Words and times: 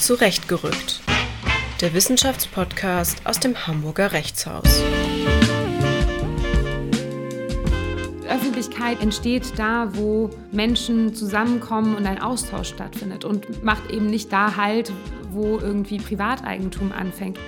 Zurechtgerückt. 0.00 1.02
Der 1.82 1.92
Wissenschaftspodcast 1.92 3.26
aus 3.26 3.38
dem 3.38 3.66
Hamburger 3.66 4.12
Rechtshaus. 4.12 4.82
Öffentlichkeit 8.26 9.02
entsteht 9.02 9.52
da, 9.58 9.94
wo 9.94 10.30
Menschen 10.52 11.14
zusammenkommen 11.14 11.96
und 11.96 12.06
ein 12.06 12.20
Austausch 12.20 12.70
stattfindet 12.70 13.26
und 13.26 13.62
macht 13.62 13.90
eben 13.90 14.06
nicht 14.06 14.32
da 14.32 14.56
halt, 14.56 14.90
wo 15.32 15.58
irgendwie 15.58 15.98
Privateigentum 15.98 16.92
anfängt. 16.92 17.38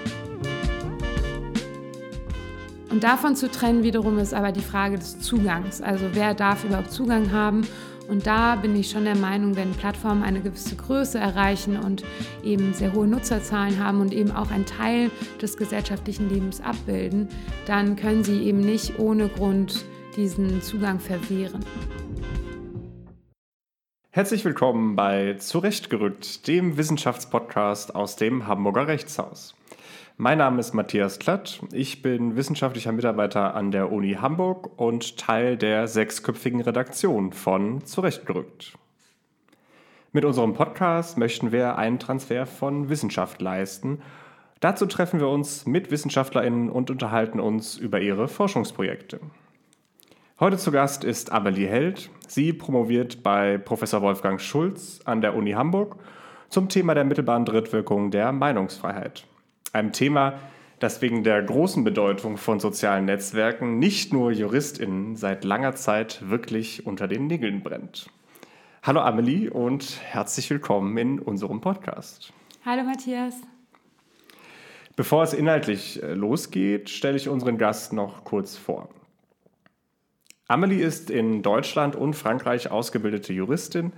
Und 2.90 3.02
davon 3.02 3.34
zu 3.34 3.50
trennen 3.50 3.82
wiederum 3.82 4.18
ist 4.18 4.34
aber 4.34 4.52
die 4.52 4.60
Frage 4.60 4.98
des 4.98 5.18
Zugangs. 5.20 5.80
Also 5.80 6.04
wer 6.12 6.34
darf 6.34 6.64
überhaupt 6.64 6.92
Zugang 6.92 7.32
haben? 7.32 7.66
Und 8.08 8.26
da 8.26 8.56
bin 8.56 8.74
ich 8.76 8.90
schon 8.90 9.04
der 9.04 9.16
Meinung, 9.16 9.56
wenn 9.56 9.72
Plattformen 9.72 10.22
eine 10.22 10.40
gewisse 10.40 10.76
Größe 10.76 11.18
erreichen 11.18 11.78
und 11.78 12.04
eben 12.44 12.74
sehr 12.74 12.92
hohe 12.92 13.06
Nutzerzahlen 13.06 13.82
haben 13.82 14.00
und 14.00 14.12
eben 14.12 14.30
auch 14.30 14.50
einen 14.50 14.66
Teil 14.66 15.10
des 15.40 15.56
gesellschaftlichen 15.56 16.28
Lebens 16.28 16.60
abbilden, 16.60 17.28
dann 17.66 17.96
können 17.96 18.24
sie 18.24 18.42
eben 18.42 18.60
nicht 18.60 18.98
ohne 18.98 19.28
Grund 19.28 19.84
diesen 20.16 20.60
Zugang 20.62 21.00
verwehren. 21.00 21.64
Herzlich 24.10 24.44
willkommen 24.44 24.94
bei 24.94 25.34
Zurechtgerückt, 25.38 26.46
dem 26.46 26.76
Wissenschaftspodcast 26.76 27.94
aus 27.94 28.16
dem 28.16 28.46
Hamburger 28.46 28.86
Rechtshaus. 28.86 29.54
Mein 30.18 30.38
Name 30.38 30.60
ist 30.60 30.74
Matthias 30.74 31.18
Klatt. 31.18 31.60
Ich 31.72 32.02
bin 32.02 32.36
wissenschaftlicher 32.36 32.92
Mitarbeiter 32.92 33.54
an 33.54 33.70
der 33.70 33.90
Uni 33.90 34.12
Hamburg 34.20 34.78
und 34.78 35.16
Teil 35.16 35.56
der 35.56 35.88
sechsköpfigen 35.88 36.60
Redaktion 36.60 37.32
von 37.32 37.82
Zurechtgerückt. 37.86 38.74
Mit 40.12 40.26
unserem 40.26 40.52
Podcast 40.52 41.16
möchten 41.16 41.50
wir 41.50 41.78
einen 41.78 41.98
Transfer 41.98 42.44
von 42.44 42.90
Wissenschaft 42.90 43.40
leisten. 43.40 44.02
Dazu 44.60 44.84
treffen 44.84 45.18
wir 45.18 45.28
uns 45.28 45.64
mit 45.64 45.90
WissenschaftlerInnen 45.90 46.68
und 46.68 46.90
unterhalten 46.90 47.40
uns 47.40 47.78
über 47.78 47.98
ihre 48.02 48.28
Forschungsprojekte. 48.28 49.18
Heute 50.38 50.58
zu 50.58 50.72
Gast 50.72 51.04
ist 51.04 51.32
Amelie 51.32 51.68
Held. 51.68 52.10
Sie 52.28 52.52
promoviert 52.52 53.22
bei 53.22 53.56
Professor 53.56 54.02
Wolfgang 54.02 54.42
Schulz 54.42 55.00
an 55.06 55.22
der 55.22 55.34
Uni 55.34 55.52
Hamburg 55.52 55.96
zum 56.50 56.68
Thema 56.68 56.94
der 56.94 57.04
mittelbaren 57.04 57.46
Drittwirkung 57.46 58.10
der 58.10 58.30
Meinungsfreiheit. 58.32 59.24
Einem 59.74 59.92
Thema, 59.92 60.38
das 60.80 61.00
wegen 61.00 61.24
der 61.24 61.42
großen 61.42 61.82
Bedeutung 61.82 62.36
von 62.36 62.60
sozialen 62.60 63.06
Netzwerken 63.06 63.78
nicht 63.78 64.12
nur 64.12 64.30
JuristInnen 64.30 65.16
seit 65.16 65.44
langer 65.44 65.74
Zeit 65.76 66.28
wirklich 66.28 66.84
unter 66.84 67.08
den 67.08 67.26
Nägeln 67.26 67.62
brennt. 67.62 68.10
Hallo 68.82 69.00
Amelie 69.00 69.48
und 69.48 69.98
herzlich 70.02 70.50
willkommen 70.50 70.98
in 70.98 71.18
unserem 71.18 71.62
Podcast. 71.62 72.34
Hallo 72.66 72.82
Matthias. 72.82 73.40
Bevor 74.94 75.22
es 75.22 75.32
inhaltlich 75.32 76.02
äh, 76.02 76.12
losgeht, 76.12 76.90
stelle 76.90 77.16
ich 77.16 77.30
unseren 77.30 77.56
Gast 77.56 77.94
noch 77.94 78.24
kurz 78.24 78.58
vor. 78.58 78.90
Amelie 80.48 80.84
ist 80.84 81.08
in 81.08 81.40
Deutschland 81.40 81.96
und 81.96 82.12
Frankreich 82.12 82.70
ausgebildete 82.70 83.32
Juristin, 83.32 83.94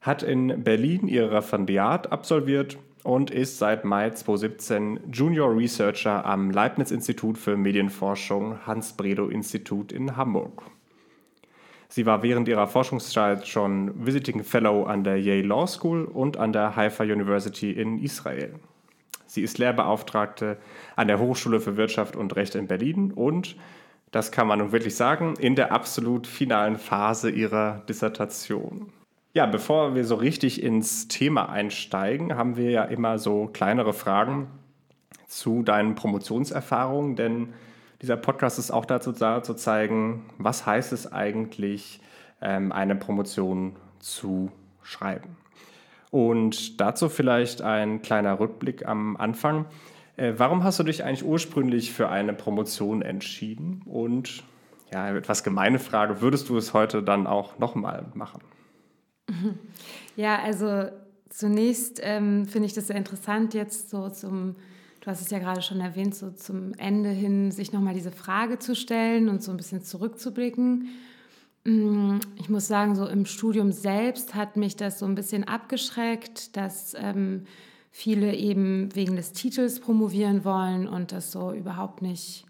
hat 0.00 0.22
in 0.22 0.64
Berlin 0.64 1.08
ihr 1.08 1.30
Referendariat 1.30 2.10
absolviert 2.10 2.78
und 3.02 3.30
ist 3.30 3.58
seit 3.58 3.84
Mai 3.84 4.10
2017 4.10 5.00
Junior 5.12 5.56
Researcher 5.56 6.24
am 6.24 6.50
Leibniz-Institut 6.50 7.38
für 7.38 7.56
Medienforschung 7.56 8.66
Hans-Bredow-Institut 8.66 9.92
in 9.92 10.16
Hamburg. 10.16 10.62
Sie 11.88 12.06
war 12.06 12.22
während 12.22 12.46
ihrer 12.46 12.68
Forschungszeit 12.68 13.48
schon 13.48 14.06
Visiting 14.06 14.44
Fellow 14.44 14.84
an 14.84 15.02
der 15.02 15.20
Yale 15.20 15.42
Law 15.42 15.66
School 15.66 16.04
und 16.04 16.36
an 16.36 16.52
der 16.52 16.76
Haifa 16.76 17.02
University 17.02 17.72
in 17.72 17.98
Israel. 17.98 18.54
Sie 19.26 19.42
ist 19.42 19.58
Lehrbeauftragte 19.58 20.56
an 20.96 21.08
der 21.08 21.18
Hochschule 21.18 21.60
für 21.60 21.76
Wirtschaft 21.76 22.14
und 22.16 22.36
Recht 22.36 22.54
in 22.54 22.66
Berlin 22.66 23.12
und, 23.12 23.56
das 24.12 24.32
kann 24.32 24.48
man 24.48 24.58
nun 24.58 24.72
wirklich 24.72 24.96
sagen, 24.96 25.34
in 25.38 25.54
der 25.54 25.72
absolut 25.72 26.26
finalen 26.26 26.76
Phase 26.76 27.30
ihrer 27.30 27.82
Dissertation. 27.88 28.92
Ja, 29.32 29.46
bevor 29.46 29.94
wir 29.94 30.04
so 30.04 30.16
richtig 30.16 30.60
ins 30.60 31.06
Thema 31.06 31.48
einsteigen, 31.50 32.36
haben 32.36 32.56
wir 32.56 32.72
ja 32.72 32.82
immer 32.82 33.16
so 33.18 33.46
kleinere 33.52 33.92
Fragen 33.92 34.48
zu 35.28 35.62
deinen 35.62 35.94
Promotionserfahrungen, 35.94 37.14
denn 37.14 37.54
dieser 38.02 38.16
Podcast 38.16 38.58
ist 38.58 38.72
auch 38.72 38.84
dazu 38.84 39.12
da, 39.12 39.40
zu 39.44 39.54
zeigen, 39.54 40.24
was 40.38 40.66
heißt 40.66 40.92
es 40.92 41.12
eigentlich, 41.12 42.00
ähm, 42.42 42.72
eine 42.72 42.96
Promotion 42.96 43.76
zu 44.00 44.50
schreiben. 44.82 45.36
Und 46.10 46.80
dazu 46.80 47.08
vielleicht 47.08 47.62
ein 47.62 48.02
kleiner 48.02 48.40
Rückblick 48.40 48.84
am 48.84 49.16
Anfang. 49.16 49.66
Äh, 50.16 50.32
warum 50.38 50.64
hast 50.64 50.80
du 50.80 50.82
dich 50.82 51.04
eigentlich 51.04 51.24
ursprünglich 51.24 51.92
für 51.92 52.08
eine 52.08 52.32
Promotion 52.32 53.02
entschieden? 53.02 53.82
Und 53.84 54.42
ja, 54.92 55.14
etwas 55.14 55.44
gemeine 55.44 55.78
Frage, 55.78 56.20
würdest 56.20 56.48
du 56.48 56.56
es 56.56 56.74
heute 56.74 57.04
dann 57.04 57.28
auch 57.28 57.60
nochmal 57.60 58.06
machen? 58.14 58.40
Ja, 60.16 60.40
also 60.42 60.88
zunächst 61.30 62.00
ähm, 62.02 62.46
finde 62.46 62.66
ich 62.66 62.74
das 62.74 62.88
sehr 62.88 62.96
interessant, 62.96 63.54
jetzt 63.54 63.90
so 63.90 64.10
zum, 64.10 64.56
du 65.00 65.06
hast 65.06 65.22
es 65.22 65.30
ja 65.30 65.38
gerade 65.38 65.62
schon 65.62 65.80
erwähnt, 65.80 66.14
so 66.14 66.30
zum 66.30 66.74
Ende 66.74 67.10
hin 67.10 67.50
sich 67.52 67.72
nochmal 67.72 67.94
diese 67.94 68.10
Frage 68.10 68.58
zu 68.58 68.74
stellen 68.74 69.28
und 69.28 69.42
so 69.42 69.50
ein 69.50 69.56
bisschen 69.56 69.82
zurückzublicken. 69.82 70.88
Mm, 71.64 72.18
ich 72.36 72.48
muss 72.48 72.66
sagen, 72.66 72.96
so 72.96 73.06
im 73.06 73.26
Studium 73.26 73.72
selbst 73.72 74.34
hat 74.34 74.56
mich 74.56 74.76
das 74.76 74.98
so 74.98 75.06
ein 75.06 75.14
bisschen 75.14 75.44
abgeschreckt, 75.44 76.56
dass 76.56 76.94
ähm, 76.98 77.46
viele 77.90 78.34
eben 78.34 78.94
wegen 78.94 79.16
des 79.16 79.32
Titels 79.32 79.80
promovieren 79.80 80.44
wollen 80.44 80.88
und 80.88 81.12
das 81.12 81.32
so 81.32 81.52
überhaupt 81.52 82.02
nicht 82.02 82.44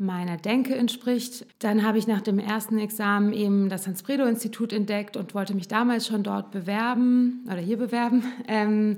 meiner 0.00 0.38
Denke 0.38 0.74
entspricht. 0.74 1.46
Dann 1.58 1.84
habe 1.84 1.98
ich 1.98 2.06
nach 2.06 2.22
dem 2.22 2.38
ersten 2.38 2.78
Examen 2.78 3.32
eben 3.32 3.68
das 3.68 3.86
Hans-Bredow-Institut 3.86 4.72
entdeckt 4.72 5.16
und 5.16 5.34
wollte 5.34 5.54
mich 5.54 5.68
damals 5.68 6.06
schon 6.06 6.22
dort 6.22 6.50
bewerben 6.50 7.44
oder 7.46 7.60
hier 7.60 7.76
bewerben. 7.76 8.24
Ähm, 8.48 8.96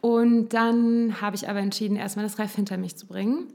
und 0.00 0.50
dann 0.50 1.20
habe 1.20 1.34
ich 1.34 1.48
aber 1.48 1.58
entschieden, 1.58 1.96
erstmal 1.96 2.24
das 2.24 2.38
Ref 2.38 2.54
hinter 2.54 2.76
mich 2.76 2.94
zu 2.94 3.06
bringen. 3.06 3.48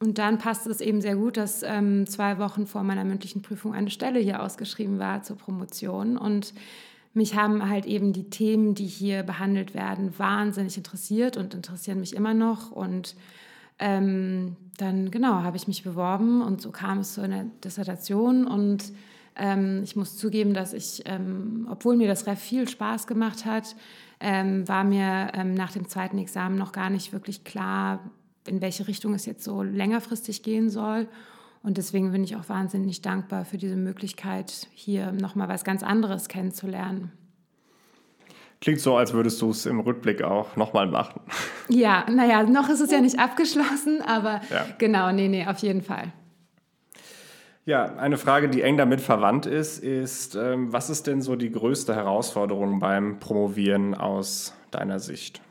Und 0.00 0.18
dann 0.18 0.38
passte 0.38 0.70
es 0.70 0.80
eben 0.80 1.00
sehr 1.00 1.14
gut, 1.14 1.36
dass 1.36 1.62
ähm, 1.62 2.06
zwei 2.06 2.38
Wochen 2.38 2.66
vor 2.66 2.82
meiner 2.82 3.04
mündlichen 3.04 3.42
Prüfung 3.42 3.74
eine 3.74 3.90
Stelle 3.90 4.18
hier 4.18 4.42
ausgeschrieben 4.42 4.98
war 4.98 5.22
zur 5.22 5.36
Promotion. 5.36 6.16
Und 6.16 6.54
mich 7.14 7.36
haben 7.36 7.68
halt 7.68 7.86
eben 7.86 8.12
die 8.12 8.30
Themen, 8.30 8.74
die 8.74 8.86
hier 8.86 9.22
behandelt 9.22 9.74
werden, 9.74 10.18
wahnsinnig 10.18 10.76
interessiert 10.76 11.36
und 11.36 11.54
interessieren 11.54 12.00
mich 12.00 12.16
immer 12.16 12.34
noch. 12.34 12.72
Und 12.72 13.14
ähm, 13.78 14.56
dann 14.76 15.10
genau 15.10 15.42
habe 15.42 15.56
ich 15.56 15.68
mich 15.68 15.82
beworben 15.82 16.42
und 16.42 16.60
so 16.60 16.70
kam 16.70 17.00
es 17.00 17.14
zu 17.14 17.20
einer 17.20 17.44
Dissertation 17.64 18.46
und 18.46 18.92
ähm, 19.36 19.82
ich 19.84 19.96
muss 19.96 20.16
zugeben, 20.16 20.52
dass 20.52 20.72
ich, 20.72 21.02
ähm, 21.06 21.66
obwohl 21.70 21.96
mir 21.96 22.08
das 22.08 22.26
Ref 22.26 22.40
viel 22.40 22.68
Spaß 22.68 23.06
gemacht 23.06 23.44
hat, 23.44 23.76
ähm, 24.20 24.66
war 24.66 24.84
mir 24.84 25.30
ähm, 25.34 25.54
nach 25.54 25.72
dem 25.72 25.88
zweiten 25.88 26.18
Examen 26.18 26.58
noch 26.58 26.72
gar 26.72 26.90
nicht 26.90 27.12
wirklich 27.12 27.44
klar, 27.44 28.10
in 28.46 28.60
welche 28.60 28.88
Richtung 28.88 29.14
es 29.14 29.26
jetzt 29.26 29.44
so 29.44 29.62
längerfristig 29.62 30.42
gehen 30.42 30.70
soll. 30.70 31.08
Und 31.62 31.76
deswegen 31.76 32.12
bin 32.12 32.24
ich 32.24 32.36
auch 32.36 32.48
wahnsinnig 32.48 33.02
dankbar 33.02 33.44
für 33.44 33.58
diese 33.58 33.76
Möglichkeit, 33.76 34.68
hier 34.72 35.12
nochmal 35.12 35.48
was 35.48 35.64
ganz 35.64 35.82
anderes 35.82 36.28
kennenzulernen. 36.28 37.12
Klingt 38.60 38.80
so, 38.80 38.96
als 38.96 39.12
würdest 39.12 39.40
du 39.40 39.50
es 39.50 39.66
im 39.66 39.80
Rückblick 39.80 40.22
auch 40.22 40.56
nochmal 40.56 40.86
machen. 40.86 41.20
Ja, 41.68 42.04
naja, 42.10 42.42
noch 42.42 42.68
ist 42.68 42.80
es 42.80 42.90
ja 42.90 43.00
nicht 43.00 43.18
abgeschlossen, 43.18 44.02
aber 44.02 44.40
ja. 44.50 44.66
genau, 44.78 45.12
nee, 45.12 45.28
nee, 45.28 45.46
auf 45.46 45.58
jeden 45.58 45.82
Fall. 45.82 46.12
Ja, 47.64 47.96
eine 47.96 48.16
Frage, 48.16 48.48
die 48.48 48.62
eng 48.62 48.78
damit 48.78 49.00
verwandt 49.00 49.44
ist, 49.44 49.84
ist, 49.84 50.34
ähm, 50.34 50.72
was 50.72 50.88
ist 50.88 51.06
denn 51.06 51.20
so 51.20 51.36
die 51.36 51.52
größte 51.52 51.94
Herausforderung 51.94 52.80
beim 52.80 53.20
Promovieren 53.20 53.94
aus 53.94 54.54
deiner 54.70 55.00
Sicht? 55.00 55.42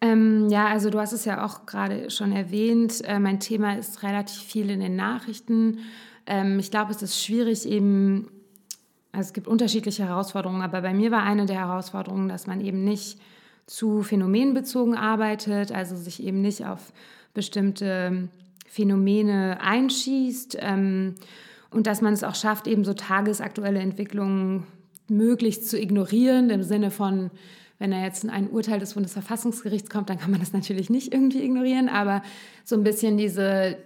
Ähm, 0.00 0.48
ja, 0.48 0.66
also 0.66 0.90
du 0.90 0.98
hast 0.98 1.12
es 1.12 1.24
ja 1.24 1.44
auch 1.44 1.64
gerade 1.64 2.10
schon 2.10 2.32
erwähnt. 2.32 3.02
Äh, 3.04 3.20
mein 3.20 3.38
Thema 3.38 3.74
ist 3.74 4.02
relativ 4.02 4.42
viel 4.42 4.68
in 4.68 4.80
den 4.80 4.96
Nachrichten. 4.96 5.78
Ähm, 6.26 6.58
ich 6.58 6.70
glaube, 6.70 6.90
es 6.90 7.02
ist 7.02 7.22
schwierig, 7.22 7.68
eben 7.68 8.28
also 9.12 9.28
es 9.28 9.32
gibt 9.32 9.48
unterschiedliche 9.48 10.06
Herausforderungen, 10.06 10.62
aber 10.62 10.82
bei 10.82 10.94
mir 10.94 11.10
war 11.10 11.22
eine 11.22 11.46
der 11.46 11.58
Herausforderungen, 11.58 12.28
dass 12.28 12.46
man 12.46 12.60
eben 12.60 12.84
nicht 12.84 13.18
zu 13.66 14.02
phänomenbezogen 14.02 14.96
arbeitet, 14.96 15.72
also 15.72 15.96
sich 15.96 16.22
eben 16.22 16.40
nicht 16.40 16.66
auf 16.66 16.92
bestimmte 17.34 18.28
Phänomene 18.66 19.58
einschießt 19.60 20.58
ähm, 20.60 21.14
und 21.70 21.86
dass 21.86 22.02
man 22.02 22.12
es 22.12 22.24
auch 22.24 22.34
schafft, 22.34 22.66
eben 22.66 22.84
so 22.84 22.94
tagesaktuelle 22.94 23.80
Entwicklungen 23.80 24.66
möglichst 25.08 25.68
zu 25.68 25.78
ignorieren, 25.78 26.50
im 26.50 26.62
Sinne 26.62 26.90
von, 26.90 27.30
wenn 27.78 27.90
da 27.90 28.02
jetzt 28.02 28.28
ein 28.28 28.48
Urteil 28.48 28.78
des 28.78 28.94
Bundesverfassungsgerichts 28.94 29.90
kommt, 29.90 30.08
dann 30.08 30.18
kann 30.18 30.30
man 30.30 30.40
das 30.40 30.52
natürlich 30.52 30.88
nicht 30.88 31.12
irgendwie 31.12 31.42
ignorieren, 31.42 31.88
aber 31.88 32.22
so 32.64 32.76
ein 32.76 32.84
bisschen 32.84 33.16
diese 33.16 33.76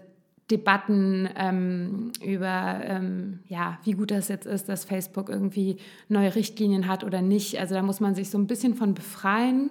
Debatten 0.50 1.28
ähm, 1.36 2.12
über, 2.22 2.80
ähm, 2.84 3.40
ja, 3.48 3.78
wie 3.84 3.92
gut 3.92 4.10
das 4.10 4.28
jetzt 4.28 4.46
ist, 4.46 4.68
dass 4.68 4.84
Facebook 4.84 5.30
irgendwie 5.30 5.78
neue 6.08 6.34
Richtlinien 6.34 6.86
hat 6.86 7.02
oder 7.02 7.22
nicht. 7.22 7.58
Also 7.58 7.74
da 7.74 7.82
muss 7.82 8.00
man 8.00 8.14
sich 8.14 8.28
so 8.28 8.36
ein 8.36 8.46
bisschen 8.46 8.74
von 8.74 8.92
befreien. 8.92 9.70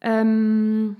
Ähm, 0.00 0.96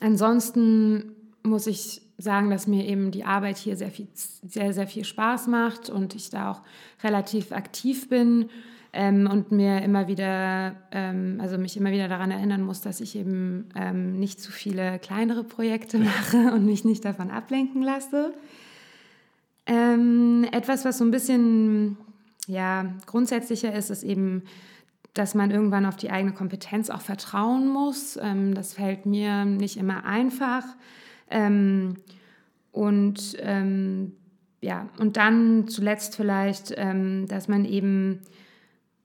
ansonsten 0.00 1.12
muss 1.42 1.66
ich 1.66 2.02
sagen, 2.18 2.50
dass 2.50 2.66
mir 2.66 2.86
eben 2.86 3.12
die 3.12 3.24
Arbeit 3.24 3.56
hier 3.56 3.76
sehr, 3.76 3.90
viel, 3.90 4.08
sehr, 4.14 4.74
sehr 4.74 4.86
viel 4.86 5.04
Spaß 5.04 5.46
macht 5.46 5.88
und 5.88 6.14
ich 6.14 6.28
da 6.28 6.50
auch 6.50 6.62
relativ 7.02 7.50
aktiv 7.50 8.10
bin 8.10 8.50
ähm, 8.92 9.28
und 9.30 9.52
mir 9.52 9.82
immer 9.82 10.08
wieder, 10.08 10.74
ähm, 10.90 11.38
also 11.40 11.58
mich 11.58 11.76
immer 11.76 11.92
wieder 11.92 12.08
daran 12.08 12.30
erinnern 12.30 12.62
muss, 12.62 12.80
dass 12.80 13.00
ich 13.00 13.14
eben 13.14 13.68
ähm, 13.76 14.18
nicht 14.18 14.40
zu 14.40 14.50
viele 14.50 14.98
kleinere 14.98 15.44
Projekte 15.44 15.98
mache 15.98 16.36
und 16.52 16.64
mich 16.66 16.84
nicht 16.84 17.04
davon 17.04 17.30
ablenken 17.30 17.82
lasse. 17.82 18.34
Ähm, 19.66 20.44
etwas, 20.50 20.84
was 20.84 20.98
so 20.98 21.04
ein 21.04 21.12
bisschen 21.12 21.98
ja, 22.48 22.86
grundsätzlicher 23.06 23.72
ist, 23.72 23.90
ist 23.90 24.02
eben, 24.02 24.42
dass 25.14 25.34
man 25.34 25.52
irgendwann 25.52 25.86
auf 25.86 25.96
die 25.96 26.10
eigene 26.10 26.32
Kompetenz 26.32 26.90
auch 26.90 27.00
vertrauen 27.00 27.68
muss. 27.68 28.18
Ähm, 28.20 28.54
das 28.54 28.74
fällt 28.74 29.06
mir 29.06 29.44
nicht 29.44 29.76
immer 29.76 30.04
einfach. 30.04 30.64
Ähm, 31.30 31.94
und 32.72 33.36
ja, 34.62 34.88
und 34.98 35.16
dann 35.16 35.68
zuletzt 35.68 36.16
vielleicht, 36.16 36.76
dass 36.76 37.48
man 37.48 37.64
eben 37.64 38.20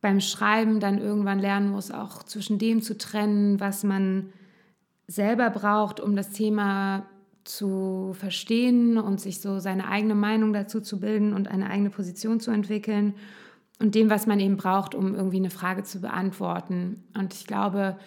beim 0.05 0.21
Schreiben 0.21 0.79
dann 0.79 0.99
irgendwann 0.99 1.39
lernen 1.39 1.71
muss, 1.71 1.89
auch 1.89 2.21
zwischen 2.21 2.59
dem 2.59 2.83
zu 2.83 2.95
trennen, 2.95 3.59
was 3.59 3.83
man 3.83 4.29
selber 5.07 5.49
braucht, 5.49 5.99
um 5.99 6.15
das 6.15 6.29
Thema 6.29 7.07
zu 7.43 8.13
verstehen 8.13 8.99
und 8.99 9.19
sich 9.19 9.41
so 9.41 9.57
seine 9.57 9.87
eigene 9.87 10.13
Meinung 10.13 10.53
dazu 10.53 10.79
zu 10.79 10.99
bilden 10.99 11.33
und 11.33 11.47
eine 11.47 11.71
eigene 11.71 11.89
Position 11.89 12.39
zu 12.39 12.51
entwickeln 12.51 13.15
und 13.79 13.95
dem, 13.95 14.11
was 14.11 14.27
man 14.27 14.39
eben 14.39 14.57
braucht, 14.57 14.93
um 14.93 15.15
irgendwie 15.15 15.37
eine 15.37 15.49
Frage 15.49 15.81
zu 15.81 16.01
beantworten. 16.01 17.03
Und 17.17 17.33
ich 17.33 17.47
glaube, 17.47 17.97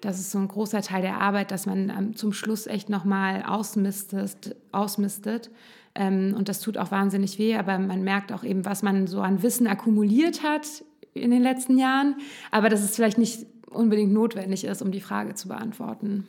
das 0.00 0.20
ist 0.20 0.30
so 0.30 0.38
ein 0.38 0.46
großer 0.46 0.82
Teil 0.82 1.02
der 1.02 1.20
Arbeit, 1.20 1.50
dass 1.50 1.66
man 1.66 2.14
zum 2.14 2.32
Schluss 2.32 2.68
echt 2.68 2.88
nochmal 2.90 3.42
ausmistet, 3.44 4.54
ausmistet. 4.70 5.50
Ähm, 5.96 6.32
und 6.38 6.48
das 6.48 6.60
tut 6.60 6.78
auch 6.78 6.92
wahnsinnig 6.92 7.40
weh, 7.40 7.56
aber 7.56 7.80
man 7.80 8.04
merkt 8.04 8.32
auch 8.32 8.44
eben, 8.44 8.64
was 8.64 8.84
man 8.84 9.08
so 9.08 9.20
an 9.20 9.42
Wissen 9.42 9.66
akkumuliert 9.66 10.44
hat 10.44 10.84
in 11.14 11.30
den 11.30 11.42
letzten 11.42 11.78
Jahren, 11.78 12.16
aber 12.50 12.68
dass 12.68 12.82
es 12.82 12.94
vielleicht 12.94 13.18
nicht 13.18 13.46
unbedingt 13.70 14.12
notwendig 14.12 14.64
ist, 14.64 14.82
um 14.82 14.90
die 14.90 15.00
Frage 15.00 15.34
zu 15.34 15.48
beantworten. 15.48 16.26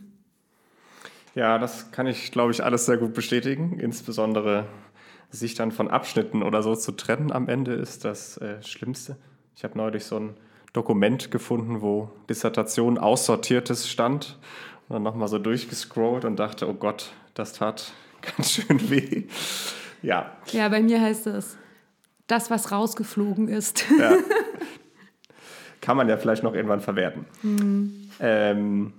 Ja, 1.35 1.57
das 1.57 1.91
kann 1.91 2.07
ich, 2.07 2.31
glaube 2.31 2.51
ich, 2.51 2.63
alles 2.63 2.85
sehr 2.85 2.97
gut 2.97 3.13
bestätigen. 3.13 3.79
Insbesondere 3.79 4.65
sich 5.29 5.53
dann 5.53 5.71
von 5.71 5.89
Abschnitten 5.89 6.43
oder 6.43 6.63
so 6.63 6.75
zu 6.75 6.93
trennen 6.93 7.31
am 7.31 7.49
Ende 7.49 7.73
ist 7.73 8.05
das 8.05 8.37
äh, 8.37 8.61
Schlimmste. 8.63 9.17
Ich 9.55 9.63
habe 9.63 9.77
neulich 9.77 10.05
so 10.05 10.17
ein 10.17 10.33
Dokument 10.71 11.31
gefunden, 11.31 11.81
wo 11.81 12.09
Dissertation 12.29 12.97
aussortiertes 12.97 13.89
stand 13.89 14.37
und 14.87 14.93
dann 14.93 15.03
nochmal 15.03 15.27
so 15.27 15.39
durchgescrollt 15.39 16.25
und 16.25 16.37
dachte, 16.37 16.69
oh 16.69 16.73
Gott, 16.73 17.11
das 17.33 17.53
tat 17.53 17.93
ganz 18.21 18.51
schön 18.51 18.89
weh. 18.89 19.23
Ja. 20.01 20.31
Ja, 20.51 20.69
bei 20.69 20.81
mir 20.81 21.01
heißt 21.01 21.27
es, 21.27 21.57
das, 22.27 22.49
was 22.49 22.71
rausgeflogen 22.71 23.47
ist. 23.47 23.85
Ja. 23.99 24.13
Kann 25.85 25.97
man 25.97 26.09
ja 26.09 26.17
vielleicht 26.17 26.41
noch 26.41 26.55
irgendwann 26.55 26.81
verwerten. 26.81 27.25
Mhm. 27.43 28.09
Ähm, 28.19 28.93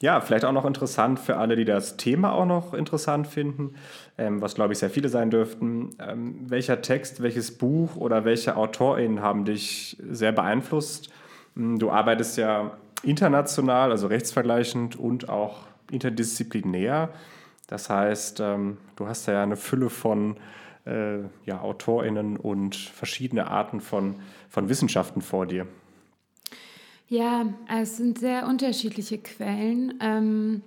ja, 0.00 0.20
vielleicht 0.20 0.44
auch 0.44 0.52
noch 0.52 0.64
interessant 0.64 1.20
für 1.20 1.36
alle, 1.36 1.54
die 1.54 1.64
das 1.64 1.96
Thema 1.96 2.32
auch 2.32 2.44
noch 2.44 2.74
interessant 2.74 3.28
finden, 3.28 3.76
ähm, 4.18 4.42
was 4.42 4.56
glaube 4.56 4.72
ich 4.72 4.80
sehr 4.80 4.90
viele 4.90 5.08
sein 5.08 5.30
dürften. 5.30 5.90
Ähm, 6.00 6.40
welcher 6.48 6.82
Text, 6.82 7.22
welches 7.22 7.56
Buch 7.56 7.94
oder 7.94 8.24
welche 8.24 8.56
AutorInnen 8.56 9.22
haben 9.22 9.44
dich 9.44 9.96
sehr 10.10 10.32
beeinflusst? 10.32 11.10
Hm, 11.54 11.78
du 11.78 11.92
arbeitest 11.92 12.36
ja 12.36 12.72
international, 13.04 13.92
also 13.92 14.08
rechtsvergleichend 14.08 14.96
und 14.96 15.28
auch 15.28 15.68
interdisziplinär. 15.92 17.10
Das 17.68 17.88
heißt, 17.88 18.40
ähm, 18.40 18.78
du 18.96 19.06
hast 19.06 19.26
ja 19.26 19.40
eine 19.40 19.56
Fülle 19.56 19.88
von 19.88 20.36
äh, 20.84 21.18
ja, 21.46 21.60
AutorInnen 21.60 22.38
und 22.38 22.74
verschiedene 22.74 23.46
Arten 23.46 23.80
von, 23.80 24.16
von 24.48 24.68
Wissenschaften 24.68 25.22
vor 25.22 25.46
dir. 25.46 25.68
Ja, 27.08 27.46
es 27.68 27.98
sind 27.98 28.18
sehr 28.18 28.46
unterschiedliche 28.46 29.18
Quellen. 29.18 29.94
Ähm, 30.00 30.62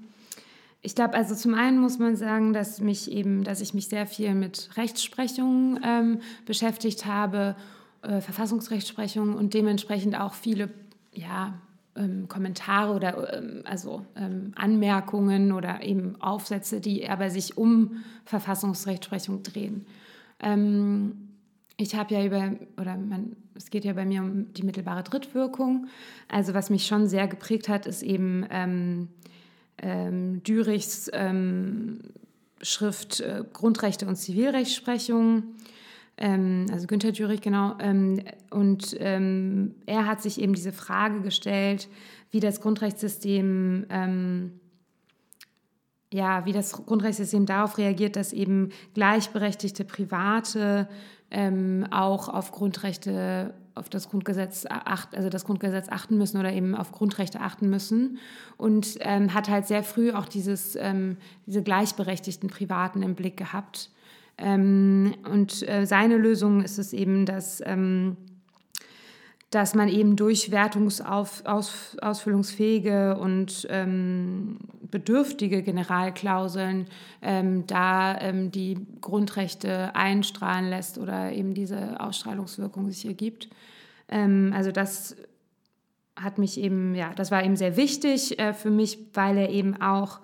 ich 0.82 0.94
glaube, 0.94 1.16
also 1.16 1.34
zum 1.34 1.56
einen 1.56 1.80
muss 1.80 1.98
man 1.98 2.16
sagen, 2.16 2.54
dass 2.54 2.80
mich 2.80 3.12
eben, 3.12 3.44
dass 3.44 3.62
ich 3.62 3.74
mich 3.74 3.88
sehr 3.88 4.06
viel 4.06 4.36
mit 4.36 4.70
Rechtsprechung 4.78 5.80
ähm, 5.84 6.20
beschäftigt 6.46 7.08
habe, 7.08 7.56
äh, 8.04 8.22
Verfassungsrechtsprechung 8.22 9.34
und 9.36 9.56
dementsprechend 9.56 10.20
auch 10.20 10.36
viele 10.36 10.70
ja, 11.12 11.56
ähm, 11.96 12.28
Kommentare 12.28 12.94
oder 12.94 13.38
ähm, 13.38 13.62
also 13.66 14.06
ähm, 14.16 14.52
Anmerkungen 14.56 15.54
oder 15.54 15.82
eben 15.82 16.22
Aufsätze, 16.22 16.82
die 16.82 17.10
aber 17.10 17.32
sich 17.32 17.58
um 17.58 18.04
Verfassungsrechtsprechung 18.26 19.42
drehen. 19.42 19.88
Ich 21.77 21.95
habe 21.95 22.13
ja 22.13 22.25
über, 22.25 22.51
oder 22.80 22.95
man, 22.95 23.36
es 23.54 23.69
geht 23.69 23.83
ja 23.83 23.94
bei 23.94 24.06
mir 24.06 24.22
um 24.22 24.54
die 24.54 24.63
mittelbare 24.63 25.04
Drittwirkung. 25.04 25.88
Also 26.30 26.54
was 26.54 26.69
mich 26.69 26.88
schon 26.88 27.07
sehr 27.07 27.27
geprägt 27.27 27.68
hat, 27.68 27.86
ist 27.86 28.01
eben 28.01 28.45
ähm, 28.50 29.10
ähm, 29.77 30.42
Dürichs 30.44 31.10
ähm, 31.13 32.00
Schrift 32.62 33.19
äh, 33.19 33.44
Grundrechte 33.51 34.07
und 34.07 34.16
Zivilrechtsprechung. 34.16 35.44
Ähm, 36.18 36.68
also 36.72 36.88
Günter 36.88 37.12
Dürich, 37.12 37.42
genau. 37.42 37.75
Ähm, 37.80 38.24
und 38.51 38.95
ähm, 39.00 39.75
er 39.86 40.06
hat 40.06 40.22
sich 40.22 40.39
eben 40.39 40.54
diese 40.54 40.72
Frage 40.72 41.19
gestellt, 41.22 41.89
wie 42.31 42.39
das 42.39 42.62
Grundrechtssystem 42.62 43.86
ja, 46.13 46.45
wie 46.45 46.54
das 46.54 46.72
Grundrechtssystem 46.72 47.45
darauf 47.45 47.77
reagiert, 47.77 48.16
dass 48.16 48.31
eben 48.31 48.69
gleichberechtigte 48.94 49.83
Private 49.83 50.88
ähm, 51.36 51.86
auch 51.92 52.30
auf 52.30 52.54
Grundrechte, 52.54 53.54
auf 53.76 53.90
das 53.90 54.10
Grundgesetz 54.10 54.66
acht, 54.70 55.14
also 55.16 55.30
das 55.30 55.44
Grundgesetz 55.44 55.90
achten 55.90 56.18
müssen 56.18 56.40
oder 56.40 56.54
eben 56.54 56.76
auf 56.76 56.94
Grundrechte 56.94 57.42
achten 57.42 57.70
müssen 57.70 58.20
und 58.56 58.98
ähm, 59.02 59.34
hat 59.34 59.50
halt 59.50 59.68
sehr 59.68 59.84
früh 59.84 60.14
auch 60.14 60.28
dieses, 60.28 60.78
ähm, 60.78 61.18
diese 61.46 61.62
gleichberechtigten 61.62 62.50
Privaten 62.50 63.04
im 63.04 63.16
Blick 63.16 63.36
gehabt. 63.36 63.92
Ähm, 64.38 65.14
und 65.30 65.68
äh, 65.68 65.86
seine 65.86 66.16
Lösung 66.16 66.64
ist 66.64 66.80
es 66.80 66.94
eben, 66.94 67.26
dass 67.26 67.62
ähm, 67.66 68.16
dass 69.56 69.74
man 69.74 69.88
eben 69.88 70.18
durch 70.18 70.52
wertungsausfüllungsfähige 70.52 73.18
und 73.18 73.65
ähm, 73.70 74.58
bedürftige 74.91 75.63
Generalklauseln 75.63 76.88
ähm, 77.22 77.65
da 77.65 78.20
ähm, 78.20 78.51
die 78.51 78.77
Grundrechte 79.00 79.96
einstrahlen 79.96 80.70
lässt 80.70 80.98
oder 80.98 81.32
eben 81.32 81.53
diese 81.53 82.01
Ausstrahlungswirkung 82.01 82.91
sich 82.91 83.06
ergibt. 83.06 83.48
Ähm, 84.10 84.51
also 84.53 84.74
das 84.74 85.15
hat 86.18 86.38
mich 86.38 86.60
eben, 86.60 86.94
ja, 86.94 87.13
das 87.15 87.32
war 87.32 87.41
eben 87.41 87.56
sehr 87.56 87.77
wichtig 87.77 88.38
äh, 88.38 88.53
für 88.53 88.72
mich, 88.72 89.00
weil 89.13 89.38
er 89.38 89.51
eben 89.51 89.82
auch 89.82 90.20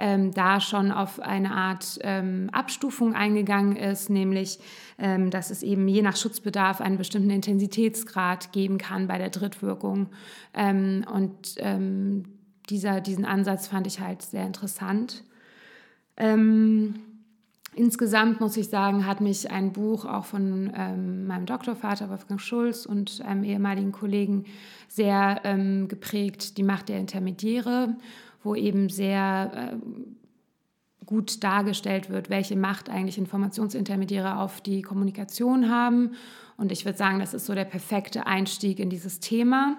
ähm, 0.00 0.32
da 0.32 0.60
schon 0.60 0.90
auf 0.90 1.20
eine 1.20 1.52
Art 1.52 1.98
ähm, 2.00 2.48
Abstufung 2.52 3.14
eingegangen 3.14 3.76
ist, 3.76 4.08
nämlich 4.08 4.58
ähm, 4.98 5.30
dass 5.30 5.50
es 5.50 5.62
eben 5.62 5.86
je 5.86 6.00
nach 6.00 6.16
Schutzbedarf 6.16 6.80
einen 6.80 6.96
bestimmten 6.96 7.30
Intensitätsgrad 7.30 8.50
geben 8.52 8.78
kann 8.78 9.06
bei 9.06 9.18
der 9.18 9.28
Drittwirkung. 9.28 10.08
Ähm, 10.54 11.04
und 11.12 11.54
ähm, 11.58 12.24
dieser, 12.70 13.02
diesen 13.02 13.26
Ansatz 13.26 13.68
fand 13.68 13.86
ich 13.86 14.00
halt 14.00 14.22
sehr 14.22 14.46
interessant. 14.46 15.22
Ähm, 16.16 16.94
insgesamt 17.74 18.40
muss 18.40 18.56
ich 18.56 18.68
sagen, 18.68 19.06
hat 19.06 19.20
mich 19.20 19.50
ein 19.50 19.72
Buch 19.72 20.06
auch 20.06 20.24
von 20.24 20.72
ähm, 20.74 21.26
meinem 21.26 21.44
Doktorvater 21.44 22.08
Wolfgang 22.08 22.40
Schulz 22.40 22.86
und 22.86 23.20
einem 23.20 23.44
ehemaligen 23.44 23.92
Kollegen 23.92 24.46
sehr 24.88 25.42
ähm, 25.44 25.88
geprägt, 25.88 26.56
Die 26.56 26.62
Macht 26.62 26.88
der 26.88 26.98
Intermediäre 26.98 27.96
wo 28.42 28.54
eben 28.54 28.88
sehr 28.88 29.72
äh, 29.72 31.06
gut 31.06 31.42
dargestellt 31.42 32.08
wird, 32.08 32.30
welche 32.30 32.56
Macht 32.56 32.88
eigentlich 32.88 33.18
Informationsintermediäre 33.18 34.38
auf 34.38 34.60
die 34.60 34.82
Kommunikation 34.82 35.70
haben. 35.70 36.12
Und 36.56 36.72
ich 36.72 36.84
würde 36.84 36.98
sagen, 36.98 37.18
das 37.18 37.34
ist 37.34 37.46
so 37.46 37.54
der 37.54 37.64
perfekte 37.64 38.26
Einstieg 38.26 38.78
in 38.78 38.90
dieses 38.90 39.18
Thema. 39.18 39.76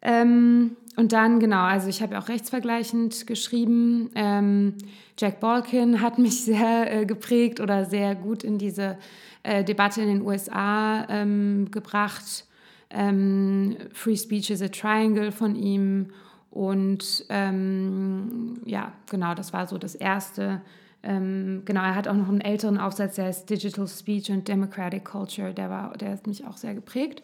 Ähm, 0.00 0.76
und 0.96 1.12
dann, 1.12 1.38
genau, 1.38 1.62
also 1.62 1.88
ich 1.88 2.02
habe 2.02 2.18
auch 2.18 2.28
rechtsvergleichend 2.28 3.26
geschrieben. 3.26 4.10
Ähm, 4.14 4.74
Jack 5.18 5.40
Balkin 5.40 6.00
hat 6.00 6.18
mich 6.18 6.40
sehr 6.44 7.00
äh, 7.00 7.06
geprägt 7.06 7.60
oder 7.60 7.84
sehr 7.84 8.14
gut 8.14 8.42
in 8.42 8.58
diese 8.58 8.96
äh, 9.42 9.64
Debatte 9.64 10.00
in 10.00 10.08
den 10.08 10.22
USA 10.22 11.06
ähm, 11.08 11.70
gebracht. 11.70 12.46
Ähm, 12.90 13.76
Free 13.92 14.16
Speech 14.16 14.50
is 14.50 14.62
a 14.62 14.68
Triangle 14.68 15.30
von 15.30 15.56
ihm 15.56 16.06
und 16.50 17.24
ähm, 17.28 18.60
ja, 18.64 18.92
genau, 19.10 19.34
das 19.34 19.52
war 19.52 19.66
so 19.66 19.78
das 19.78 19.94
erste. 19.94 20.62
Ähm, 21.02 21.62
genau, 21.64 21.82
er 21.82 21.94
hat 21.94 22.08
auch 22.08 22.14
noch 22.14 22.28
einen 22.28 22.40
älteren 22.40 22.78
Aufsatz, 22.78 23.16
der 23.16 23.26
heißt 23.26 23.48
Digital 23.48 23.86
Speech 23.86 24.32
and 24.32 24.48
Democratic 24.48 25.04
Culture. 25.04 25.52
Der, 25.54 25.70
war, 25.70 25.96
der 25.96 26.12
hat 26.12 26.26
mich 26.26 26.46
auch 26.46 26.56
sehr 26.56 26.74
geprägt. 26.74 27.22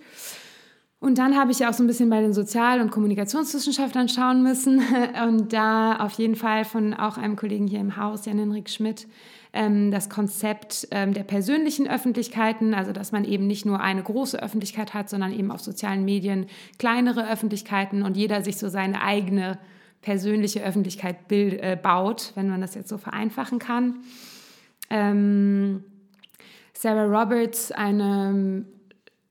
Und 1.00 1.19
dann 1.19 1.37
habe 1.37 1.52
ich 1.52 1.66
auch 1.66 1.75
so 1.75 1.83
ein 1.83 1.87
bisschen 1.87 2.09
bei 2.09 2.23
den 2.23 2.33
Sozial- 2.33 2.81
und 2.81 2.90
Kommunikationswissenschaftlern 2.90 4.09
schauen 4.09 4.43
müssen 4.43 4.81
und 5.28 5.52
da 5.52 5.97
auf 5.97 6.12
jeden 6.12 6.35
Fall 6.35 6.64
von 6.64 6.95
auch 6.95 7.19
einem 7.19 7.37
Kollegen 7.37 7.66
hier 7.66 7.81
im 7.81 7.97
Haus, 7.97 8.25
Jan-Henrik 8.25 8.71
Schmidt, 8.71 9.07
ähm, 9.54 9.92
das 9.92 10.11
Konzept 10.11 10.88
ähm, 10.90 11.14
der 11.14 11.23
persönlichen 11.23 11.88
Öffentlichkeiten, 11.88 12.75
also 12.75 12.92
dass 12.92 13.12
man 13.12 13.25
eben 13.25 13.46
nicht 13.46 13.64
nur 13.64 13.80
eine 13.80 14.02
große 14.02 14.42
Öffentlichkeit 14.42 14.92
hat, 14.92 15.08
sondern 15.08 15.32
eben 15.32 15.50
auf 15.50 15.61
sozialen 15.61 16.04
Medien 16.04 16.46
kleinere 16.78 17.30
Öffentlichkeiten 17.30 18.02
und 18.02 18.16
jeder 18.16 18.42
sich 18.42 18.58
so 18.58 18.68
seine 18.68 19.00
eigene 19.00 19.58
persönliche 20.02 20.62
Öffentlichkeit 20.62 21.28
bild, 21.28 21.62
äh, 21.62 21.78
baut, 21.80 22.32
wenn 22.34 22.49
man 22.50 22.61
das 22.61 22.75
jetzt 22.75 22.88
so 22.88 22.99
vereinfachen 22.99 23.61
kann. 23.61 24.00
Ähm, 24.90 25.84
Sarah 26.75 27.04
Roberts, 27.04 27.70
eine 27.70 28.66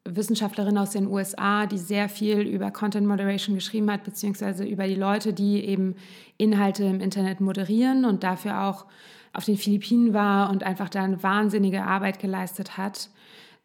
Wissenschaftlerin 0.06 0.78
aus 0.78 0.92
den 0.92 1.08
USA, 1.08 1.66
die 1.66 1.78
sehr 1.78 2.08
viel 2.08 2.40
über 2.40 2.72
Content 2.72 3.08
Moderation 3.08 3.56
geschrieben 3.56 3.92
hat, 3.92 4.04
beziehungsweise 4.04 4.64
über 4.64 4.88
die 4.88 4.96
Leute, 4.96 5.34
die 5.34 5.66
eben 5.66 5.96
Inhalte 6.38 6.86
im 6.86 7.02
Internet 7.02 7.42
moderieren 7.42 8.06
und 8.06 8.24
dafür 8.24 8.64
auch 8.64 8.86
auf 9.34 9.46
den 9.46 9.58
Philippinen 9.58 10.14
war 10.14 10.50
und 10.52 10.64
einfach 10.64 10.90
da 10.90 11.04
eine 11.04 11.22
wahnsinnige 11.24 11.84
Arbeit 11.84 12.20
geleistet 12.20 12.78
hat. 12.78 13.10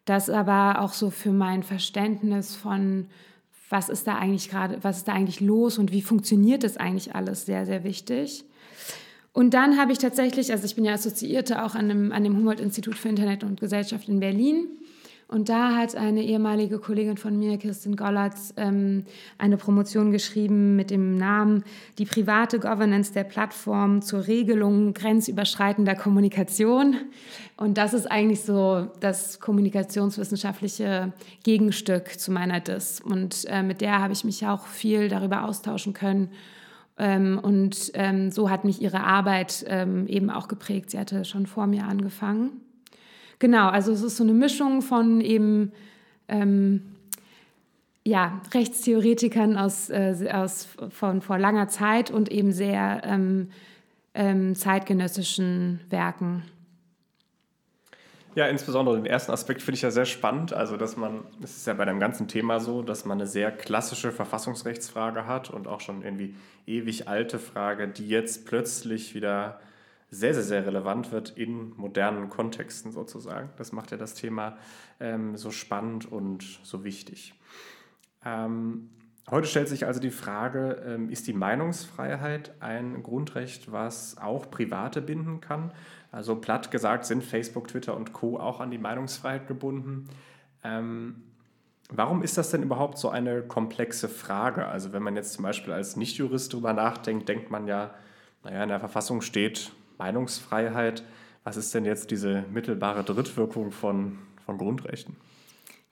Das 0.05 0.29
aber 0.29 0.81
auch 0.81 0.93
so 0.93 1.11
für 1.11 1.31
mein 1.31 1.61
Verständnis 1.61 2.55
von, 2.55 3.07
was 3.69 3.89
ist 3.89 4.07
da 4.07 4.15
eigentlich 4.15 4.49
gerade, 4.49 4.79
was 4.83 4.97
ist 4.97 5.07
da 5.07 5.13
eigentlich 5.13 5.39
los 5.39 5.77
und 5.77 5.91
wie 5.91 6.01
funktioniert 6.01 6.63
das 6.63 6.77
eigentlich 6.77 7.13
alles, 7.13 7.45
sehr, 7.45 7.67
sehr 7.67 7.83
wichtig. 7.83 8.43
Und 9.31 9.53
dann 9.53 9.77
habe 9.77 9.91
ich 9.91 9.99
tatsächlich, 9.99 10.51
also 10.51 10.65
ich 10.65 10.75
bin 10.75 10.85
ja 10.85 10.93
Assoziierte 10.93 11.63
auch 11.63 11.75
an 11.75 11.87
dem, 11.87 12.11
an 12.11 12.23
dem 12.23 12.35
Humboldt-Institut 12.35 12.95
für 12.95 13.09
Internet 13.09 13.43
und 13.43 13.59
Gesellschaft 13.59 14.09
in 14.09 14.19
Berlin 14.19 14.67
und 15.29 15.47
da 15.47 15.75
hat 15.75 15.95
eine 15.95 16.23
ehemalige 16.23 16.79
Kollegin 16.79 17.15
von 17.15 17.37
mir, 17.37 17.59
Kirsten 17.59 17.95
Gollatz, 17.95 18.51
ähm, 18.57 19.05
eine 19.37 19.57
Promotion 19.57 20.11
geschrieben 20.11 20.75
mit 20.75 20.89
dem 20.89 21.17
Namen 21.17 21.63
Die 21.99 22.05
private 22.05 22.59
Governance 22.59 23.13
der 23.13 23.25
Plattform 23.25 24.01
zur 24.01 24.25
Regelung 24.25 24.95
grenzüberschreitender 24.95 25.93
Kommunikation. 25.93 26.95
Und 27.57 27.77
das 27.77 27.93
ist 27.93 28.09
eigentlich 28.09 28.41
so 28.41 28.87
das 29.01 29.39
kommunikationswissenschaftliche 29.39 31.13
Gegenstück 31.43 32.19
zu 32.19 32.31
meiner 32.31 32.59
DIS. 32.59 32.99
Und 32.99 33.45
äh, 33.49 33.61
mit 33.61 33.81
der 33.81 33.99
habe 33.99 34.13
ich 34.13 34.23
mich 34.23 34.47
auch 34.47 34.65
viel 34.65 35.09
darüber 35.09 35.45
austauschen 35.45 35.93
können. 35.93 36.31
Ähm, 36.97 37.39
und 37.39 37.91
ähm, 37.93 38.31
so 38.31 38.49
hat 38.49 38.65
mich 38.65 38.81
ihre 38.81 39.03
Arbeit 39.03 39.63
eben 40.07 40.31
auch 40.31 40.47
geprägt. 40.47 40.89
Sie 40.89 40.97
hatte 40.97 41.23
schon 41.23 41.45
vor 41.45 41.67
mir 41.67 41.83
angefangen. 41.85 42.61
Genau, 43.39 43.69
also 43.69 43.93
es 43.93 44.03
ist 44.03 44.17
so 44.17 44.23
eine 44.23 44.33
Mischung 44.33 44.81
von 44.81 45.21
eben 45.21 45.71
ähm, 46.27 46.81
ja, 48.03 48.41
Rechtstheoretikern 48.53 49.57
aus, 49.57 49.89
äh, 49.89 50.29
aus, 50.31 50.67
von 50.89 51.21
vor 51.21 51.37
langer 51.37 51.67
Zeit 51.67 52.11
und 52.11 52.31
eben 52.31 52.51
sehr 52.51 53.01
ähm, 53.05 53.49
ähm, 54.13 54.55
zeitgenössischen 54.55 55.79
Werken. 55.89 56.43
Ja, 58.35 58.47
insbesondere 58.47 58.95
den 58.95 59.05
ersten 59.05 59.31
Aspekt 59.31 59.61
finde 59.61 59.75
ich 59.75 59.81
ja 59.81 59.91
sehr 59.91 60.05
spannend. 60.05 60.53
Also, 60.53 60.77
dass 60.77 60.97
man, 60.97 61.23
es 61.41 61.57
ist 61.57 61.67
ja 61.67 61.73
bei 61.73 61.85
dem 61.85 61.99
ganzen 61.99 62.27
Thema 62.27 62.59
so, 62.59 62.83
dass 62.83 63.03
man 63.05 63.17
eine 63.17 63.27
sehr 63.27 63.51
klassische 63.51 64.11
Verfassungsrechtsfrage 64.11 65.25
hat 65.25 65.49
und 65.49 65.67
auch 65.67 65.81
schon 65.81 66.03
irgendwie 66.03 66.35
ewig 66.67 67.07
alte 67.07 67.39
Frage, 67.39 67.87
die 67.87 68.07
jetzt 68.07 68.45
plötzlich 68.45 69.15
wieder 69.15 69.59
sehr, 70.09 70.33
sehr, 70.33 70.43
sehr 70.43 70.65
relevant 70.65 71.11
wird 71.11 71.31
in 71.31 71.75
modernen 71.77 72.29
Kontexten 72.29 72.91
sozusagen. 72.91 73.49
Das 73.57 73.71
macht 73.71 73.91
ja 73.91 73.97
das 73.97 74.15
Thema 74.15 74.57
ähm, 74.99 75.37
so 75.37 75.51
spannend 75.51 76.11
und 76.11 76.59
so 76.63 76.83
wichtig. 76.83 77.33
Ähm, 78.25 78.89
heute 79.29 79.47
stellt 79.47 79.69
sich 79.69 79.85
also 79.85 79.99
die 79.99 80.09
Frage, 80.11 80.83
ähm, 80.85 81.09
ist 81.09 81.27
die 81.27 81.33
Meinungsfreiheit 81.33 82.53
ein 82.59 83.03
Grundrecht, 83.03 83.71
was 83.71 84.17
auch 84.17 84.49
Private 84.49 85.01
binden 85.01 85.41
kann? 85.41 85.71
Also 86.11 86.35
platt 86.35 86.71
gesagt 86.71 87.05
sind 87.05 87.23
Facebook, 87.23 87.67
Twitter 87.67 87.95
und 87.95 88.13
Co 88.13 88.39
auch 88.39 88.59
an 88.59 88.71
die 88.71 88.79
Meinungsfreiheit 88.79 89.47
gebunden. 89.47 90.09
Ähm, 90.63 91.23
Warum 91.91 92.21
ist 92.21 92.37
das 92.37 92.51
denn 92.51 92.61
überhaupt 92.61 92.99
so 92.99 93.09
eine 93.09 93.41
komplexe 93.41 94.07
Frage? 94.09 94.67
Also 94.67 94.93
wenn 94.93 95.01
man 95.01 95.15
jetzt 95.15 95.33
zum 95.33 95.43
Beispiel 95.43 95.73
als 95.73 95.95
Nichtjurist 95.95 96.53
darüber 96.53 96.71
nachdenkt, 96.71 97.27
denkt 97.27 97.49
man 97.49 97.67
ja, 97.67 97.95
naja, 98.43 98.61
in 98.61 98.69
der 98.69 98.79
Verfassung 98.79 99.21
steht, 99.21 99.71
Meinungsfreiheit. 99.99 101.03
Was 101.43 101.57
ist 101.57 101.73
denn 101.75 101.85
jetzt 101.85 102.09
diese 102.09 102.43
mittelbare 102.51 103.03
Drittwirkung 103.03 103.71
von, 103.71 104.17
von 104.45 104.57
Grundrechten? 104.57 105.15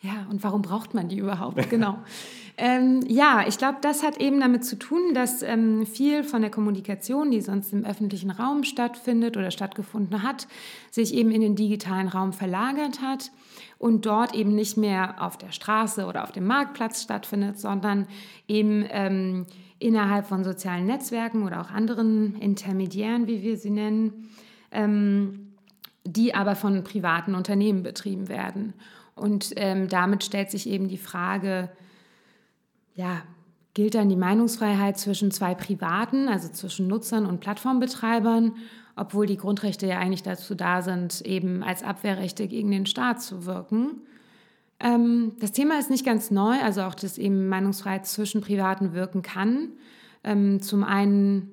Ja, 0.01 0.27
und 0.29 0.43
warum 0.43 0.61
braucht 0.61 0.93
man 0.93 1.09
die 1.09 1.17
überhaupt? 1.17 1.69
Genau. 1.71 1.97
ähm, 2.57 3.03
ja, 3.07 3.45
ich 3.47 3.57
glaube, 3.57 3.79
das 3.81 4.03
hat 4.03 4.17
eben 4.17 4.39
damit 4.39 4.63
zu 4.63 4.77
tun, 4.77 5.15
dass 5.15 5.41
ähm, 5.41 5.87
viel 5.87 6.23
von 6.23 6.41
der 6.41 6.51
Kommunikation, 6.51 7.31
die 7.31 7.41
sonst 7.41 7.73
im 7.73 7.83
öffentlichen 7.83 8.29
Raum 8.29 8.63
stattfindet 8.63 9.37
oder 9.37 9.49
stattgefunden 9.49 10.21
hat, 10.21 10.47
sich 10.91 11.15
eben 11.15 11.31
in 11.31 11.41
den 11.41 11.55
digitalen 11.55 12.09
Raum 12.09 12.31
verlagert 12.31 13.01
hat 13.01 13.31
und 13.79 14.05
dort 14.05 14.35
eben 14.35 14.53
nicht 14.53 14.77
mehr 14.77 15.15
auf 15.19 15.35
der 15.37 15.51
Straße 15.51 16.05
oder 16.05 16.23
auf 16.23 16.31
dem 16.31 16.45
Marktplatz 16.45 17.01
stattfindet, 17.01 17.59
sondern 17.59 18.07
eben 18.47 18.85
ähm, 18.89 19.47
innerhalb 19.79 20.27
von 20.27 20.43
sozialen 20.43 20.85
Netzwerken 20.85 21.43
oder 21.43 21.61
auch 21.61 21.71
anderen 21.71 22.35
Intermediären, 22.35 23.27
wie 23.27 23.41
wir 23.41 23.57
sie 23.57 23.69
nennen, 23.69 24.29
ähm, 24.71 25.53
die 26.05 26.33
aber 26.33 26.55
von 26.55 26.83
privaten 26.83 27.35
Unternehmen 27.35 27.83
betrieben 27.83 28.29
werden. 28.29 28.73
Und 29.15 29.53
ähm, 29.55 29.87
damit 29.89 30.23
stellt 30.23 30.51
sich 30.51 30.69
eben 30.69 30.87
die 30.87 30.97
Frage, 30.97 31.69
ja, 32.95 33.21
gilt 33.73 33.95
dann 33.95 34.09
die 34.09 34.15
Meinungsfreiheit 34.15 34.97
zwischen 34.97 35.31
zwei 35.31 35.53
Privaten, 35.53 36.29
also 36.29 36.49
zwischen 36.49 36.87
Nutzern 36.87 37.25
und 37.25 37.39
Plattformbetreibern, 37.39 38.55
obwohl 38.95 39.27
die 39.27 39.37
Grundrechte 39.37 39.85
ja 39.85 39.99
eigentlich 39.99 40.23
dazu 40.23 40.55
da 40.55 40.81
sind, 40.81 41.21
eben 41.21 41.61
als 41.63 41.83
Abwehrrechte 41.83 42.47
gegen 42.47 42.71
den 42.71 42.87
Staat 42.87 43.21
zu 43.21 43.45
wirken. 43.45 44.01
Ähm, 44.79 45.33
das 45.39 45.51
Thema 45.51 45.79
ist 45.79 45.89
nicht 45.89 46.05
ganz 46.05 46.31
neu, 46.31 46.59
also 46.61 46.81
auch, 46.83 46.95
dass 46.95 47.17
eben 47.17 47.49
Meinungsfreiheit 47.49 48.05
zwischen 48.05 48.41
Privaten 48.41 48.93
wirken 48.93 49.21
kann. 49.21 49.73
Ähm, 50.23 50.61
zum 50.61 50.83
einen, 50.83 51.49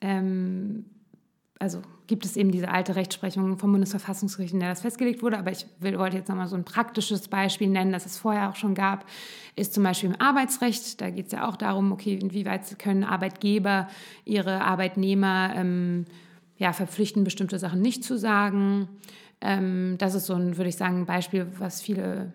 ähm, 0.00 0.86
also 1.58 1.82
gibt 2.06 2.24
es 2.24 2.36
eben 2.36 2.50
diese 2.50 2.68
alte 2.68 2.96
Rechtsprechung 2.96 3.56
vom 3.58 3.72
Bundesverfassungsgericht, 3.72 4.52
in 4.52 4.60
der 4.60 4.70
das 4.70 4.82
festgelegt 4.82 5.22
wurde, 5.22 5.38
aber 5.38 5.50
ich 5.50 5.66
will, 5.80 5.98
wollte 5.98 6.16
jetzt 6.16 6.28
nochmal 6.28 6.48
so 6.48 6.56
ein 6.56 6.64
praktisches 6.64 7.28
Beispiel 7.28 7.68
nennen, 7.68 7.92
das 7.92 8.06
es 8.06 8.18
vorher 8.18 8.50
auch 8.50 8.56
schon 8.56 8.74
gab, 8.74 9.06
ist 9.56 9.72
zum 9.74 9.82
Beispiel 9.82 10.10
im 10.10 10.20
Arbeitsrecht. 10.20 11.00
Da 11.00 11.10
geht 11.10 11.26
es 11.26 11.32
ja 11.32 11.48
auch 11.48 11.56
darum, 11.56 11.92
okay, 11.92 12.14
inwieweit 12.14 12.78
können 12.78 13.04
Arbeitgeber 13.04 13.88
ihre 14.24 14.62
Arbeitnehmer 14.62 15.52
ähm, 15.54 16.04
ja, 16.58 16.72
verpflichten, 16.72 17.24
bestimmte 17.24 17.58
Sachen 17.58 17.80
nicht 17.80 18.04
zu 18.04 18.18
sagen. 18.18 18.88
Ähm, 19.40 19.96
das 19.98 20.14
ist 20.14 20.26
so 20.26 20.34
ein, 20.34 20.56
würde 20.56 20.68
ich 20.68 20.76
sagen, 20.76 21.00
ein 21.00 21.06
Beispiel, 21.06 21.46
was 21.58 21.80
viele 21.80 22.34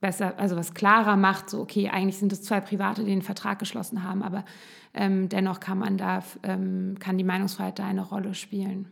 besser, 0.00 0.38
also 0.38 0.56
was 0.56 0.74
klarer 0.74 1.16
macht, 1.16 1.50
so 1.50 1.60
okay, 1.60 1.88
eigentlich 1.88 2.18
sind 2.18 2.32
es 2.32 2.42
zwei 2.42 2.60
Private, 2.60 3.04
die 3.04 3.12
einen 3.12 3.22
Vertrag 3.22 3.58
geschlossen 3.58 4.04
haben, 4.04 4.22
aber 4.22 4.44
ähm, 4.94 5.28
dennoch 5.28 5.60
kann 5.60 5.78
man 5.78 5.98
da, 5.98 6.22
ähm, 6.42 6.96
kann 6.98 7.18
die 7.18 7.24
Meinungsfreiheit 7.24 7.78
da 7.78 7.86
eine 7.86 8.02
Rolle 8.02 8.34
spielen. 8.34 8.88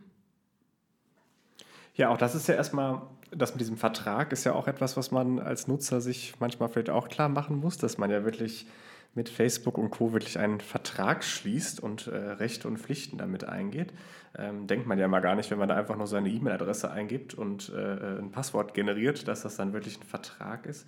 Ja, 1.95 2.09
auch 2.09 2.17
das 2.17 2.35
ist 2.35 2.47
ja 2.47 2.55
erstmal, 2.55 3.01
das 3.31 3.51
mit 3.53 3.61
diesem 3.61 3.77
Vertrag 3.77 4.31
ist 4.31 4.43
ja 4.43 4.53
auch 4.53 4.67
etwas, 4.67 4.97
was 4.97 5.11
man 5.11 5.39
als 5.39 5.67
Nutzer 5.67 6.01
sich 6.01 6.35
manchmal 6.39 6.69
vielleicht 6.69 6.91
auch 6.91 7.09
klar 7.09 7.29
machen 7.29 7.59
muss, 7.59 7.77
dass 7.77 7.97
man 7.97 8.11
ja 8.11 8.23
wirklich 8.23 8.67
mit 9.15 9.29
Facebook 9.29 9.79
und 9.79 9.89
Co. 9.89 10.13
wirklich 10.13 10.37
einen 10.37 10.59
Vertrag 10.61 11.23
schließt 11.23 11.79
und 11.79 12.05
äh, 12.07 12.15
Rechte 12.15 12.67
und 12.67 12.77
Pflichten 12.77 13.17
damit 13.17 13.45
eingeht. 13.45 13.91
Ähm, 14.37 14.67
denkt 14.67 14.87
man 14.87 14.99
ja 14.99 15.07
mal 15.07 15.19
gar 15.19 15.35
nicht, 15.35 15.49
wenn 15.49 15.57
man 15.57 15.69
da 15.69 15.75
einfach 15.75 15.97
nur 15.97 16.07
seine 16.07 16.29
E-Mail-Adresse 16.29 16.91
eingibt 16.91 17.33
und 17.33 17.69
äh, 17.69 17.95
äh, 17.95 18.19
ein 18.19 18.31
Passwort 18.31 18.73
generiert, 18.73 19.27
dass 19.27 19.41
das 19.41 19.55
dann 19.55 19.73
wirklich 19.73 19.99
ein 19.99 20.03
Vertrag 20.03 20.65
ist. 20.65 20.87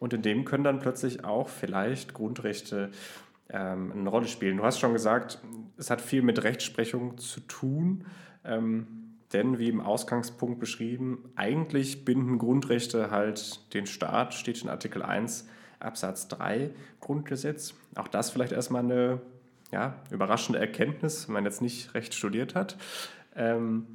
Und 0.00 0.12
in 0.12 0.22
dem 0.22 0.44
können 0.44 0.64
dann 0.64 0.80
plötzlich 0.80 1.24
auch 1.24 1.48
vielleicht 1.48 2.14
Grundrechte 2.14 2.90
ähm, 3.48 3.92
eine 3.92 4.08
Rolle 4.08 4.26
spielen. 4.26 4.56
Du 4.56 4.64
hast 4.64 4.80
schon 4.80 4.92
gesagt, 4.92 5.38
es 5.76 5.90
hat 5.90 6.00
viel 6.00 6.22
mit 6.22 6.42
Rechtsprechung 6.42 7.18
zu 7.18 7.40
tun. 7.40 8.06
Ähm, 8.44 8.86
denn 9.32 9.58
wie 9.58 9.68
im 9.68 9.80
Ausgangspunkt 9.80 10.58
beschrieben, 10.58 11.30
eigentlich 11.36 12.04
binden 12.04 12.38
Grundrechte 12.38 13.10
halt 13.10 13.72
den 13.74 13.86
Staat, 13.86 14.34
steht 14.34 14.62
in 14.62 14.68
Artikel 14.68 15.02
1 15.02 15.48
Absatz 15.78 16.28
3 16.28 16.70
Grundgesetz. 17.00 17.74
Auch 17.94 18.08
das 18.08 18.30
vielleicht 18.30 18.52
erstmal 18.52 18.82
eine 18.82 19.20
ja, 19.72 19.94
überraschende 20.10 20.58
Erkenntnis, 20.58 21.28
wenn 21.28 21.34
man 21.34 21.44
jetzt 21.44 21.62
nicht 21.62 21.94
recht 21.94 22.14
studiert 22.14 22.54
hat. 22.54 22.76
Ähm, 23.36 23.86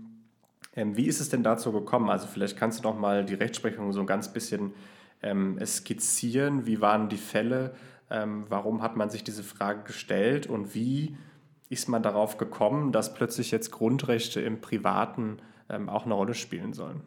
ähm, 0.75 0.97
wie 0.97 1.05
ist 1.05 1.19
es 1.19 1.29
denn 1.29 1.43
dazu 1.43 1.71
gekommen? 1.71 2.09
Also 2.09 2.27
vielleicht 2.27 2.57
kannst 2.57 2.79
du 2.79 2.83
noch 2.83 2.97
mal 2.97 3.25
die 3.25 3.33
Rechtsprechung 3.33 3.91
so 3.93 4.01
ein 4.01 4.07
ganz 4.07 4.31
bisschen 4.31 4.73
ähm, 5.21 5.59
skizzieren. 5.65 6.65
Wie 6.65 6.81
waren 6.81 7.09
die 7.09 7.17
Fälle? 7.17 7.75
Ähm, 8.09 8.45
warum 8.49 8.81
hat 8.81 8.95
man 8.95 9.09
sich 9.09 9.23
diese 9.23 9.43
Frage 9.43 9.83
gestellt? 9.83 10.47
Und 10.47 10.75
wie 10.75 11.17
ist 11.69 11.89
man 11.89 12.03
darauf 12.03 12.37
gekommen, 12.37 12.91
dass 12.91 13.13
plötzlich 13.13 13.51
jetzt 13.51 13.71
Grundrechte 13.71 14.41
im 14.41 14.61
Privaten 14.61 15.37
ähm, 15.69 15.89
auch 15.89 16.05
eine 16.05 16.13
Rolle 16.13 16.33
spielen 16.33 16.73
sollen? 16.73 17.01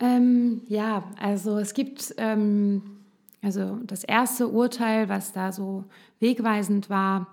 Ähm, 0.00 0.62
ja, 0.68 1.02
also 1.20 1.58
es 1.58 1.74
gibt 1.74 2.14
also 3.42 3.78
das 3.84 4.04
erste 4.04 4.48
Urteil, 4.48 5.08
was 5.08 5.32
da 5.32 5.52
so 5.52 5.84
wegweisend 6.20 6.90
war 6.90 7.28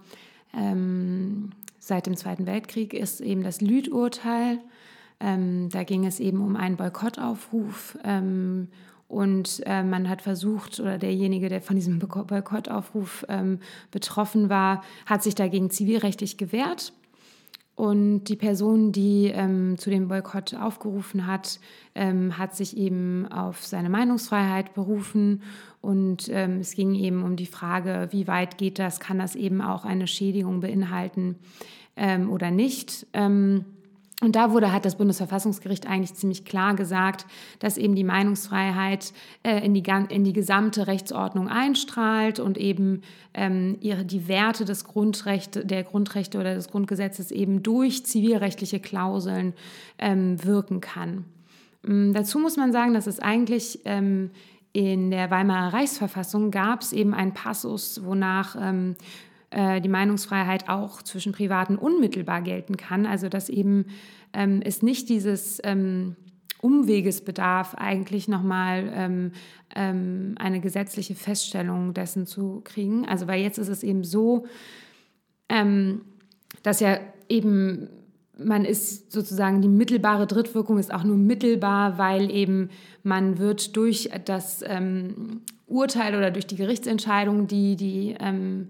ähm, 0.54 1.52
seit 1.80 2.06
dem 2.06 2.16
Zweiten 2.16 2.46
Weltkrieg, 2.46 2.94
ist 2.94 3.22
eben 3.22 3.44
das 3.44 3.62
Lüth-Urteil. 3.62 4.60
Ähm, 5.20 5.70
da 5.70 5.84
ging 5.84 6.06
es 6.06 6.20
eben 6.20 6.42
um 6.42 6.56
einen 6.56 6.78
Boykottaufruf. 6.78 7.98
Ähm, 8.04 8.68
und 9.08 9.62
äh, 9.66 9.84
man 9.84 10.10
hat 10.10 10.22
versucht, 10.22 10.80
oder 10.80 10.98
derjenige, 10.98 11.48
der 11.50 11.62
von 11.62 11.76
diesem 11.76 12.00
Boykottaufruf 12.00 13.26
ähm, 13.30 13.60
betroffen 13.92 14.50
war, 14.50 14.84
hat 15.06 15.22
sich 15.22 15.36
dagegen 15.36 15.70
zivilrechtlich 15.70 16.38
gewehrt. 16.38 16.92
Und 17.76 18.26
die 18.26 18.38
Person, 18.38 18.94
die 18.94 19.32
ähm, 19.34 19.78
zu 19.78 19.90
dem 19.90 20.08
Boykott 20.08 20.56
aufgerufen 20.56 21.28
hat, 21.28 21.60
ähm, 21.94 22.38
hat 22.38 22.56
sich 22.56 22.78
eben 22.78 23.28
auf 23.30 23.66
seine 23.66 23.90
Meinungsfreiheit 23.90 24.74
berufen. 24.74 25.42
Und 25.82 26.30
ähm, 26.30 26.60
es 26.62 26.74
ging 26.74 26.96
eben 26.96 27.24
um 27.24 27.36
die 27.36 27.46
Frage, 27.46 28.08
wie 28.12 28.28
weit 28.28 28.58
geht 28.58 28.80
das? 28.80 29.02
Kann 29.02 29.20
das 29.20 29.36
eben 29.36 29.62
auch 29.62 29.84
eine 29.84 30.08
Schädigung 30.08 30.62
beinhalten 30.62 31.36
ähm, 31.98 32.32
oder 32.32 32.50
nicht? 32.50 33.08
Ähm, 33.12 33.66
und 34.22 34.36
da 34.38 34.52
wurde, 34.52 34.72
hat 34.72 34.86
das 34.86 34.96
Bundesverfassungsgericht 34.96 35.88
eigentlich 35.88 36.14
ziemlich 36.14 36.46
klar 36.46 36.74
gesagt, 36.76 37.26
dass 37.60 37.78
eben 37.78 37.96
die 37.96 38.06
Meinungsfreiheit 38.06 39.12
äh, 39.44 39.64
in, 39.66 39.74
die, 39.74 39.84
in 40.10 40.24
die 40.24 40.32
gesamte 40.32 40.88
Rechtsordnung 40.88 41.50
einstrahlt 41.50 42.40
und 42.40 42.58
eben 42.58 43.02
ähm, 43.34 43.78
ihre, 43.82 44.06
die 44.06 44.30
Werte 44.30 44.64
des 44.64 44.86
Grundrecht, 44.86 45.70
der 45.70 45.84
Grundrechte 45.84 46.40
oder 46.40 46.56
des 46.56 46.70
Grundgesetzes 46.70 47.32
eben 47.32 47.62
durch 47.62 48.06
zivilrechtliche 48.06 48.80
Klauseln 48.80 49.54
ähm, 50.00 50.42
wirken 50.46 50.80
kann. 50.80 51.26
Ähm, 51.86 52.14
dazu 52.14 52.40
muss 52.40 52.56
man 52.56 52.72
sagen, 52.72 52.94
dass 52.94 53.08
es 53.08 53.20
eigentlich 53.20 53.82
ähm, 53.84 54.32
in 54.72 55.12
der 55.12 55.30
Weimarer 55.30 55.74
Reichsverfassung 55.74 56.52
gab 56.52 56.82
es 56.82 56.94
eben 56.94 57.14
einen 57.14 57.34
Passus, 57.34 58.02
wonach 58.04 58.56
ähm, 58.62 58.96
äh, 59.56 59.80
die 59.80 59.90
Meinungsfreiheit 59.90 60.68
auch 60.68 61.02
zwischen 61.02 61.32
Privaten 61.32 61.78
unmittelbar 61.78 62.42
gelten 62.42 62.76
kann. 62.76 63.06
Also 63.06 63.30
dass 63.30 63.48
eben 63.48 63.86
ähm, 64.34 64.62
es 64.62 64.82
nicht 64.82 65.08
dieses 65.08 65.62
ähm, 65.64 66.18
Umweges 66.62 67.24
bedarf, 67.24 67.74
eigentlich 67.76 68.28
nochmal 68.28 68.92
ähm, 68.94 69.32
ähm, 69.74 70.36
eine 70.38 70.60
gesetzliche 70.60 71.16
Feststellung 71.16 71.94
dessen 71.94 72.28
zu 72.28 72.62
kriegen. 72.66 73.08
Also 73.08 73.28
weil 73.28 73.42
jetzt 73.42 73.58
ist 73.58 73.70
es 73.70 73.82
eben 73.82 74.04
so, 74.04 74.46
ähm, 75.48 76.02
dass 76.62 76.82
ja 76.82 77.00
eben 77.30 77.88
man 78.38 78.66
ist 78.66 79.14
sozusagen 79.14 79.62
die 79.62 79.70
mittelbare 79.70 80.28
Drittwirkung 80.28 80.80
ist 80.80 80.94
auch 80.94 81.06
nur 81.06 81.16
mittelbar, 81.16 81.98
weil 81.98 82.30
eben 82.30 82.70
man 83.04 83.38
wird 83.38 83.78
durch 83.78 84.10
das 84.26 84.62
ähm, 84.68 85.44
Urteil 85.66 86.14
oder 86.16 86.30
durch 86.32 86.46
die 86.46 86.58
Gerichtsentscheidung, 86.58 87.48
die 87.48 87.78
die 87.78 88.18
ähm, 88.20 88.68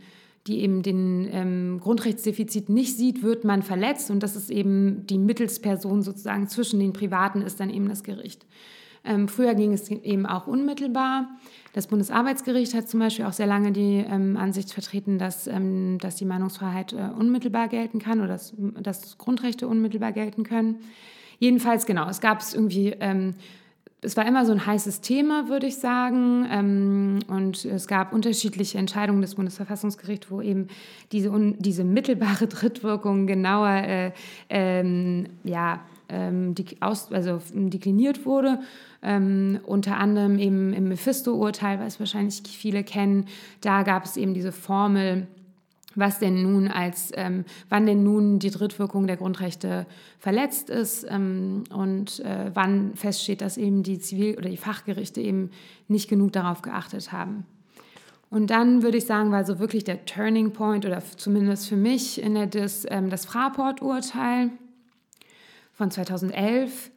die 0.47 0.61
eben 0.61 0.83
den 0.83 1.27
ähm, 1.31 1.79
Grundrechtsdefizit 1.79 2.69
nicht 2.69 2.95
sieht, 2.95 3.23
wird 3.23 3.43
man 3.43 3.63
verletzt. 3.63 4.11
Und 4.11 4.21
das 4.21 4.35
ist 4.35 4.51
eben 4.51 5.07
die 5.07 5.17
Mittelsperson 5.17 6.03
sozusagen 6.03 6.47
zwischen 6.47 6.79
den 6.79 6.93
Privaten, 6.93 7.41
ist 7.41 7.59
dann 7.59 7.69
eben 7.69 7.89
das 7.89 8.03
Gericht. 8.03 8.45
Ähm, 9.03 9.27
früher 9.27 9.53
ging 9.55 9.73
es 9.73 9.89
eben 9.89 10.25
auch 10.25 10.47
unmittelbar. 10.47 11.29
Das 11.73 11.87
Bundesarbeitsgericht 11.87 12.73
hat 12.73 12.87
zum 12.87 12.99
Beispiel 12.99 13.25
auch 13.25 13.33
sehr 13.33 13.47
lange 13.47 13.71
die 13.71 14.03
ähm, 14.07 14.37
Ansicht 14.37 14.71
vertreten, 14.71 15.19
dass, 15.19 15.47
ähm, 15.47 15.97
dass 15.99 16.15
die 16.15 16.25
Meinungsfreiheit 16.25 16.93
äh, 16.93 17.09
unmittelbar 17.17 17.67
gelten 17.67 17.99
kann 17.99 18.19
oder 18.19 18.29
dass, 18.29 18.53
dass 18.81 19.17
Grundrechte 19.17 19.67
unmittelbar 19.67 20.11
gelten 20.11 20.43
können. 20.43 20.77
Jedenfalls, 21.37 21.85
genau, 21.85 22.07
es 22.09 22.21
gab 22.21 22.39
es 22.39 22.53
irgendwie 22.53 22.95
ähm, 22.99 23.35
es 24.05 24.15
war 24.15 24.25
immer 24.25 24.45
so 24.45 24.51
ein 24.51 24.65
heißes 24.65 25.01
Thema, 25.01 25.49
würde 25.49 25.67
ich 25.67 25.77
sagen. 25.77 26.47
Ähm, 26.49 27.19
und 27.27 27.65
es 27.65 27.87
gab 27.87 28.13
unterschiedliche 28.13 28.77
Entscheidungen 28.77 29.21
des 29.21 29.35
Bundesverfassungsgerichts, 29.35 30.29
wo 30.29 30.41
eben 30.41 30.67
diese, 31.11 31.31
diese 31.57 31.83
mittelbare 31.83 32.47
Drittwirkung 32.47 33.27
genauer 33.27 33.69
äh, 33.69 34.11
ähm, 34.49 35.25
ja, 35.43 35.81
ähm, 36.07 36.53
aus, 36.79 37.11
also 37.11 37.41
dekliniert 37.53 38.25
wurde. 38.25 38.59
Ähm, 39.01 39.59
unter 39.65 39.97
anderem 39.97 40.39
eben 40.39 40.73
im 40.73 40.87
Mephisto-Urteil, 40.87 41.79
was 41.79 41.99
wahrscheinlich 41.99 42.41
viele 42.45 42.83
kennen, 42.83 43.25
da 43.61 43.83
gab 43.83 44.05
es 44.05 44.17
eben 44.17 44.33
diese 44.33 44.51
Formel, 44.51 45.27
was 45.95 46.19
denn 46.19 46.41
nun 46.41 46.67
als, 46.67 47.11
ähm, 47.15 47.45
wann 47.69 47.85
denn 47.85 48.03
nun 48.03 48.39
die 48.39 48.51
Drittwirkung 48.51 49.07
der 49.07 49.17
Grundrechte 49.17 49.85
verletzt 50.19 50.69
ist 50.69 51.05
ähm, 51.09 51.63
und 51.73 52.19
äh, 52.19 52.51
wann 52.53 52.95
feststeht, 52.95 53.41
dass 53.41 53.57
eben 53.57 53.83
die 53.83 53.99
Zivil- 53.99 54.37
oder 54.37 54.49
die 54.49 54.57
Fachgerichte 54.57 55.21
eben 55.21 55.51
nicht 55.87 56.09
genug 56.09 56.33
darauf 56.33 56.61
geachtet 56.61 57.11
haben. 57.11 57.45
Und 58.29 58.49
dann 58.49 58.83
würde 58.83 58.97
ich 58.97 59.05
sagen, 59.05 59.31
war 59.31 59.45
so 59.45 59.59
wirklich 59.59 59.83
der 59.83 60.05
Turning 60.05 60.51
Point 60.51 60.85
oder 60.85 61.01
zumindest 61.15 61.69
für 61.69 61.77
mich 61.77 62.21
in 62.21 62.35
der 62.35 62.47
Dis, 62.47 62.85
ähm, 62.89 63.09
das 63.09 63.25
Fraport-Urteil 63.25 64.49
von 65.73 65.91
2011. 65.91 66.91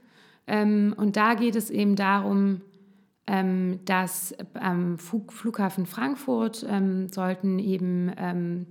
Ähm, 0.47 0.95
und 0.97 1.17
da 1.17 1.35
geht 1.35 1.55
es 1.55 1.71
eben 1.71 1.95
darum, 1.95 2.63
dass 3.85 4.35
am 4.55 4.99
Flughafen 4.99 5.85
Frankfurt 5.85 6.65
ähm, 6.69 7.09
sollten 7.09 7.59
eben 7.59 8.11
ähm, 8.17 8.67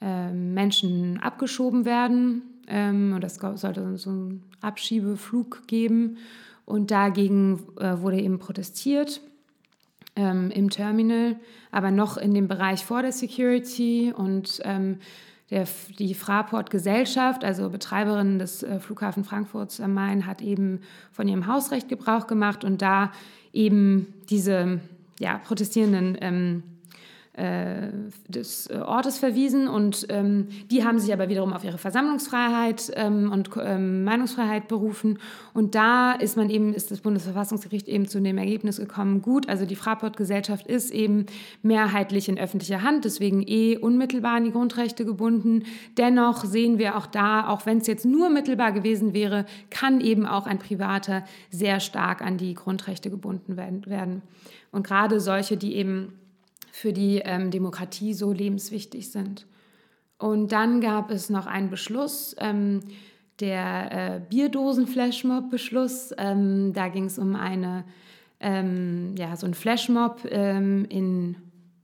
ähm, 0.00 0.54
Menschen 0.54 1.20
abgeschoben 1.20 1.84
werden. 1.84 2.42
Ähm, 2.66 3.12
und 3.14 3.22
das 3.22 3.34
sollte 3.34 3.98
so 3.98 4.10
einen 4.10 4.42
Abschiebeflug 4.62 5.66
geben. 5.66 6.16
Und 6.64 6.90
dagegen 6.90 7.60
äh, 7.78 7.98
wurde 7.98 8.20
eben 8.20 8.38
protestiert 8.38 9.20
ähm, 10.16 10.50
im 10.50 10.70
Terminal, 10.70 11.36
aber 11.70 11.90
noch 11.90 12.16
in 12.16 12.32
dem 12.32 12.48
Bereich 12.48 12.84
vor 12.84 13.02
der 13.02 13.12
Security. 13.12 14.14
Und 14.16 14.60
ähm, 14.64 15.00
der, 15.50 15.66
die 15.98 16.14
Fraport-Gesellschaft, 16.14 17.44
also 17.44 17.68
Betreiberin 17.70 18.38
des 18.38 18.62
äh, 18.62 18.78
Flughafen 18.78 19.24
Frankfurts 19.24 19.80
am 19.80 19.94
Main, 19.94 20.26
hat 20.26 20.42
eben 20.42 20.80
von 21.12 21.26
ihrem 21.26 21.46
Hausrecht 21.46 21.88
Gebrauch 21.88 22.26
gemacht 22.26 22.64
und 22.64 22.82
da 22.82 23.12
eben 23.52 24.14
diese 24.28 24.80
ja, 25.18 25.38
Protestierenden 25.38 26.16
ähm, 26.20 26.62
äh, 26.62 26.69
des 28.28 28.66
äh, 28.68 28.76
Ortes 28.78 29.18
verwiesen 29.18 29.68
und 29.68 30.06
ähm, 30.08 30.48
die 30.70 30.84
haben 30.84 30.98
sich 30.98 31.12
aber 31.12 31.28
wiederum 31.28 31.52
auf 31.52 31.64
ihre 31.64 31.78
Versammlungsfreiheit 31.78 32.92
ähm, 32.96 33.32
und 33.32 33.50
ähm, 33.62 34.04
Meinungsfreiheit 34.04 34.68
berufen 34.68 35.18
und 35.54 35.74
da 35.74 36.12
ist 36.12 36.36
man 36.36 36.50
eben, 36.50 36.74
ist 36.74 36.90
das 36.90 37.00
Bundesverfassungsgericht 37.00 37.88
eben 37.88 38.08
zu 38.08 38.20
dem 38.20 38.38
Ergebnis 38.38 38.76
gekommen, 38.76 39.22
gut, 39.22 39.48
also 39.48 39.64
die 39.64 39.76
Fraport-Gesellschaft 39.76 40.66
ist 40.66 40.90
eben 40.90 41.26
mehrheitlich 41.62 42.28
in 42.28 42.38
öffentlicher 42.38 42.82
Hand, 42.82 43.04
deswegen 43.04 43.42
eh 43.46 43.76
unmittelbar 43.76 44.36
an 44.36 44.44
die 44.44 44.52
Grundrechte 44.52 45.04
gebunden. 45.04 45.64
Dennoch 45.96 46.44
sehen 46.44 46.78
wir 46.78 46.96
auch 46.96 47.06
da, 47.06 47.48
auch 47.48 47.66
wenn 47.66 47.78
es 47.78 47.86
jetzt 47.86 48.04
nur 48.04 48.30
mittelbar 48.30 48.72
gewesen 48.72 49.14
wäre, 49.14 49.46
kann 49.70 50.00
eben 50.00 50.26
auch 50.26 50.46
ein 50.46 50.58
Privater 50.58 51.24
sehr 51.50 51.80
stark 51.80 52.22
an 52.22 52.36
die 52.36 52.54
Grundrechte 52.54 53.10
gebunden 53.10 53.56
werden. 53.56 54.22
Und 54.72 54.86
gerade 54.86 55.20
solche, 55.20 55.56
die 55.56 55.74
eben 55.74 56.12
für 56.72 56.92
die 56.92 57.18
ähm, 57.24 57.50
Demokratie 57.50 58.14
so 58.14 58.32
lebenswichtig 58.32 59.10
sind. 59.10 59.46
Und 60.18 60.52
dann 60.52 60.80
gab 60.80 61.10
es 61.10 61.30
noch 61.30 61.46
einen 61.46 61.70
Beschluss, 61.70 62.36
ähm, 62.38 62.80
der 63.40 64.16
äh, 64.16 64.20
Bierdosen-Flashmob-Beschluss. 64.28 66.14
Ähm, 66.18 66.72
da 66.74 66.88
ging 66.88 67.06
es 67.06 67.18
um 67.18 67.34
eine, 67.36 67.84
ähm, 68.38 69.14
ja, 69.16 69.36
so 69.36 69.46
ein 69.46 69.54
Flashmob 69.54 70.26
ähm, 70.30 70.84
in 70.88 71.36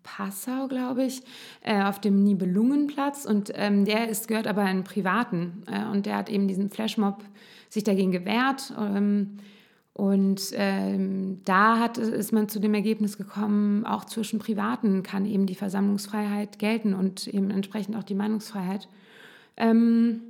Passau, 0.02 0.68
glaube 0.68 1.04
ich, 1.04 1.22
äh, 1.62 1.82
auf 1.82 2.00
dem 2.00 2.22
Nibelungenplatz. 2.22 3.24
Und 3.24 3.50
ähm, 3.54 3.84
der 3.84 4.08
ist, 4.08 4.28
gehört 4.28 4.46
aber 4.46 4.62
einem 4.62 4.84
Privaten. 4.84 5.62
Äh, 5.66 5.86
und 5.86 6.06
der 6.06 6.16
hat 6.16 6.28
eben 6.28 6.46
diesen 6.46 6.68
Flashmob 6.70 7.24
sich 7.68 7.84
dagegen 7.84 8.12
gewehrt. 8.12 8.72
Ähm, 8.78 9.38
und 9.96 10.52
ähm, 10.52 11.40
da 11.46 11.78
hat, 11.78 11.96
ist 11.96 12.30
man 12.30 12.50
zu 12.50 12.60
dem 12.60 12.74
Ergebnis 12.74 13.16
gekommen, 13.16 13.86
auch 13.86 14.04
zwischen 14.04 14.38
Privaten 14.38 15.02
kann 15.02 15.24
eben 15.24 15.46
die 15.46 15.54
Versammlungsfreiheit 15.54 16.58
gelten 16.58 16.92
und 16.92 17.26
eben 17.28 17.50
entsprechend 17.50 17.96
auch 17.96 18.02
die 18.02 18.14
Meinungsfreiheit. 18.14 18.88
Ähm, 19.56 20.20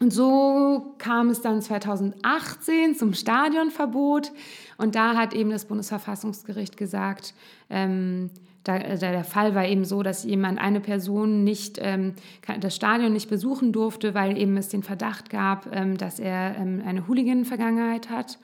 und 0.00 0.12
so 0.12 0.96
kam 0.98 1.28
es 1.28 1.40
dann 1.40 1.62
2018 1.62 2.96
zum 2.96 3.14
Stadionverbot. 3.14 4.32
Und 4.76 4.96
da 4.96 5.14
hat 5.14 5.34
eben 5.34 5.50
das 5.50 5.66
Bundesverfassungsgericht 5.66 6.76
gesagt, 6.76 7.32
ähm, 7.70 8.30
da, 8.64 8.76
der 8.80 9.22
Fall 9.22 9.54
war 9.54 9.66
eben 9.66 9.84
so, 9.84 10.02
dass 10.02 10.24
jemand, 10.24 10.58
eine 10.58 10.80
Person 10.80 11.44
nicht 11.44 11.78
ähm, 11.80 12.14
das 12.58 12.74
Stadion 12.74 13.12
nicht 13.12 13.30
besuchen 13.30 13.70
durfte, 13.70 14.14
weil 14.14 14.36
eben 14.36 14.56
es 14.56 14.68
den 14.68 14.82
Verdacht 14.82 15.30
gab, 15.30 15.72
ähm, 15.72 15.96
dass 15.96 16.18
er 16.18 16.56
ähm, 16.58 16.82
eine 16.84 17.06
Hooligan-Vergangenheit 17.06 18.10
hat. 18.10 18.40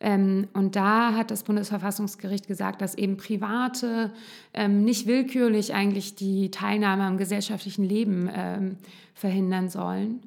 Ähm, 0.00 0.46
und 0.52 0.76
da 0.76 1.14
hat 1.14 1.30
das 1.30 1.42
Bundesverfassungsgericht 1.42 2.46
gesagt, 2.46 2.80
dass 2.80 2.94
eben 2.94 3.16
Private 3.16 4.12
ähm, 4.54 4.84
nicht 4.84 5.06
willkürlich 5.06 5.74
eigentlich 5.74 6.14
die 6.14 6.50
Teilnahme 6.50 7.02
am 7.04 7.18
gesellschaftlichen 7.18 7.84
Leben 7.84 8.30
ähm, 8.32 8.76
verhindern 9.14 9.68
sollen. 9.68 10.20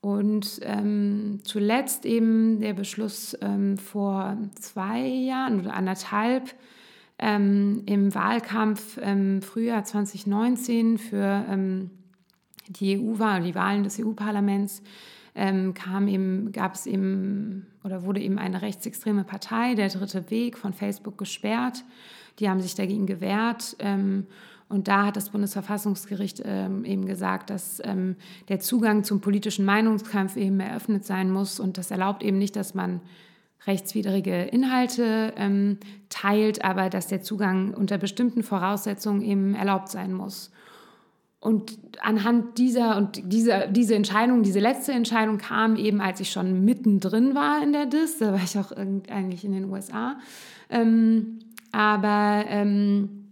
Und 0.00 0.60
ähm, 0.62 1.40
zuletzt 1.42 2.06
eben 2.06 2.60
der 2.60 2.74
Beschluss 2.74 3.36
ähm, 3.40 3.76
vor 3.76 4.36
zwei 4.54 5.00
Jahren 5.00 5.58
oder 5.58 5.74
anderthalb, 5.74 6.54
ähm, 7.18 7.82
im 7.86 8.14
Wahlkampf 8.14 8.98
im 8.98 9.42
Frühjahr 9.42 9.82
2019 9.82 10.98
für 10.98 11.46
die 12.68 12.98
EU-Wahl, 12.98 13.42
die 13.42 13.54
Wahlen 13.54 13.84
des 13.84 13.98
EU-Parlaments, 13.98 14.82
ähm, 15.36 15.74
kam 15.74 16.08
eben, 16.08 16.50
gab 16.50 16.74
es 16.74 16.86
eben 16.86 17.66
oder 17.84 18.04
wurde 18.04 18.20
eben 18.20 18.38
eine 18.38 18.62
rechtsextreme 18.62 19.22
Partei, 19.22 19.74
der 19.74 19.88
Dritte 19.88 20.30
Weg, 20.30 20.58
von 20.58 20.72
Facebook 20.72 21.18
gesperrt. 21.18 21.84
Die 22.38 22.48
haben 22.48 22.60
sich 22.60 22.74
dagegen 22.74 23.06
gewehrt. 23.06 23.76
Ähm, 23.78 24.26
und 24.68 24.88
da 24.88 25.06
hat 25.06 25.16
das 25.16 25.30
Bundesverfassungsgericht 25.30 26.42
ähm, 26.44 26.84
eben 26.84 27.06
gesagt, 27.06 27.50
dass 27.50 27.80
ähm, 27.84 28.16
der 28.48 28.58
Zugang 28.58 29.04
zum 29.04 29.20
politischen 29.20 29.64
Meinungskampf 29.64 30.36
eben 30.36 30.58
eröffnet 30.58 31.04
sein 31.04 31.30
muss. 31.30 31.60
Und 31.60 31.78
das 31.78 31.92
erlaubt 31.92 32.24
eben 32.24 32.38
nicht, 32.38 32.56
dass 32.56 32.74
man 32.74 33.00
rechtswidrige 33.66 34.42
Inhalte 34.42 35.34
ähm, 35.36 35.78
teilt, 36.08 36.64
aber 36.64 36.88
dass 36.88 37.06
der 37.06 37.22
Zugang 37.22 37.74
unter 37.74 37.98
bestimmten 37.98 38.42
Voraussetzungen 38.42 39.22
eben 39.22 39.54
erlaubt 39.54 39.88
sein 39.88 40.12
muss. 40.12 40.50
Und 41.38 41.78
anhand 42.00 42.58
dieser 42.58 42.96
und 42.96 43.32
dieser, 43.32 43.66
diese 43.66 43.94
Entscheidung, 43.94 44.42
diese 44.42 44.58
letzte 44.58 44.92
Entscheidung 44.92 45.38
kam 45.38 45.76
eben, 45.76 46.00
als 46.00 46.20
ich 46.20 46.30
schon 46.30 46.64
mittendrin 46.64 47.34
war 47.34 47.62
in 47.62 47.72
der 47.72 47.86
DIS, 47.86 48.18
da 48.18 48.32
war 48.32 48.42
ich 48.42 48.58
auch 48.58 48.72
eigentlich 48.72 49.44
in 49.44 49.52
den 49.52 49.70
USA. 49.70 50.18
Ähm, 50.70 51.38
aber 51.72 52.44
ähm, 52.48 53.26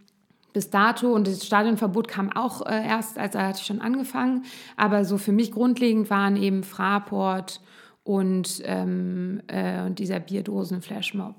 bis 0.53 0.71
dato 0.71 1.13
und 1.13 1.27
das 1.27 1.45
Stadionverbot 1.45 2.09
kam 2.09 2.31
auch 2.31 2.65
äh, 2.65 2.87
erst, 2.87 3.19
als 3.19 3.35
hatte 3.35 3.59
ich 3.61 3.67
schon 3.67 3.81
angefangen. 3.81 4.45
Aber 4.77 5.05
so 5.05 5.19
für 5.19 5.33
mich 5.33 5.51
grundlegend 5.51 6.11
waren 6.11 6.37
eben 6.37 6.63
Fraport 6.63 7.61
und, 8.05 8.63
ähm, 8.65 9.43
äh, 9.49 9.83
und 9.83 9.99
dieser 9.99 10.21
Bierdosen-Flashmob. 10.21 11.35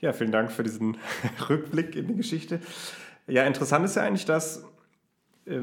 Ja, 0.00 0.12
vielen 0.12 0.32
Dank 0.32 0.52
für 0.52 0.62
diesen 0.62 0.96
Rückblick 1.50 1.96
in 1.96 2.06
die 2.06 2.14
Geschichte. 2.14 2.60
Ja, 3.26 3.44
interessant 3.44 3.84
ist 3.84 3.96
ja 3.96 4.02
eigentlich, 4.02 4.24
dass 4.24 4.64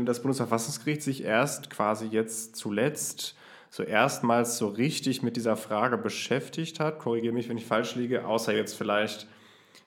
das 0.06 0.22
Bundesverfassungsgericht 0.22 1.02
sich 1.02 1.24
erst 1.24 1.70
quasi 1.70 2.08
jetzt 2.08 2.56
zuletzt 2.56 3.36
so 3.70 3.84
erstmals 3.84 4.58
so 4.58 4.68
richtig 4.68 5.22
mit 5.22 5.36
dieser 5.36 5.58
Frage 5.58 5.98
beschäftigt 5.98 6.80
hat. 6.80 7.00
Korrigiere 7.00 7.34
mich, 7.34 7.50
wenn 7.50 7.58
ich 7.58 7.66
falsch 7.66 7.96
liege, 7.96 8.26
außer 8.26 8.56
jetzt 8.56 8.76
vielleicht, 8.76 9.28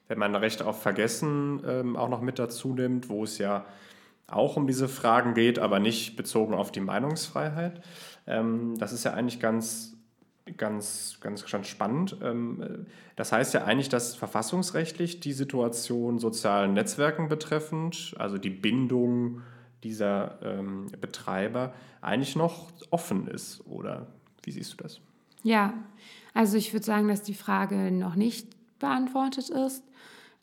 wenn 0.09 0.19
man 0.19 0.35
Recht 0.35 0.63
auf 0.63 0.83
Vergessen 0.83 1.63
ähm, 1.67 1.97
auch 1.97 2.11
noch 2.11 2.21
mit 2.21 2.39
dazu 2.39 2.75
nimmt, 2.75 3.09
wo 3.09 3.25
es 3.25 3.39
ja 3.39 3.65
auch 4.27 4.57
um 4.57 4.67
diese 4.67 4.89
Fragen 4.89 5.33
geht, 5.33 5.59
aber 5.59 5.79
nicht 5.81 6.17
bezogen 6.17 6.53
auf 6.55 6.71
die 6.71 6.81
Meinungsfreiheit. 6.81 7.81
Ähm, 8.27 8.75
das 8.79 8.93
ist 8.93 9.05
ja 9.05 9.15
eigentlich 9.15 9.41
ganz, 9.41 9.97
ganz, 10.59 11.19
ganz, 11.21 11.51
ganz 11.51 11.67
spannend. 11.67 12.17
Ähm, 12.23 12.87
das 13.17 13.33
heißt 13.33 13.55
ja 13.55 13.65
eigentlich, 13.65 13.89
dass 13.89 14.15
verfassungsrechtlich 14.15 15.21
die 15.21 15.33
Situation 15.33 16.19
sozialen 16.19 16.75
Netzwerken 16.75 17.29
betreffend, 17.29 18.15
also 18.19 18.37
die 18.37 18.51
Bindung 18.51 19.41
dieser 19.83 20.39
ähm, 20.43 20.87
Betreiber 21.01 21.73
eigentlich 22.01 22.37
noch 22.37 22.71
offen 22.91 23.27
ist, 23.27 23.67
oder 23.67 24.07
wie 24.43 24.53
siehst 24.53 24.73
du 24.73 24.77
das? 24.79 25.01
Ja, 25.43 25.75
also 26.35 26.57
ich 26.57 26.73
würde 26.73 26.85
sagen, 26.85 27.09
dass 27.09 27.23
die 27.23 27.35
Frage 27.35 27.91
noch 27.91 28.15
nicht 28.15 28.49
beantwortet 28.79 29.51
ist. 29.51 29.83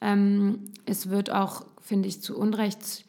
Ähm, 0.02 0.66
es 0.86 1.10
wird 1.10 1.32
auch, 1.32 1.66
finde 1.82 2.08
ich, 2.08 2.22
zu 2.22 2.38
Unrecht 2.38 3.06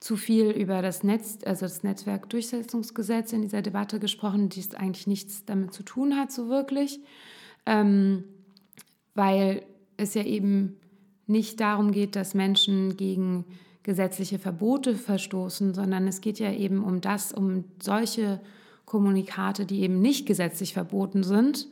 zu 0.00 0.16
viel 0.16 0.50
über 0.50 0.82
das 0.82 1.04
Netz, 1.04 1.38
also 1.44 1.64
das 1.64 1.84
Netzwerkdurchsetzungsgesetz 1.84 3.32
in 3.32 3.42
dieser 3.42 3.62
Debatte 3.62 4.00
gesprochen, 4.00 4.48
die 4.48 4.64
eigentlich 4.74 5.06
nichts 5.06 5.44
damit 5.44 5.72
zu 5.72 5.84
tun 5.84 6.16
hat, 6.16 6.32
so 6.32 6.48
wirklich. 6.48 7.00
Ähm, 7.66 8.24
weil 9.14 9.62
es 9.96 10.14
ja 10.14 10.24
eben 10.24 10.76
nicht 11.26 11.60
darum 11.60 11.92
geht, 11.92 12.16
dass 12.16 12.34
Menschen 12.34 12.96
gegen 12.96 13.44
gesetzliche 13.82 14.38
Verbote 14.38 14.94
verstoßen, 14.94 15.74
sondern 15.74 16.06
es 16.06 16.20
geht 16.20 16.38
ja 16.38 16.52
eben 16.52 16.82
um 16.82 17.00
das, 17.00 17.32
um 17.32 17.64
solche 17.82 18.40
Kommunikate, 18.84 19.66
die 19.66 19.80
eben 19.80 20.00
nicht 20.00 20.26
gesetzlich 20.26 20.72
verboten 20.72 21.22
sind 21.22 21.66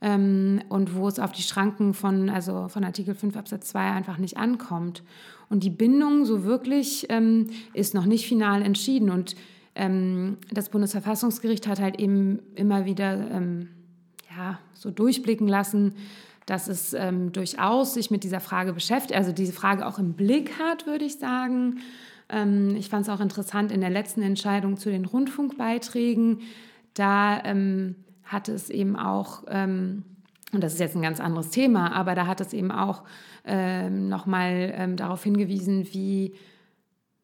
ähm, 0.00 0.60
und 0.68 0.94
wo 0.94 1.08
es 1.08 1.18
auf 1.18 1.32
die 1.32 1.42
Schranken 1.42 1.94
von, 1.94 2.28
also 2.28 2.68
von 2.68 2.84
Artikel 2.84 3.14
5 3.14 3.36
Absatz 3.36 3.68
2 3.68 3.92
einfach 3.92 4.18
nicht 4.18 4.36
ankommt. 4.36 5.02
Und 5.48 5.64
die 5.64 5.70
Bindung 5.70 6.24
so 6.24 6.44
wirklich 6.44 7.06
ähm, 7.08 7.48
ist 7.72 7.94
noch 7.94 8.04
nicht 8.04 8.26
final 8.26 8.62
entschieden. 8.62 9.10
Und 9.10 9.34
ähm, 9.74 10.36
das 10.50 10.68
Bundesverfassungsgericht 10.68 11.66
hat 11.66 11.80
halt 11.80 11.98
eben 11.98 12.40
immer 12.54 12.84
wieder 12.84 13.30
ähm, 13.30 13.68
ja, 14.36 14.58
so 14.74 14.90
durchblicken 14.90 15.48
lassen, 15.48 15.94
dass 16.48 16.66
es 16.66 16.94
ähm, 16.94 17.30
durchaus 17.30 17.92
sich 17.92 18.10
mit 18.10 18.24
dieser 18.24 18.40
Frage 18.40 18.72
beschäftigt, 18.72 19.14
also 19.14 19.32
diese 19.32 19.52
Frage 19.52 19.86
auch 19.86 19.98
im 19.98 20.14
Blick 20.14 20.58
hat, 20.58 20.86
würde 20.86 21.04
ich 21.04 21.18
sagen. 21.18 21.80
Ähm, 22.30 22.74
ich 22.76 22.88
fand 22.88 23.06
es 23.06 23.12
auch 23.12 23.20
interessant 23.20 23.70
in 23.70 23.82
der 23.82 23.90
letzten 23.90 24.22
Entscheidung 24.22 24.78
zu 24.78 24.90
den 24.90 25.04
Rundfunkbeiträgen. 25.04 26.40
Da 26.94 27.44
ähm, 27.44 27.96
hat 28.24 28.48
es 28.48 28.70
eben 28.70 28.96
auch, 28.96 29.44
ähm, 29.48 30.04
und 30.52 30.64
das 30.64 30.72
ist 30.72 30.80
jetzt 30.80 30.96
ein 30.96 31.02
ganz 31.02 31.20
anderes 31.20 31.50
Thema, 31.50 31.92
aber 31.92 32.14
da 32.14 32.26
hat 32.26 32.40
es 32.40 32.54
eben 32.54 32.70
auch 32.70 33.02
ähm, 33.44 34.08
nochmal 34.08 34.72
ähm, 34.74 34.96
darauf 34.96 35.22
hingewiesen, 35.22 35.86
wie 35.92 36.32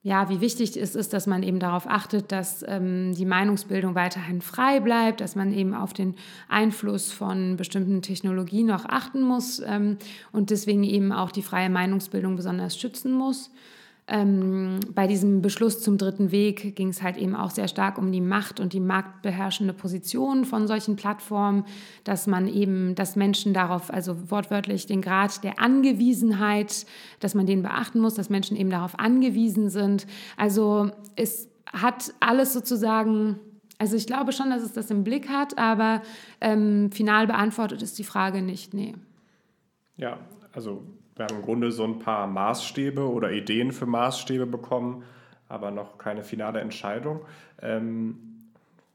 ja, 0.04 0.28
wie 0.28 0.42
wichtig 0.42 0.76
es 0.76 0.94
ist, 0.94 1.14
dass 1.14 1.26
man 1.26 1.42
eben 1.42 1.58
darauf 1.58 1.88
achtet, 1.88 2.30
dass 2.30 2.62
ähm, 2.68 3.14
die 3.14 3.24
Meinungsbildung 3.24 3.94
weiterhin 3.94 4.42
frei 4.42 4.80
bleibt, 4.80 5.22
dass 5.22 5.34
man 5.34 5.50
eben 5.50 5.72
auf 5.74 5.94
den 5.94 6.14
Einfluss 6.46 7.10
von 7.10 7.56
bestimmten 7.56 8.02
Technologien 8.02 8.66
noch 8.66 8.84
achten 8.84 9.22
muss 9.22 9.62
ähm, 9.66 9.96
und 10.30 10.50
deswegen 10.50 10.84
eben 10.84 11.10
auch 11.10 11.30
die 11.30 11.40
freie 11.40 11.70
Meinungsbildung 11.70 12.36
besonders 12.36 12.78
schützen 12.78 13.14
muss. 13.14 13.50
Ähm, 14.06 14.80
bei 14.94 15.06
diesem 15.06 15.40
Beschluss 15.40 15.80
zum 15.80 15.96
dritten 15.96 16.30
Weg 16.30 16.76
ging 16.76 16.88
es 16.88 17.02
halt 17.02 17.16
eben 17.16 17.34
auch 17.34 17.50
sehr 17.50 17.68
stark 17.68 17.96
um 17.96 18.12
die 18.12 18.20
Macht 18.20 18.60
und 18.60 18.74
die 18.74 18.80
marktbeherrschende 18.80 19.72
Position 19.72 20.44
von 20.44 20.66
solchen 20.66 20.96
Plattformen, 20.96 21.64
dass 22.04 22.26
man 22.26 22.46
eben, 22.46 22.94
dass 22.96 23.16
Menschen 23.16 23.54
darauf, 23.54 23.90
also 23.90 24.30
wortwörtlich 24.30 24.84
den 24.84 25.00
Grad 25.00 25.42
der 25.42 25.58
Angewiesenheit, 25.58 26.84
dass 27.20 27.34
man 27.34 27.46
den 27.46 27.62
beachten 27.62 27.98
muss, 27.98 28.12
dass 28.14 28.28
Menschen 28.28 28.58
eben 28.58 28.68
darauf 28.68 28.98
angewiesen 28.98 29.70
sind. 29.70 30.06
Also 30.36 30.90
es 31.16 31.48
hat 31.72 32.12
alles 32.20 32.52
sozusagen 32.52 33.38
also 33.78 33.96
ich 33.96 34.06
glaube 34.06 34.32
schon, 34.32 34.50
dass 34.50 34.62
es 34.62 34.72
das 34.72 34.90
im 34.90 35.02
Blick 35.02 35.28
hat, 35.28 35.58
aber 35.58 36.02
ähm, 36.40 36.92
final 36.92 37.26
beantwortet 37.26 37.82
ist 37.82 37.98
die 37.98 38.04
Frage 38.04 38.40
nicht, 38.40 38.72
nee. 38.72 38.94
Ja, 39.96 40.18
also 40.52 40.84
wir 41.16 41.26
haben 41.26 41.36
im 41.36 41.42
Grunde 41.42 41.70
so 41.70 41.84
ein 41.84 41.98
paar 41.98 42.26
Maßstäbe 42.26 43.08
oder 43.08 43.30
Ideen 43.30 43.72
für 43.72 43.86
Maßstäbe 43.86 44.46
bekommen, 44.46 45.04
aber 45.48 45.70
noch 45.70 45.98
keine 45.98 46.22
finale 46.22 46.60
Entscheidung. 46.60 47.20
Ähm, 47.62 48.18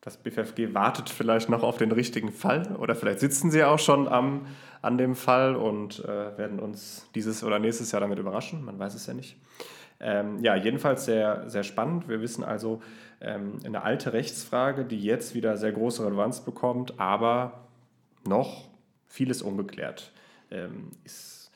das 0.01 0.17
BFFG 0.17 0.73
wartet 0.73 1.10
vielleicht 1.10 1.49
noch 1.49 1.63
auf 1.63 1.77
den 1.77 1.91
richtigen 1.91 2.32
Fall 2.32 2.75
oder 2.77 2.95
vielleicht 2.95 3.19
sitzen 3.19 3.51
sie 3.51 3.63
auch 3.63 3.79
schon 3.79 4.08
am, 4.08 4.45
an 4.82 4.97
dem 4.97 5.15
Fall 5.15 5.55
und 5.55 6.03
äh, 6.05 6.38
werden 6.38 6.60
uns 6.60 7.08
dieses 7.15 7.43
oder 7.43 7.60
nächstes 7.60 7.91
Jahr 7.91 8.01
damit 8.01 8.19
überraschen. 8.19 8.63
Man 8.63 8.79
weiß 8.79 8.95
es 8.95 9.08
ja 9.08 9.13
nicht. 9.13 9.38
Ähm, 9.99 10.39
ja, 10.41 10.55
jedenfalls 10.55 11.05
sehr, 11.05 11.49
sehr 11.49 11.63
spannend. 11.63 12.08
Wir 12.08 12.21
wissen 12.21 12.43
also 12.43 12.82
ähm, 13.19 13.60
eine 13.65 13.84
alte 13.84 14.13
Rechtsfrage, 14.13 14.86
die 14.86 14.99
jetzt 14.99 15.36
wieder 15.36 15.58
sehr 15.58 15.73
große 15.73 16.05
Relevanz 16.05 16.39
bekommt, 16.41 16.99
aber 16.99 17.65
noch 18.25 18.69
vieles 19.08 19.41
ungeklärt 19.41 20.13
ähm, 20.51 20.91
ist 21.03 21.48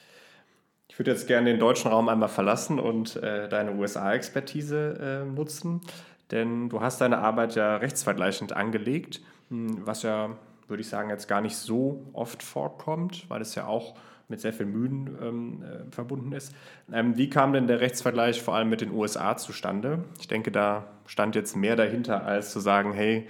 ich 0.93 0.99
würde 0.99 1.09
jetzt 1.09 1.25
gerne 1.25 1.49
den 1.49 1.59
deutschen 1.59 1.89
Raum 1.89 2.07
einmal 2.07 2.29
verlassen 2.29 2.79
und 2.79 3.15
äh, 3.15 3.49
deine 3.49 3.73
USA-Expertise 3.73 5.23
äh, 5.23 5.25
nutzen, 5.25 5.81
denn 6.29 6.69
du 6.69 6.81
hast 6.81 7.01
deine 7.01 7.17
Arbeit 7.17 7.55
ja 7.55 7.77
rechtsvergleichend 7.77 8.53
angelegt, 8.53 9.19
hm, 9.49 9.87
was 9.87 10.03
ja, 10.03 10.37
würde 10.67 10.81
ich 10.81 10.89
sagen, 10.89 11.09
jetzt 11.09 11.27
gar 11.27 11.41
nicht 11.41 11.55
so 11.55 12.05
oft 12.13 12.43
vorkommt, 12.43 13.27
weil 13.27 13.41
es 13.41 13.55
ja 13.55 13.65
auch 13.65 13.95
mit 14.27 14.39
sehr 14.39 14.53
viel 14.53 14.67
Mühen 14.67 15.17
ähm, 15.19 15.63
äh, 15.63 15.91
verbunden 15.91 16.31
ist. 16.31 16.53
Ähm, 16.91 17.17
wie 17.17 17.27
kam 17.27 17.53
denn 17.53 17.65
der 17.65 17.79
Rechtsvergleich 17.79 18.43
vor 18.43 18.53
allem 18.53 18.69
mit 18.69 18.81
den 18.81 18.91
USA 18.91 19.35
zustande? 19.35 20.03
Ich 20.19 20.27
denke, 20.27 20.51
da 20.51 20.85
stand 21.07 21.33
jetzt 21.33 21.55
mehr 21.55 21.75
dahinter, 21.75 22.23
als 22.23 22.51
zu 22.51 22.59
sagen, 22.59 22.93
hey, 22.93 23.27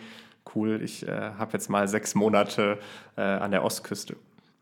cool, 0.54 0.82
ich 0.84 1.08
äh, 1.08 1.32
habe 1.38 1.54
jetzt 1.54 1.70
mal 1.70 1.88
sechs 1.88 2.14
Monate 2.14 2.78
äh, 3.16 3.22
an 3.22 3.52
der 3.52 3.64
Ostküste. 3.64 4.18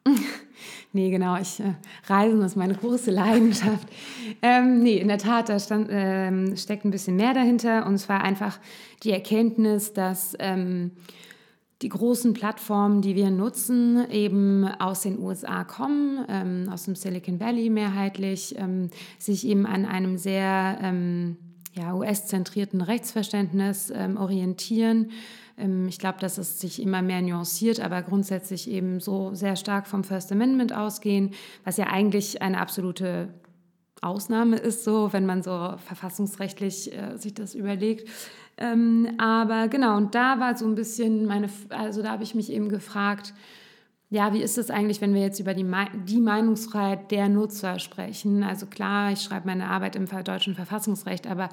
nee, 0.94 1.10
genau, 1.10 1.38
ich 1.38 1.60
äh, 1.60 1.74
Reisen 2.08 2.42
ist 2.42 2.56
meine 2.56 2.76
große 2.76 3.12
Leidenschaft. 3.12 3.88
ähm, 4.42 4.82
nee, 4.84 4.98
in 4.98 5.08
der 5.08 5.18
Tat, 5.18 5.50
da 5.50 5.60
stand, 5.60 5.90
ähm, 5.92 6.56
steckt 6.58 6.86
ein 6.86 6.92
bisschen 6.92 7.16
mehr 7.16 7.34
dahinter 7.34 7.86
und 7.86 7.98
zwar 7.98 8.22
einfach 8.22 8.60
die 9.04 9.12
Erkenntnis, 9.12 9.94
dass 9.94 10.36
ähm, 10.40 10.92
die 11.82 11.90
großen 11.90 12.34
Plattformen, 12.34 13.02
die 13.02 13.16
wir 13.16 13.32
nutzen, 13.32 14.10
eben 14.12 14.66
aus 14.66 15.02
den 15.02 15.20
USA 15.20 15.64
kommen, 15.64 16.26
ähm, 16.30 16.70
aus 16.72 16.84
dem 16.84 16.96
Silicon 16.96 17.40
Valley 17.40 17.70
mehrheitlich, 17.70 18.56
ähm, 18.58 18.90
sich 19.18 19.48
eben 19.48 19.66
an 19.66 19.86
einem 19.86 20.18
sehr 20.18 20.78
ähm, 20.82 21.38
ja, 21.74 21.96
US-zentrierten 21.96 22.82
Rechtsverständnis 22.82 23.92
orientieren 23.92 25.06
ähm, 25.06 25.12
ich 25.88 26.00
glaube, 26.00 26.20
dass 26.20 26.38
es 26.38 26.60
sich 26.60 26.82
immer 26.82 27.02
mehr 27.02 27.22
nuanciert, 27.22 27.80
aber 27.80 28.02
grundsätzlich 28.02 28.70
eben 28.70 29.00
so 29.00 29.34
sehr 29.34 29.56
stark 29.56 29.88
vom 29.88 30.04
First 30.04 30.32
Amendment 30.32 30.74
ausgehen, 30.74 31.32
was 31.64 31.78
ja 31.78 31.88
eigentlich 31.88 32.42
eine 32.42 32.60
absolute 32.60 33.30
Ausnahme 34.02 34.58
ist, 34.58 34.84
so 34.84 35.14
wenn 35.14 35.26
man 35.26 35.44
so 35.44 35.76
verfassungsrechtlich 35.78 36.92
äh, 36.92 37.18
sich 37.18 37.36
das 37.36 37.54
überlegt. 37.54 38.10
Ähm, 38.58 39.08
aber 39.20 39.68
genau, 39.68 39.96
und 39.98 40.16
da 40.16 40.40
war 40.40 40.58
so 40.58 40.66
ein 40.66 40.76
bisschen 40.76 41.26
meine, 41.26 41.50
also 41.70 42.02
da 42.02 42.12
habe 42.12 42.24
ich 42.24 42.34
mich 42.34 42.52
eben 42.52 42.70
gefragt, 42.70 43.34
ja, 44.10 44.34
wie 44.34 44.42
ist 44.42 44.58
es 44.58 44.70
eigentlich, 44.70 45.00
wenn 45.00 45.14
wir 45.14 45.22
jetzt 45.22 45.40
über 45.40 45.54
die, 45.54 45.66
die 46.06 46.20
Meinungsfreiheit 46.20 47.12
der 47.12 47.30
Nutzer 47.30 47.80
sprechen? 47.80 48.44
Also 48.44 48.66
klar, 48.66 49.12
ich 49.12 49.22
schreibe 49.22 49.48
meine 49.48 49.70
Arbeit 49.70 49.96
im 49.96 50.06
deutschen 50.06 50.54
Verfassungsrecht, 50.54 51.28
aber 51.28 51.48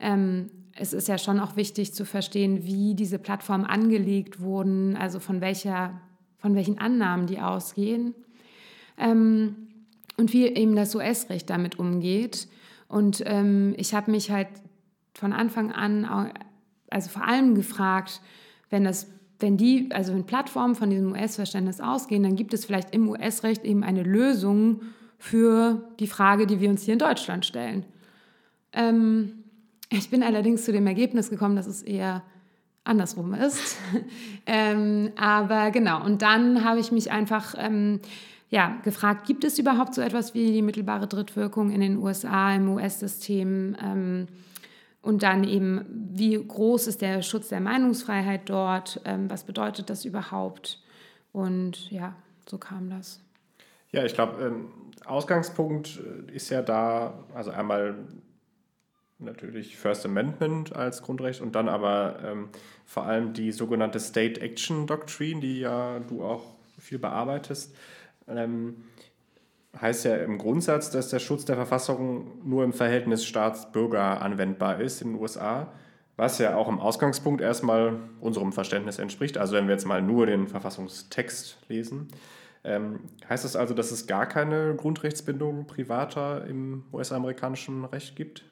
ähm, 0.00 0.50
es 0.80 0.92
ist 0.92 1.08
ja 1.08 1.18
schon 1.18 1.40
auch 1.40 1.56
wichtig 1.56 1.92
zu 1.92 2.04
verstehen, 2.04 2.64
wie 2.64 2.94
diese 2.94 3.18
Plattformen 3.18 3.64
angelegt 3.64 4.40
wurden, 4.40 4.96
also 4.96 5.18
von, 5.18 5.40
welcher, 5.40 6.00
von 6.36 6.54
welchen 6.54 6.78
Annahmen 6.78 7.26
die 7.26 7.40
ausgehen 7.40 8.14
ähm, 8.96 9.56
und 10.16 10.32
wie 10.32 10.46
eben 10.46 10.76
das 10.76 10.94
US-Recht 10.94 11.50
damit 11.50 11.78
umgeht. 11.78 12.48
Und 12.86 13.22
ähm, 13.26 13.74
ich 13.76 13.92
habe 13.92 14.12
mich 14.12 14.30
halt 14.30 14.48
von 15.14 15.32
Anfang 15.32 15.72
an, 15.72 16.32
also 16.90 17.10
vor 17.10 17.26
allem 17.26 17.54
gefragt, 17.54 18.20
wenn 18.70 18.84
das 18.84 19.08
wenn 19.40 19.56
die, 19.56 19.88
also 19.92 20.12
wenn 20.12 20.24
Plattformen 20.24 20.74
von 20.74 20.90
diesem 20.90 21.12
US-Verständnis 21.12 21.80
ausgehen, 21.80 22.24
dann 22.24 22.34
gibt 22.34 22.54
es 22.54 22.64
vielleicht 22.64 22.92
im 22.92 23.08
US-Recht 23.08 23.64
eben 23.64 23.84
eine 23.84 24.02
Lösung 24.02 24.82
für 25.16 25.92
die 26.00 26.08
Frage, 26.08 26.48
die 26.48 26.60
wir 26.60 26.68
uns 26.70 26.82
hier 26.82 26.94
in 26.94 26.98
Deutschland 26.98 27.46
stellen. 27.46 27.84
Ähm, 28.72 29.37
ich 29.90 30.10
bin 30.10 30.22
allerdings 30.22 30.64
zu 30.64 30.72
dem 30.72 30.86
Ergebnis 30.86 31.30
gekommen, 31.30 31.56
dass 31.56 31.66
es 31.66 31.82
eher 31.82 32.22
andersrum 32.84 33.34
ist. 33.34 33.76
ähm, 34.46 35.12
aber 35.16 35.70
genau, 35.70 36.04
und 36.04 36.22
dann 36.22 36.64
habe 36.64 36.80
ich 36.80 36.92
mich 36.92 37.10
einfach 37.10 37.54
ähm, 37.58 38.00
ja, 38.50 38.78
gefragt, 38.82 39.26
gibt 39.26 39.44
es 39.44 39.58
überhaupt 39.58 39.94
so 39.94 40.00
etwas 40.00 40.34
wie 40.34 40.52
die 40.52 40.62
mittelbare 40.62 41.06
Drittwirkung 41.06 41.70
in 41.70 41.80
den 41.80 41.98
USA, 41.98 42.54
im 42.54 42.68
US-System? 42.70 43.76
Ähm, 43.82 44.26
und 45.02 45.22
dann 45.22 45.44
eben, 45.44 45.84
wie 46.12 46.34
groß 46.34 46.86
ist 46.86 47.02
der 47.02 47.22
Schutz 47.22 47.48
der 47.48 47.60
Meinungsfreiheit 47.60 48.48
dort? 48.48 49.00
Ähm, 49.04 49.30
was 49.30 49.44
bedeutet 49.44 49.90
das 49.90 50.04
überhaupt? 50.04 50.82
Und 51.32 51.90
ja, 51.90 52.14
so 52.46 52.58
kam 52.58 52.90
das. 52.90 53.20
Ja, 53.92 54.04
ich 54.04 54.14
glaube, 54.14 54.42
ähm, 54.42 54.66
Ausgangspunkt 55.04 56.00
äh, 56.28 56.34
ist 56.34 56.50
ja 56.50 56.62
da, 56.62 57.24
also 57.34 57.50
einmal 57.50 57.96
natürlich 59.18 59.76
First 59.76 60.04
Amendment 60.06 60.74
als 60.74 61.02
Grundrecht 61.02 61.40
und 61.40 61.54
dann 61.54 61.68
aber 61.68 62.18
ähm, 62.24 62.48
vor 62.84 63.04
allem 63.04 63.32
die 63.32 63.52
sogenannte 63.52 64.00
State 64.00 64.40
Action 64.40 64.86
Doctrine, 64.86 65.40
die 65.40 65.60
ja 65.60 65.98
du 66.00 66.22
auch 66.22 66.44
viel 66.78 66.98
bearbeitest. 66.98 67.74
Ähm, 68.28 68.84
heißt 69.80 70.04
ja 70.04 70.16
im 70.16 70.38
Grundsatz, 70.38 70.90
dass 70.90 71.08
der 71.08 71.18
Schutz 71.18 71.44
der 71.44 71.56
Verfassung 71.56 72.48
nur 72.48 72.64
im 72.64 72.72
Verhältnis 72.72 73.24
Staat-Bürger 73.24 74.22
anwendbar 74.22 74.80
ist 74.80 75.02
in 75.02 75.12
den 75.12 75.20
USA, 75.20 75.72
was 76.16 76.38
ja 76.38 76.56
auch 76.56 76.68
im 76.68 76.80
Ausgangspunkt 76.80 77.40
erstmal 77.40 77.98
unserem 78.20 78.52
Verständnis 78.52 78.98
entspricht. 78.98 79.38
Also 79.38 79.54
wenn 79.54 79.66
wir 79.66 79.74
jetzt 79.74 79.86
mal 79.86 80.02
nur 80.02 80.26
den 80.26 80.48
Verfassungstext 80.48 81.58
lesen, 81.68 82.08
ähm, 82.64 83.00
heißt 83.28 83.44
das 83.44 83.56
also, 83.56 83.74
dass 83.74 83.92
es 83.92 84.06
gar 84.06 84.26
keine 84.26 84.74
Grundrechtsbindung 84.74 85.66
privater 85.66 86.44
im 86.46 86.84
US-amerikanischen 86.92 87.84
Recht 87.84 88.16
gibt? 88.16 88.44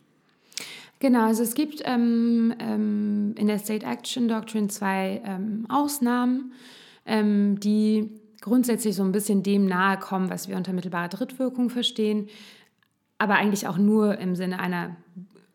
Genau, 0.99 1.27
also 1.27 1.43
es 1.43 1.55
gibt 1.55 1.83
ähm, 1.85 2.55
ähm, 2.59 3.35
in 3.37 3.47
der 3.49 3.59
State 3.59 3.85
Action 3.85 4.29
Doctrine 4.29 4.69
zwei 4.69 5.21
ähm, 5.25 5.67
Ausnahmen, 5.69 6.53
ähm, 7.05 7.61
die 7.61 8.11
grundsätzlich 8.41 8.97
so 8.97 9.03
ein 9.03 9.13
bisschen 9.13 9.43
dem 9.43 9.67
nahe 9.67 9.99
kommen, 9.99 10.31
was 10.31 10.49
wir 10.49 10.57
unter 10.57 10.73
mittelbarer 10.73 11.09
Drittwirkung 11.09 11.69
verstehen, 11.69 12.29
aber 13.19 13.35
eigentlich 13.35 13.67
auch 13.67 13.77
nur 13.77 14.19
im 14.19 14.37
Sinne 14.37 14.59
einer 14.59 14.97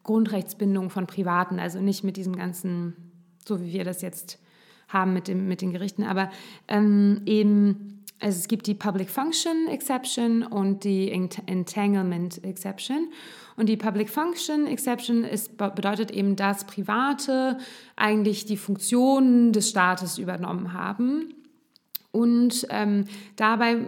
Grundrechtsbindung 0.03 0.89
von 0.89 1.07
Privaten, 1.07 1.59
also 1.59 1.79
nicht 1.79 2.03
mit 2.03 2.17
diesem 2.17 2.35
ganzen, 2.35 2.95
so 3.43 3.61
wie 3.61 3.73
wir 3.73 3.83
das 3.83 4.01
jetzt 4.01 4.39
haben 4.87 5.13
mit, 5.13 5.27
dem, 5.27 5.47
mit 5.47 5.61
den 5.61 5.71
Gerichten, 5.71 6.03
aber 6.03 6.29
ähm, 6.67 7.21
eben, 7.25 8.00
also 8.21 8.37
es 8.37 8.47
gibt 8.47 8.67
die 8.67 8.75
Public 8.75 9.09
Function 9.09 9.67
Exception 9.69 10.43
und 10.43 10.83
die 10.83 11.11
Entanglement 11.11 12.43
Exception. 12.43 13.09
Und 13.57 13.67
die 13.67 13.77
Public 13.77 14.09
Function 14.09 14.65
Exception 14.67 15.23
ist, 15.23 15.57
bedeutet 15.57 16.11
eben, 16.11 16.35
dass 16.35 16.65
Private 16.65 17.57
eigentlich 17.95 18.45
die 18.45 18.57
Funktionen 18.57 19.51
des 19.51 19.69
Staates 19.69 20.17
übernommen 20.17 20.73
haben 20.73 21.33
und 22.11 22.67
ähm, 22.69 23.05
dabei 23.35 23.87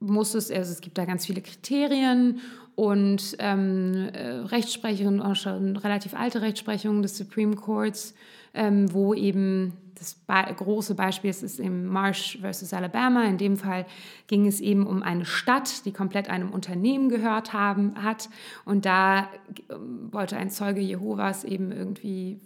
muss 0.00 0.34
es, 0.34 0.50
also 0.50 0.72
es 0.72 0.80
gibt 0.80 0.98
da 0.98 1.04
ganz 1.04 1.26
viele 1.26 1.40
Kriterien 1.40 2.40
und 2.74 3.36
ähm, 3.38 4.08
äh, 4.12 4.28
Rechtsprechungen, 4.28 5.20
auch 5.20 5.36
schon 5.36 5.76
relativ 5.76 6.14
alte 6.14 6.42
Rechtsprechungen 6.42 7.02
des 7.02 7.16
Supreme 7.16 7.54
Courts, 7.54 8.14
ähm, 8.54 8.92
wo 8.92 9.14
eben 9.14 9.72
das 10.00 10.14
Be 10.14 10.54
große 10.56 10.94
Beispiel 10.94 11.28
ist, 11.28 11.42
ist 11.42 11.60
im 11.60 11.86
Marsh 11.86 12.38
versus 12.40 12.72
Alabama. 12.72 13.24
In 13.24 13.36
dem 13.36 13.56
Fall 13.58 13.84
ging 14.28 14.46
es 14.46 14.60
eben 14.60 14.86
um 14.86 15.02
eine 15.02 15.26
Stadt, 15.26 15.84
die 15.84 15.92
komplett 15.92 16.30
einem 16.30 16.50
Unternehmen 16.50 17.10
gehört 17.10 17.52
haben, 17.52 18.02
hat. 18.02 18.30
Und 18.64 18.86
da 18.86 19.20
äh, 19.20 19.26
wollte 20.10 20.38
ein 20.38 20.50
Zeuge 20.50 20.80
Jehovas 20.80 21.44
eben 21.44 21.70
irgendwie 21.70 22.40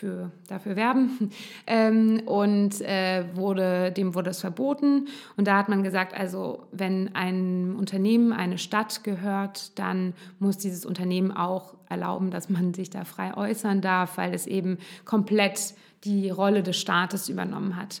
für, 0.00 0.30
dafür 0.48 0.76
werben 0.76 1.30
ähm, 1.66 2.22
und 2.24 2.80
äh, 2.80 3.24
wurde, 3.34 3.92
dem 3.92 4.14
wurde 4.14 4.30
es 4.30 4.40
verboten. 4.40 5.08
Und 5.36 5.46
da 5.46 5.58
hat 5.58 5.68
man 5.68 5.82
gesagt, 5.82 6.14
also 6.14 6.66
wenn 6.72 7.14
ein 7.14 7.76
Unternehmen, 7.76 8.32
eine 8.32 8.56
Stadt 8.56 9.04
gehört, 9.04 9.78
dann 9.78 10.14
muss 10.38 10.56
dieses 10.56 10.86
Unternehmen 10.86 11.30
auch 11.32 11.74
erlauben, 11.88 12.30
dass 12.30 12.48
man 12.48 12.72
sich 12.72 12.88
da 12.88 13.04
frei 13.04 13.36
äußern 13.36 13.82
darf, 13.82 14.16
weil 14.16 14.32
es 14.32 14.46
eben 14.46 14.78
komplett 15.04 15.74
die 16.04 16.30
Rolle 16.30 16.62
des 16.62 16.78
Staates 16.78 17.28
übernommen 17.28 17.76
hat. 17.76 18.00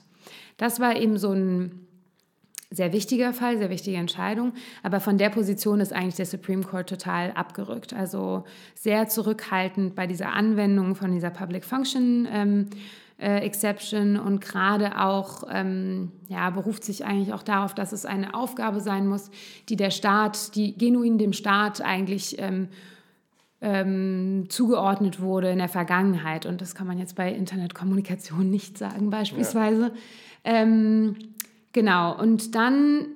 Das 0.56 0.80
war 0.80 0.96
eben 0.96 1.18
so 1.18 1.32
ein 1.32 1.86
sehr 2.70 2.92
wichtiger 2.92 3.32
Fall, 3.32 3.58
sehr 3.58 3.70
wichtige 3.70 3.96
Entscheidung. 3.96 4.52
Aber 4.82 5.00
von 5.00 5.18
der 5.18 5.30
Position 5.30 5.80
ist 5.80 5.92
eigentlich 5.92 6.14
der 6.14 6.26
Supreme 6.26 6.62
Court 6.62 6.88
total 6.88 7.32
abgerückt. 7.32 7.92
Also 7.92 8.44
sehr 8.74 9.08
zurückhaltend 9.08 9.94
bei 9.94 10.06
dieser 10.06 10.32
Anwendung 10.32 10.94
von 10.94 11.12
dieser 11.12 11.30
Public 11.30 11.64
Function 11.64 12.28
ähm, 12.30 12.66
äh, 13.18 13.40
Exception 13.40 14.16
und 14.16 14.40
gerade 14.40 14.98
auch 14.98 15.42
ähm, 15.52 16.12
ja, 16.28 16.48
beruft 16.50 16.84
sich 16.84 17.04
eigentlich 17.04 17.34
auch 17.34 17.42
darauf, 17.42 17.74
dass 17.74 17.92
es 17.92 18.06
eine 18.06 18.34
Aufgabe 18.34 18.80
sein 18.80 19.06
muss, 19.06 19.30
die 19.68 19.76
der 19.76 19.90
Staat, 19.90 20.54
die 20.54 20.76
genuin 20.76 21.18
dem 21.18 21.32
Staat 21.32 21.82
eigentlich 21.82 22.36
ähm, 22.38 22.68
ähm, 23.60 24.46
zugeordnet 24.48 25.20
wurde 25.20 25.50
in 25.50 25.58
der 25.58 25.68
Vergangenheit. 25.68 26.46
Und 26.46 26.60
das 26.62 26.74
kann 26.74 26.86
man 26.86 26.98
jetzt 26.98 27.16
bei 27.16 27.32
Internetkommunikation 27.32 28.48
nicht 28.50 28.78
sagen, 28.78 29.10
beispielsweise. 29.10 29.92
Ja. 30.46 30.52
Ähm, 30.52 31.16
Genau, 31.72 32.18
und 32.18 32.54
dann, 32.54 33.06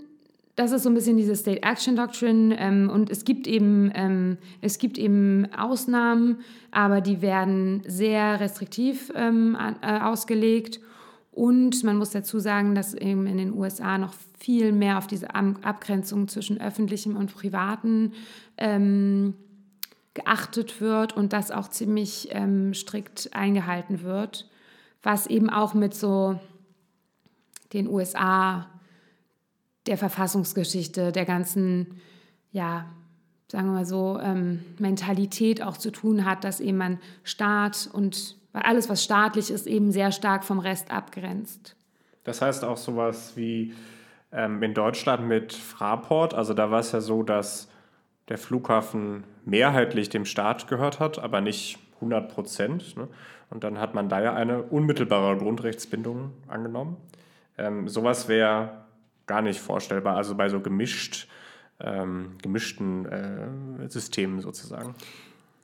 das 0.55 0.71
ist 0.71 0.85
so 0.85 0.91
ein 0.91 0.95
bisschen 0.95 1.17
diese 1.17 1.35
State 1.35 1.63
Action 1.63 1.97
Doctrine 1.97 2.57
ähm, 2.59 2.89
und 2.89 3.11
es 3.11 3.25
gibt, 3.25 3.47
eben, 3.47 3.91
ähm, 3.95 4.39
es 4.61 4.79
gibt 4.79 4.97
eben 4.97 5.53
Ausnahmen, 5.57 6.39
aber 6.71 7.01
die 7.01 7.21
werden 7.21 7.83
sehr 7.87 8.39
restriktiv 8.41 9.13
ähm, 9.15 9.57
äh, 9.83 10.01
ausgelegt. 10.01 10.81
Und 11.33 11.83
man 11.83 11.97
muss 11.97 12.11
dazu 12.11 12.39
sagen, 12.39 12.77
dass 12.77 12.95
eben 12.95 13.27
in 13.27 13.39
den 13.39 13.55
USA 13.55 13.99
noch 13.99 14.15
viel 14.39 14.71
mehr 14.71 14.99
auf 14.99 15.09
diese 15.09 15.35
Abgrenzung 15.35 16.29
zwischen 16.29 16.61
öffentlichem 16.61 17.17
und 17.17 17.35
privaten 17.35 18.13
ähm, 18.57 19.35
geachtet 20.15 20.81
wird 20.81 21.17
und 21.17 21.33
das 21.33 21.51
auch 21.51 21.69
ziemlich 21.69 22.29
ähm, 22.31 22.73
strikt 22.73 23.31
eingehalten 23.35 24.03
wird, 24.03 24.49
was 25.03 25.27
eben 25.27 25.51
auch 25.51 25.75
mit 25.75 25.93
so 25.93 26.39
den 27.75 27.89
USA, 27.89 28.67
der 29.87 29.99
Verfassungsgeschichte, 29.99 31.13
der 31.13 31.25
ganzen, 31.25 32.01
ja, 32.53 32.87
sagen 33.51 33.67
wir 33.69 33.75
mal 33.75 33.87
so, 33.87 34.19
ähm, 34.23 34.65
Mentalität 34.79 35.63
auch 35.63 35.77
zu 35.77 35.91
tun 35.91 36.25
hat, 36.25 36.45
dass 36.45 36.61
eben 36.61 36.79
man 36.79 36.99
Staat 37.23 37.89
und 37.93 38.37
alles, 38.53 38.89
was 38.89 39.03
staatlich 39.03 39.51
ist, 39.51 39.67
eben 39.67 39.91
sehr 39.91 40.13
stark 40.13 40.45
vom 40.45 40.59
Rest 40.59 40.91
abgrenzt. 40.91 41.77
Das 42.23 42.41
heißt 42.41 42.65
auch 42.65 42.77
sowas 42.77 43.33
wie 43.37 43.75
ähm, 44.33 44.63
in 44.63 44.73
Deutschland 44.75 45.29
mit 45.29 45.53
Fraport, 45.53 46.33
also 46.35 46.55
da 46.55 46.71
war 46.71 46.81
es 46.81 46.93
ja 46.93 47.01
so, 47.01 47.23
dass 47.23 47.69
der 48.29 48.39
Flughafen 48.39 49.25
mehrheitlich 49.45 50.09
dem 50.09 50.25
Staat 50.25 50.69
gehört 50.69 50.99
hat, 50.99 51.19
aber 51.19 51.41
nicht 51.43 51.79
100 51.97 52.33
Prozent. 52.33 52.97
Ne? 52.97 53.09
Und 53.51 53.65
dann 53.65 53.79
hat 53.79 53.95
man 53.95 54.09
da 54.09 54.23
ja 54.23 54.35
eine 54.35 54.63
unmittelbare 54.63 55.37
Grundrechtsbindung 55.37 56.33
angenommen. 56.49 56.97
Ähm, 57.57 57.89
sowas 57.89 58.29
wäre 58.29 58.85
gar 59.27 59.43
nicht 59.43 59.61
vorstellbar, 59.61 60.17
also 60.17 60.35
bei 60.35 60.49
so 60.49 60.61
gemischt, 60.61 61.29
ähm, 61.81 62.37
gemischten 62.43 63.07
äh, 63.07 63.89
Systemen 63.89 64.41
sozusagen. 64.41 64.95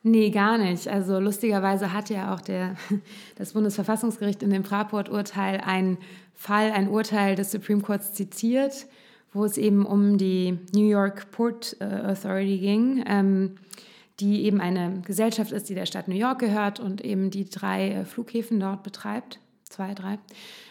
Nee, 0.03 0.31
gar 0.31 0.57
nicht. 0.57 0.89
Also 0.89 1.21
lustigerweise 1.21 1.93
hat 1.93 2.09
ja 2.09 2.35
auch 2.35 2.41
der, 2.41 2.77
das 3.37 3.53
Bundesverfassungsgericht 3.53 4.43
in 4.43 4.51
dem 4.51 4.65
Fraport-Urteil 4.65 5.61
einen 5.61 5.99
Fall, 6.35 6.73
ein 6.73 6.89
Urteil 6.89 7.35
des 7.35 7.51
Supreme 7.51 7.83
Courts 7.83 8.15
zitiert, 8.15 8.87
wo 9.33 9.45
es 9.45 9.59
eben 9.59 9.85
um 9.85 10.17
die 10.17 10.59
New 10.75 10.89
York 10.89 11.31
Port 11.31 11.77
äh, 11.81 11.85
Authority 11.85 12.59
ging, 12.59 13.05
ähm, 13.07 13.57
die 14.21 14.45
eben 14.45 14.61
eine 14.61 15.03
Gesellschaft 15.05 15.53
ist, 15.53 15.69
die 15.69 15.75
der 15.75 15.87
Stadt 15.87 16.09
New 16.09 16.15
York 16.15 16.39
gehört 16.39 16.81
und 16.81 17.03
eben 17.03 17.31
die 17.31 17.49
drei 17.49 17.91
äh, 17.91 18.05
Flughäfen 18.05 18.59
dort 18.59 18.83
betreibt. 18.83 19.39
Zwei, 19.65 19.95
drei. 19.95 20.19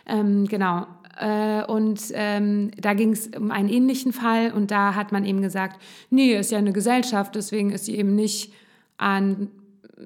Ähm, 0.08 0.45
genau. 0.45 0.88
Äh, 1.19 1.65
und 1.65 2.01
ähm, 2.13 2.71
da 2.79 2.93
ging 2.93 3.12
es 3.12 3.27
um 3.27 3.51
einen 3.51 3.69
ähnlichen 3.69 4.13
Fall 4.13 4.51
und 4.53 4.71
da 4.71 4.95
hat 4.95 5.12
man 5.12 5.25
eben 5.25 5.41
gesagt, 5.41 5.82
nee, 6.10 6.34
ist 6.34 6.51
ja 6.51 6.58
eine 6.58 6.71
Gesellschaft, 6.71 7.36
deswegen 7.36 7.71
ist 7.71 7.86
sie 7.86 7.97
eben 7.97 8.15
nicht 8.15 8.53
an 8.97 9.49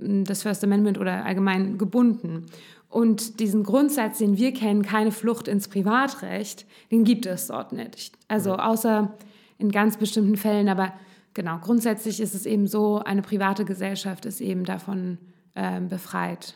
das 0.02 0.42
First 0.42 0.64
Amendment 0.64 0.98
oder 0.98 1.24
allgemein 1.24 1.78
gebunden. 1.78 2.48
Und 2.90 3.40
diesen 3.40 3.64
Grundsatz, 3.64 4.18
den 4.18 4.38
wir 4.38 4.54
kennen, 4.54 4.82
keine 4.82 5.12
Flucht 5.12 5.48
ins 5.48 5.68
Privatrecht, 5.68 6.66
den 6.92 7.04
gibt 7.04 7.28
es 7.28 7.48
dort 7.48 7.74
nicht. 7.74 8.18
Also 8.28 8.56
außer 8.56 9.14
in 9.60 9.72
ganz 9.72 9.98
bestimmten 9.98 10.36
Fällen, 10.36 10.68
aber 10.68 10.94
genau, 11.36 11.60
grundsätzlich 11.60 12.20
ist 12.20 12.34
es 12.34 12.48
eben 12.48 12.66
so, 12.68 13.00
eine 13.00 13.22
private 13.22 13.66
Gesellschaft 13.66 14.26
ist 14.26 14.42
eben 14.42 14.64
davon 14.64 15.20
äh, 15.54 15.80
befreit. 15.80 16.56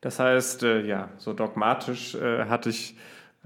Das 0.00 0.18
heißt, 0.18 0.62
äh, 0.62 0.80
ja, 0.82 1.10
so 1.18 1.32
dogmatisch 1.32 2.14
äh, 2.14 2.46
hatte 2.46 2.70
ich 2.70 2.96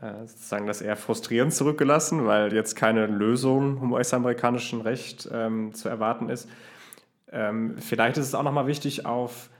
äh, 0.00 0.26
sozusagen 0.26 0.66
das 0.66 0.82
eher 0.82 0.96
frustrierend 0.96 1.52
zurückgelassen, 1.52 2.26
weil 2.26 2.52
jetzt 2.52 2.76
keine 2.76 3.06
Lösung 3.06 3.80
im 3.82 3.92
US-amerikanischen 3.92 4.80
Recht 4.80 5.28
ähm, 5.32 5.74
zu 5.74 5.88
erwarten 5.88 6.28
ist. 6.28 6.48
Ähm, 7.32 7.76
vielleicht 7.78 8.16
ist 8.16 8.26
es 8.26 8.34
auch 8.34 8.42
nochmal 8.42 8.66
wichtig, 8.66 9.06
auf 9.06 9.50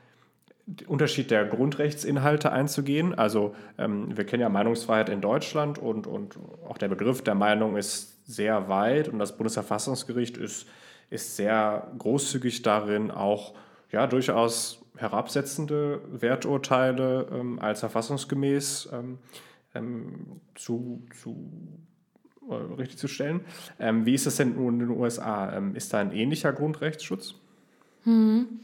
Unterschied 0.87 1.31
der 1.31 1.45
Grundrechtsinhalte 1.45 2.51
einzugehen. 2.51 3.15
Also 3.15 3.55
ähm, 3.77 4.17
wir 4.17 4.25
kennen 4.25 4.41
ja 4.41 4.49
Meinungsfreiheit 4.49 5.09
in 5.09 5.21
Deutschland 5.21 5.79
und, 5.79 6.07
und 6.07 6.39
auch 6.69 6.79
der 6.79 6.89
Begriff 6.89 7.23
der 7.23 7.35
Meinung 7.35 7.77
ist 7.77 8.25
sehr 8.27 8.69
weit 8.69 9.09
und 9.09 9.19
das 9.19 9.37
Bundesverfassungsgericht 9.37 10.37
ist, 10.37 10.67
ist 11.11 11.37
sehr 11.37 11.93
großzügig 11.99 12.63
darin, 12.63 13.11
auch 13.11 13.55
ja, 13.93 14.07
durchaus 14.07 14.84
herabsetzende 14.97 16.01
Werturteile 16.09 17.29
ähm, 17.33 17.59
als 17.59 17.81
verfassungsgemäß 17.81 18.89
ähm, 18.93 19.19
ähm 19.75 20.41
zu, 20.55 21.03
zu 21.21 21.51
äh, 22.49 22.55
richtig 22.55 22.99
zu 22.99 23.09
stellen. 23.09 23.41
Ähm, 23.79 24.07
wie 24.07 24.15
ist 24.15 24.27
es 24.27 24.37
denn 24.37 24.57
in 24.57 24.79
den 24.79 24.91
USA? 24.91 25.53
Ähm, 25.57 25.75
ist 25.75 25.93
da 25.93 25.99
ein 25.99 26.13
ähnlicher 26.13 26.53
Grundrechtsschutz? 26.53 27.35
Hm. 28.05 28.61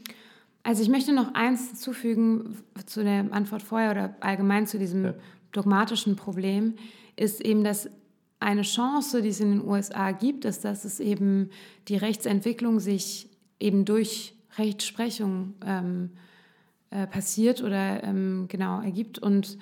Also 0.63 0.83
ich 0.83 0.89
möchte 0.89 1.13
noch 1.13 1.33
eins 1.33 1.69
hinzufügen 1.69 2.57
zu 2.85 3.03
der 3.03 3.25
Antwort 3.31 3.63
vorher 3.63 3.91
oder 3.91 4.15
allgemein 4.19 4.67
zu 4.67 4.77
diesem 4.77 5.05
ja. 5.05 5.13
dogmatischen 5.51 6.15
Problem, 6.15 6.75
ist 7.15 7.41
eben, 7.41 7.63
dass 7.63 7.89
eine 8.39 8.61
Chance, 8.61 9.21
die 9.21 9.29
es 9.29 9.39
in 9.39 9.51
den 9.51 9.67
USA 9.67 10.11
gibt, 10.11 10.45
ist, 10.45 10.63
dass 10.63 10.85
es 10.85 10.99
eben 10.99 11.49
die 11.87 11.95
Rechtsentwicklung 11.95 12.79
sich 12.79 13.29
eben 13.59 13.85
durch 13.85 14.35
Rechtsprechung 14.57 15.53
ähm, 15.65 16.11
äh, 16.89 17.07
passiert 17.07 17.61
oder 17.63 18.03
ähm, 18.03 18.45
genau 18.49 18.81
ergibt 18.81 19.19
und 19.19 19.57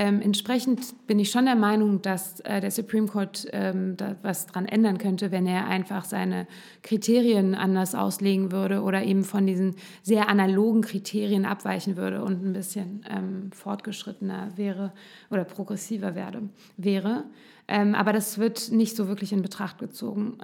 ähm, 0.00 0.20
entsprechend 0.20 0.94
bin 1.08 1.18
ich 1.18 1.32
schon 1.32 1.46
der 1.46 1.56
Meinung, 1.56 2.00
dass 2.02 2.38
äh, 2.40 2.60
der 2.60 2.70
Supreme 2.70 3.08
Court 3.08 3.48
ähm, 3.50 3.96
da 3.96 4.14
was 4.22 4.46
dran 4.46 4.66
ändern 4.66 4.96
könnte, 4.98 5.32
wenn 5.32 5.44
er 5.44 5.66
einfach 5.66 6.04
seine 6.04 6.46
Kriterien 6.84 7.56
anders 7.56 7.96
auslegen 7.96 8.52
würde 8.52 8.82
oder 8.82 9.02
eben 9.02 9.24
von 9.24 9.44
diesen 9.44 9.74
sehr 10.04 10.28
analogen 10.28 10.82
Kriterien 10.82 11.44
abweichen 11.44 11.96
würde 11.96 12.22
und 12.22 12.44
ein 12.44 12.52
bisschen 12.52 13.04
ähm, 13.10 13.50
fortgeschrittener 13.50 14.52
wäre 14.54 14.92
oder 15.30 15.42
progressiver 15.42 16.14
werde, 16.14 16.42
wäre. 16.76 17.24
Ähm, 17.66 17.96
aber 17.96 18.12
das 18.12 18.38
wird 18.38 18.70
nicht 18.70 18.94
so 18.94 19.08
wirklich 19.08 19.32
in 19.32 19.42
Betracht 19.42 19.78
gezogen. 19.78 20.34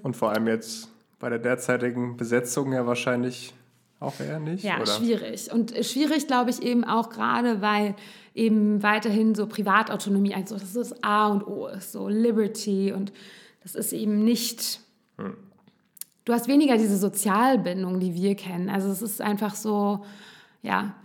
Und 0.00 0.14
vor 0.14 0.30
allem 0.30 0.46
jetzt 0.46 0.91
bei 1.22 1.30
der 1.30 1.38
derzeitigen 1.38 2.16
Besetzung 2.16 2.72
ja 2.72 2.84
wahrscheinlich 2.84 3.54
auch 4.00 4.18
eher 4.18 4.40
nicht? 4.40 4.64
Ja, 4.64 4.80
oder? 4.80 4.86
schwierig. 4.86 5.52
Und 5.52 5.72
schwierig, 5.82 6.26
glaube 6.26 6.50
ich, 6.50 6.60
eben 6.60 6.82
auch 6.82 7.10
gerade, 7.10 7.62
weil 7.62 7.94
eben 8.34 8.82
weiterhin 8.82 9.36
so 9.36 9.46
Privatautonomie, 9.46 10.34
also 10.34 10.56
das 10.56 10.74
ist 10.74 11.04
A 11.04 11.28
und 11.28 11.46
O 11.46 11.68
ist, 11.68 11.92
so 11.92 12.08
Liberty 12.08 12.92
und 12.92 13.12
das 13.62 13.76
ist 13.76 13.92
eben 13.92 14.24
nicht. 14.24 14.80
Hm. 15.16 15.36
Du 16.24 16.32
hast 16.32 16.48
weniger 16.48 16.76
diese 16.76 16.98
Sozialbindung, 16.98 18.00
die 18.00 18.14
wir 18.14 18.34
kennen. 18.34 18.68
Also 18.68 18.90
es 18.90 19.00
ist 19.00 19.20
einfach 19.20 19.54
so, 19.54 20.04
ja, 20.60 20.96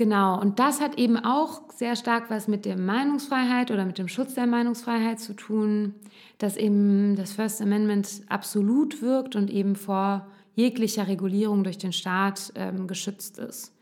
genau. 0.00 0.40
Und 0.40 0.58
das 0.58 0.80
hat 0.80 0.96
eben 0.96 1.18
auch 1.18 1.60
sehr 1.76 1.94
stark 1.94 2.30
was 2.30 2.48
mit 2.48 2.64
der 2.64 2.78
Meinungsfreiheit 2.78 3.70
oder 3.70 3.84
mit 3.84 3.98
dem 3.98 4.08
Schutz 4.08 4.32
der 4.32 4.46
Meinungsfreiheit 4.46 5.20
zu 5.20 5.34
tun, 5.34 5.94
dass 6.38 6.56
eben 6.56 7.16
das 7.16 7.32
First 7.32 7.60
Amendment 7.60 8.22
absolut 8.26 9.02
wirkt 9.02 9.36
und 9.36 9.50
eben 9.50 9.76
vor 9.76 10.26
jeglicher 10.54 11.06
Regulierung 11.06 11.64
durch 11.64 11.76
den 11.76 11.92
Staat 11.92 12.50
ähm, 12.54 12.86
geschützt 12.86 13.38
ist. 13.38 13.74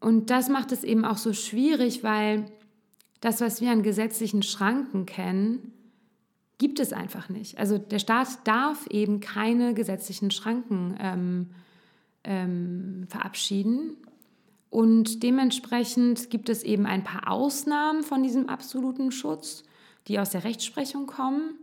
Und 0.00 0.28
das 0.28 0.50
macht 0.50 0.70
es 0.70 0.84
eben 0.84 1.06
auch 1.06 1.16
so 1.16 1.32
schwierig, 1.32 2.04
weil 2.04 2.44
das, 3.20 3.40
was 3.40 3.62
wir 3.62 3.70
an 3.70 3.82
gesetzlichen 3.82 4.42
Schranken 4.42 5.06
kennen, 5.06 5.72
gibt 6.58 6.78
es 6.78 6.92
einfach 6.92 7.30
nicht. 7.30 7.56
Also 7.56 7.78
der 7.78 8.00
Staat 8.00 8.46
darf 8.46 8.86
eben 8.88 9.20
keine 9.20 9.72
gesetzlichen 9.72 10.30
Schranken 10.30 10.94
ähm, 11.00 11.46
ähm, 12.22 13.06
verabschieden. 13.08 13.96
Und 14.72 15.22
dementsprechend 15.22 16.30
gibt 16.30 16.48
es 16.48 16.62
eben 16.62 16.86
ein 16.86 17.04
paar 17.04 17.30
Ausnahmen 17.30 18.02
von 18.02 18.22
diesem 18.22 18.48
absoluten 18.48 19.12
Schutz, 19.12 19.64
die 20.08 20.18
aus 20.18 20.30
der 20.30 20.44
Rechtsprechung 20.44 21.06
kommen. 21.06 21.58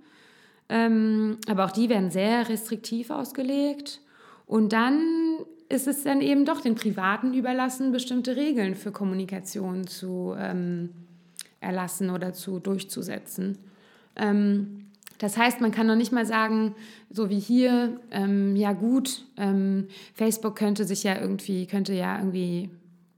Ähm, 0.70 1.40
aber 1.48 1.66
auch 1.66 1.72
die 1.72 1.90
werden 1.90 2.12
sehr 2.12 2.48
restriktiv 2.50 3.10
ausgelegt. 3.10 4.00
Und 4.46 4.74
dann 4.74 5.40
ist 5.70 5.88
es 5.88 6.04
dann 6.04 6.22
eben 6.22 6.46
doch 6.46 6.62
den 6.62 6.76
Privaten 6.76 7.34
überlassen, 7.34 7.92
bestimmte 7.92 8.36
Regeln 8.36 8.76
für 8.76 8.92
Kommunikation 8.92 9.88
zu 9.88 10.36
ähm, 10.38 10.92
erlassen 11.62 12.12
oder 12.12 12.34
zu 12.34 12.60
durchzusetzen. 12.60 13.58
Ähm, 14.18 14.86
das 15.18 15.36
heißt, 15.36 15.62
man 15.62 15.72
kann 15.72 15.88
noch 15.88 15.96
nicht 15.96 16.12
mal 16.12 16.28
sagen, 16.28 16.76
so 17.10 17.32
wie 17.32 17.40
hier, 17.40 18.00
ähm, 18.12 18.56
ja 18.56 18.74
gut, 18.74 19.26
ähm, 19.36 19.88
Facebook 20.14 20.56
könnte 20.56 20.86
sich 20.86 21.04
ja 21.04 21.20
irgendwie, 21.20 21.66
könnte 21.66 21.94
ja 21.94 22.20
irgendwie 22.20 22.70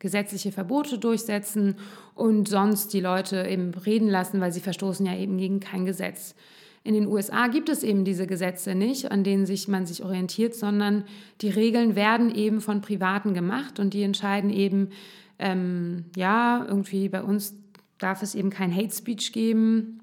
gesetzliche 0.02 0.52
Verbote 0.52 0.98
durchsetzen 0.98 1.76
und 2.16 2.50
sonst 2.50 2.92
die 2.92 3.00
Leute 3.00 3.48
eben 3.48 3.72
reden 3.74 4.10
lassen, 4.10 4.42
weil 4.42 4.52
sie 4.52 4.60
verstoßen 4.60 5.06
ja 5.06 5.16
eben 5.16 5.38
gegen 5.38 5.60
kein 5.60 5.86
Gesetz. 5.86 6.36
In 6.84 6.96
den 6.96 7.06
USA 7.06 7.48
gibt 7.48 7.70
es 7.70 7.84
eben 7.84 8.04
diese 8.04 8.26
Gesetze 8.26 8.74
nicht, 8.74 9.12
an 9.12 9.24
denen 9.24 9.46
sich 9.46 9.68
man 9.68 9.86
sich 9.86 10.04
orientiert, 10.04 10.56
sondern 10.56 11.06
die 11.42 11.50
Regeln 11.50 11.96
werden 11.96 12.34
eben 12.34 12.62
von 12.62 12.82
Privaten 12.82 13.36
gemacht 13.36 13.80
und 13.80 13.94
die 13.94 14.02
entscheiden 14.02 14.50
eben, 14.50 14.90
ähm, 15.38 16.06
ja, 16.16 16.66
irgendwie 16.68 17.08
bei 17.08 17.22
uns 17.22 17.54
darf 18.00 18.24
es 18.24 18.34
eben 18.34 18.50
kein 18.50 18.76
Hate 18.76 18.94
Speech 18.94 19.32
geben, 19.32 20.00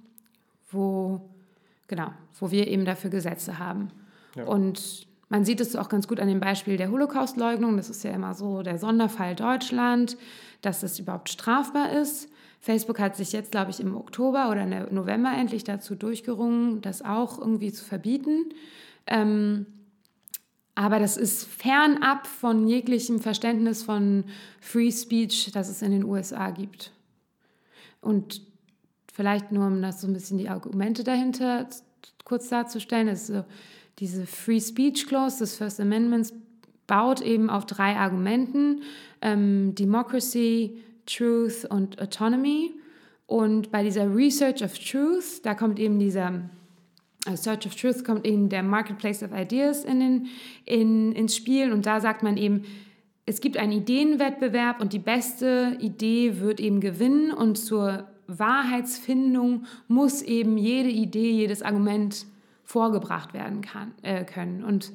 wo, 0.70 1.20
genau, 1.88 2.12
wo 2.38 2.52
wir 2.52 2.68
eben 2.68 2.84
dafür 2.84 3.10
Gesetze 3.10 3.58
haben. 3.58 3.90
Ja. 4.36 4.44
Und 4.44 5.07
man 5.28 5.44
sieht 5.44 5.60
es 5.60 5.76
auch 5.76 5.88
ganz 5.88 6.08
gut 6.08 6.20
an 6.20 6.28
dem 6.28 6.40
Beispiel 6.40 6.76
der 6.76 6.90
Holocaustleugnung. 6.90 7.76
Das 7.76 7.90
ist 7.90 8.02
ja 8.02 8.12
immer 8.12 8.34
so 8.34 8.62
der 8.62 8.78
Sonderfall 8.78 9.34
Deutschland, 9.34 10.16
dass 10.62 10.80
das 10.80 10.98
überhaupt 10.98 11.28
strafbar 11.28 11.92
ist. 11.92 12.28
Facebook 12.60 12.98
hat 12.98 13.16
sich 13.16 13.32
jetzt, 13.32 13.52
glaube 13.52 13.70
ich, 13.70 13.80
im 13.80 13.96
Oktober 13.96 14.50
oder 14.50 14.62
im 14.62 14.94
November 14.94 15.32
endlich 15.32 15.64
dazu 15.64 15.94
durchgerungen, 15.94 16.80
das 16.80 17.02
auch 17.02 17.38
irgendwie 17.38 17.72
zu 17.72 17.84
verbieten. 17.84 18.46
Ähm, 19.06 19.66
aber 20.74 20.98
das 20.98 21.16
ist 21.16 21.44
fernab 21.44 22.26
von 22.26 22.66
jeglichem 22.66 23.20
Verständnis 23.20 23.82
von 23.82 24.24
Free 24.60 24.92
Speech, 24.92 25.50
das 25.52 25.68
es 25.68 25.82
in 25.82 25.90
den 25.90 26.04
USA 26.04 26.50
gibt. 26.50 26.92
Und 28.00 28.42
vielleicht 29.12 29.52
nur, 29.52 29.66
um 29.66 29.82
das 29.82 30.00
so 30.00 30.06
ein 30.06 30.12
bisschen 30.12 30.38
die 30.38 30.48
Argumente 30.48 31.04
dahinter 31.04 31.68
kurz 32.24 32.48
darzustellen, 32.48 33.08
ist 33.08 33.26
so, 33.26 33.44
diese 33.98 34.26
Free 34.26 34.60
Speech 34.60 35.06
Clause 35.06 35.38
des 35.38 35.56
First 35.56 35.80
Amendments 35.80 36.32
baut 36.86 37.20
eben 37.20 37.50
auf 37.50 37.66
drei 37.66 37.96
Argumenten: 37.96 38.82
ähm, 39.20 39.74
Democracy, 39.74 40.78
Truth 41.06 41.64
und 41.68 42.00
Autonomy. 42.00 42.72
Und 43.26 43.70
bei 43.70 43.82
dieser 43.82 44.14
Research 44.14 44.64
of 44.64 44.78
Truth, 44.78 45.44
da 45.44 45.54
kommt 45.54 45.78
eben 45.78 45.98
dieser 45.98 46.48
äh, 47.26 47.36
Search 47.36 47.66
of 47.66 47.74
Truth, 47.74 48.04
kommt 48.04 48.26
eben 48.26 48.48
der 48.48 48.62
Marketplace 48.62 49.22
of 49.22 49.32
Ideas 49.38 49.84
in 49.84 50.00
den, 50.00 50.26
in, 50.64 51.12
ins 51.12 51.36
Spiel. 51.36 51.72
Und 51.72 51.84
da 51.84 52.00
sagt 52.00 52.22
man 52.22 52.36
eben, 52.36 52.62
es 53.26 53.42
gibt 53.42 53.58
einen 53.58 53.72
Ideenwettbewerb 53.72 54.80
und 54.80 54.94
die 54.94 54.98
beste 54.98 55.76
Idee 55.80 56.40
wird 56.40 56.60
eben 56.60 56.80
gewinnen. 56.80 57.30
Und 57.30 57.58
zur 57.58 58.08
Wahrheitsfindung 58.26 59.64
muss 59.88 60.22
eben 60.22 60.56
jede 60.56 60.88
Idee, 60.88 61.32
jedes 61.32 61.62
Argument 61.62 62.24
vorgebracht 62.68 63.32
werden 63.32 63.62
kann, 63.62 63.94
äh, 64.02 64.26
können. 64.26 64.62
Und 64.62 64.92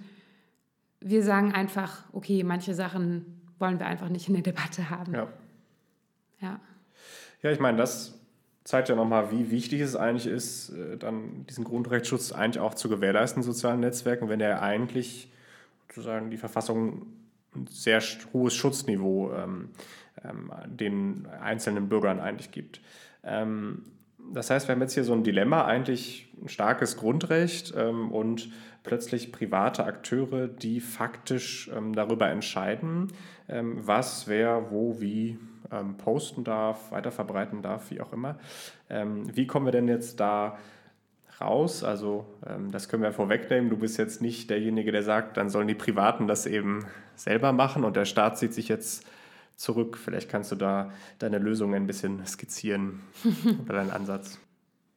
wir 1.00 1.24
sagen 1.24 1.54
einfach, 1.54 2.04
okay, 2.12 2.44
manche 2.44 2.76
Sachen 2.76 3.42
wollen 3.58 3.80
wir 3.80 3.88
einfach 3.88 4.10
nicht 4.10 4.28
in 4.28 4.36
der 4.36 4.44
Debatte 4.44 4.92
haben. 4.92 5.12
Ja. 5.12 5.28
Ja. 6.40 6.60
Ja, 7.42 7.50
ich 7.50 7.60
meine, 7.60 7.80
das 7.80 8.20
zeigt 8.64 8.90
ja 8.90 8.96
nochmal, 8.96 9.32
wie 9.32 9.50
wichtig 9.50 9.82
es 9.82 9.96
eigentlich 9.96 10.28
ist, 10.28 10.70
äh, 10.70 10.98
dann 10.98 11.48
diesen 11.48 11.64
Grundrechtsschutz 11.64 12.32
eigentlich 12.32 12.62
auch 12.62 12.76
zu 12.76 12.90
gewährleisten 12.90 13.42
in 13.42 13.44
sozialen 13.44 13.80
Netzwerken, 13.80 14.30
wenn 14.30 14.40
er 14.40 14.62
eigentlich 14.62 15.32
sozusagen 15.88 16.30
die 16.30 16.38
Verfassung 16.38 17.08
ein 17.56 17.66
sehr 17.66 18.02
hohes 18.34 18.54
Schutzniveau 18.54 19.34
ähm, 19.34 19.70
ähm, 20.24 20.52
den 20.68 21.26
einzelnen 21.26 21.90
Bürgern 21.90 22.20
eigentlich 22.20 22.52
gibt. 22.52 22.82
Ähm, 23.24 23.84
das 24.32 24.50
heißt, 24.50 24.68
wir 24.68 24.76
haben 24.76 24.82
jetzt 24.82 24.94
hier 24.94 25.04
so 25.04 25.14
ein 25.14 25.24
Dilemma, 25.24 25.66
eigentlich 25.66 26.32
ein 26.42 26.50
starkes 26.50 26.98
Grundrecht 26.98 27.74
ähm, 27.76 28.12
und 28.12 28.50
plötzlich 28.84 29.32
private 29.32 29.86
Akteure, 29.86 30.48
die 30.48 30.80
faktisch 30.80 31.70
ähm, 31.76 31.94
darüber 31.94 32.30
entscheiden, 32.30 33.12
ähm, 33.50 33.78
was, 33.86 34.28
wer, 34.28 34.72
wo, 34.72 35.00
wie 35.00 35.38
ähm, 35.72 35.98
posten 35.98 36.44
darf, 36.44 36.92
weiterverbreiten 36.92 37.62
darf, 37.62 37.92
wie 37.92 38.02
auch 38.02 38.14
immer. 38.14 38.38
Ähm, 38.90 39.24
wie 39.36 39.48
kommen 39.48 39.66
wir 39.66 39.72
denn 39.72 39.88
jetzt 39.88 40.20
da 40.20 40.58
raus? 41.40 41.84
Also 41.84 42.26
ähm, 42.48 42.72
das 42.72 42.90
können 42.90 43.04
wir 43.04 43.12
vorwegnehmen. 43.12 43.70
Du 43.70 43.78
bist 43.78 43.98
jetzt 43.98 44.22
nicht 44.22 44.50
derjenige, 44.50 44.92
der 44.92 45.04
sagt, 45.04 45.38
dann 45.38 45.50
sollen 45.50 45.68
die 45.68 45.76
Privaten 45.76 46.28
das 46.28 46.46
eben 46.46 46.86
selber 47.16 47.52
machen 47.54 47.84
und 47.84 47.96
der 47.96 48.06
Staat 48.06 48.38
zieht 48.38 48.54
sich 48.54 48.68
jetzt 48.68 49.06
zurück. 49.56 49.98
Vielleicht 49.98 50.30
kannst 50.30 50.52
du 50.52 50.56
da 50.56 50.92
deine 51.20 51.38
Lösung 51.38 51.74
ein 51.74 51.88
bisschen 51.88 52.26
skizzieren 52.26 53.02
oder 53.64 53.76
deinen 53.76 53.92
Ansatz. 53.92 54.40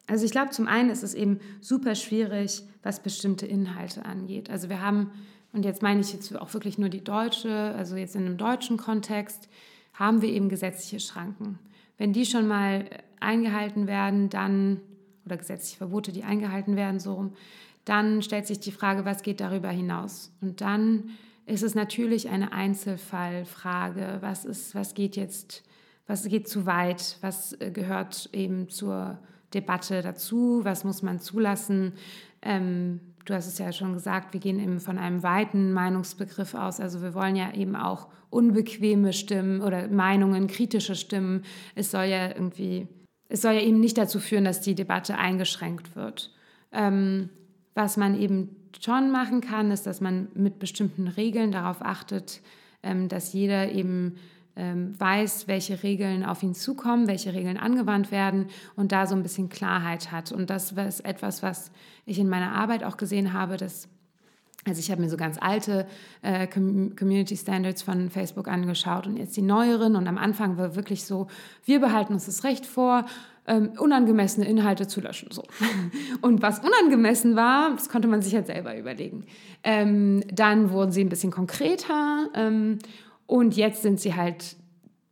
Also 0.06 0.24
ich 0.24 0.30
glaube, 0.30 0.50
zum 0.50 0.68
einen 0.68 0.90
ist 0.90 1.02
es 1.02 1.14
eben 1.14 1.40
super 1.60 1.94
schwierig, 1.94 2.62
was 2.82 3.02
bestimmte 3.02 3.46
Inhalte 3.46 4.04
angeht. 4.04 4.50
Also 4.50 4.68
wir 4.68 4.80
haben, 4.80 5.10
und 5.52 5.64
jetzt 5.64 5.82
meine 5.82 6.00
ich 6.00 6.12
jetzt 6.12 6.34
auch 6.36 6.54
wirklich 6.54 6.78
nur 6.78 6.88
die 6.88 7.02
deutsche, 7.02 7.74
also 7.76 7.96
jetzt 7.96 8.14
in 8.14 8.24
einem 8.24 8.36
deutschen 8.36 8.76
Kontext, 8.76 9.48
haben 9.94 10.22
wir 10.22 10.28
eben 10.28 10.48
gesetzliche 10.48 11.00
Schranken. 11.00 11.58
Wenn 11.98 12.12
die 12.12 12.26
schon 12.26 12.46
mal 12.46 12.84
eingehalten 13.18 13.86
werden, 13.86 14.28
dann, 14.28 14.80
oder 15.24 15.38
gesetzliche 15.38 15.78
Verbote, 15.78 16.12
die 16.12 16.22
eingehalten 16.22 16.76
werden, 16.76 17.00
so 17.00 17.14
rum, 17.14 17.32
dann 17.84 18.22
stellt 18.22 18.46
sich 18.46 18.60
die 18.60 18.72
Frage, 18.72 19.04
was 19.04 19.22
geht 19.22 19.40
darüber 19.40 19.70
hinaus? 19.70 20.32
Und 20.40 20.60
dann 20.60 21.10
ist 21.46 21.62
es 21.62 21.74
natürlich 21.74 22.28
eine 22.28 22.52
Einzelfallfrage. 22.52 24.18
Was 24.20 24.44
ist, 24.44 24.74
was 24.74 24.94
geht 24.94 25.16
jetzt, 25.16 25.62
was 26.06 26.24
geht 26.24 26.48
zu 26.48 26.66
weit? 26.66 27.18
Was 27.20 27.52
äh, 27.60 27.70
gehört 27.70 28.28
eben 28.32 28.68
zur 28.68 29.18
Debatte 29.54 30.02
dazu? 30.02 30.60
Was 30.64 30.84
muss 30.84 31.02
man 31.02 31.20
zulassen? 31.20 31.92
Ähm, 32.42 33.00
du 33.24 33.34
hast 33.34 33.46
es 33.46 33.58
ja 33.58 33.72
schon 33.72 33.92
gesagt, 33.92 34.32
wir 34.32 34.40
gehen 34.40 34.58
eben 34.58 34.80
von 34.80 34.98
einem 34.98 35.22
weiten 35.22 35.72
Meinungsbegriff 35.72 36.54
aus. 36.54 36.80
Also 36.80 37.00
wir 37.00 37.14
wollen 37.14 37.36
ja 37.36 37.52
eben 37.54 37.76
auch 37.76 38.08
unbequeme 38.30 39.12
Stimmen 39.12 39.60
oder 39.60 39.88
Meinungen, 39.88 40.48
kritische 40.48 40.96
Stimmen. 40.96 41.44
Es 41.76 41.92
soll 41.92 42.04
ja 42.04 42.28
irgendwie, 42.28 42.88
es 43.28 43.42
soll 43.42 43.54
ja 43.54 43.60
eben 43.60 43.78
nicht 43.78 43.98
dazu 43.98 44.18
führen, 44.18 44.44
dass 44.44 44.60
die 44.60 44.74
Debatte 44.74 45.16
eingeschränkt 45.16 45.94
wird. 45.94 46.34
Ähm, 46.72 47.30
was 47.74 47.96
man 47.96 48.18
eben 48.18 48.56
schon 48.80 49.10
machen 49.10 49.40
kann, 49.40 49.70
ist, 49.70 49.86
dass 49.86 50.00
man 50.00 50.28
mit 50.34 50.58
bestimmten 50.58 51.08
Regeln 51.08 51.52
darauf 51.52 51.82
achtet, 51.82 52.40
ähm, 52.82 53.08
dass 53.08 53.32
jeder 53.32 53.72
eben 53.72 54.16
ähm, 54.56 54.98
weiß, 54.98 55.48
welche 55.48 55.82
Regeln 55.82 56.24
auf 56.24 56.42
ihn 56.42 56.54
zukommen, 56.54 57.08
welche 57.08 57.34
Regeln 57.34 57.58
angewandt 57.58 58.10
werden 58.10 58.46
und 58.74 58.90
da 58.92 59.06
so 59.06 59.14
ein 59.14 59.22
bisschen 59.22 59.48
Klarheit 59.48 60.12
hat. 60.12 60.32
Und 60.32 60.48
das 60.50 60.72
ist 60.72 61.04
etwas, 61.04 61.42
was 61.42 61.70
ich 62.06 62.18
in 62.18 62.28
meiner 62.28 62.52
Arbeit 62.52 62.82
auch 62.82 62.96
gesehen 62.96 63.32
habe, 63.32 63.56
dass 63.56 63.88
also 64.66 64.80
ich 64.80 64.90
habe 64.90 65.00
mir 65.00 65.08
so 65.08 65.16
ganz 65.16 65.38
alte 65.40 65.86
äh, 66.22 66.48
Community 66.48 67.36
Standards 67.36 67.82
von 67.82 68.10
Facebook 68.10 68.48
angeschaut 68.48 69.06
und 69.06 69.16
jetzt 69.16 69.36
die 69.36 69.42
neueren. 69.42 69.94
Und 69.94 70.08
am 70.08 70.18
Anfang 70.18 70.56
war 70.56 70.74
wirklich 70.74 71.04
so, 71.04 71.28
wir 71.64 71.78
behalten 71.78 72.14
uns 72.14 72.26
das 72.26 72.42
Recht 72.42 72.66
vor, 72.66 73.06
ähm, 73.46 73.72
unangemessene 73.78 74.46
Inhalte 74.46 74.86
zu 74.86 75.00
löschen. 75.00 75.30
So. 75.30 75.42
Und 76.20 76.42
was 76.42 76.60
unangemessen 76.60 77.36
war, 77.36 77.72
das 77.74 77.88
konnte 77.88 78.08
man 78.08 78.22
sich 78.22 78.34
halt 78.34 78.46
selber 78.46 78.76
überlegen. 78.76 79.24
Ähm, 79.62 80.22
dann 80.32 80.70
wurden 80.70 80.92
sie 80.92 81.02
ein 81.02 81.08
bisschen 81.08 81.30
konkreter 81.30 82.28
ähm, 82.34 82.78
und 83.26 83.56
jetzt 83.56 83.82
sind 83.82 84.00
sie 84.00 84.14
halt 84.14 84.56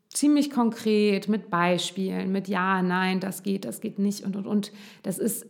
ziemlich 0.09 0.51
konkret 0.51 1.29
mit 1.29 1.51
Beispielen, 1.51 2.31
mit 2.31 2.47
Ja, 2.49 2.83
Nein, 2.83 3.21
das 3.21 3.43
geht, 3.43 3.65
das 3.65 3.81
geht 3.81 3.99
nicht 3.99 4.25
und 4.25 4.37
und 4.37 4.47
und. 4.47 4.73
Das 5.03 5.19
ist 5.19 5.47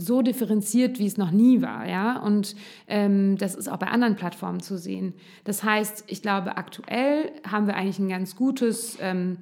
so 0.00 0.22
differenziert, 0.22 0.98
wie 0.98 1.06
es 1.06 1.16
noch 1.16 1.30
nie 1.30 1.62
war, 1.62 1.88
ja. 1.88 2.20
Und 2.22 2.54
ähm, 2.86 3.36
das 3.38 3.54
ist 3.54 3.68
auch 3.68 3.78
bei 3.78 3.88
anderen 3.88 4.16
Plattformen 4.16 4.60
zu 4.60 4.78
sehen. 4.78 5.14
Das 5.44 5.64
heißt, 5.64 6.04
ich 6.06 6.22
glaube, 6.22 6.56
aktuell 6.56 7.32
haben 7.48 7.66
wir 7.66 7.74
eigentlich 7.74 7.98
ein 7.98 8.08
ganz 8.08 8.36
gutes 8.36 8.98
ähm, 9.00 9.38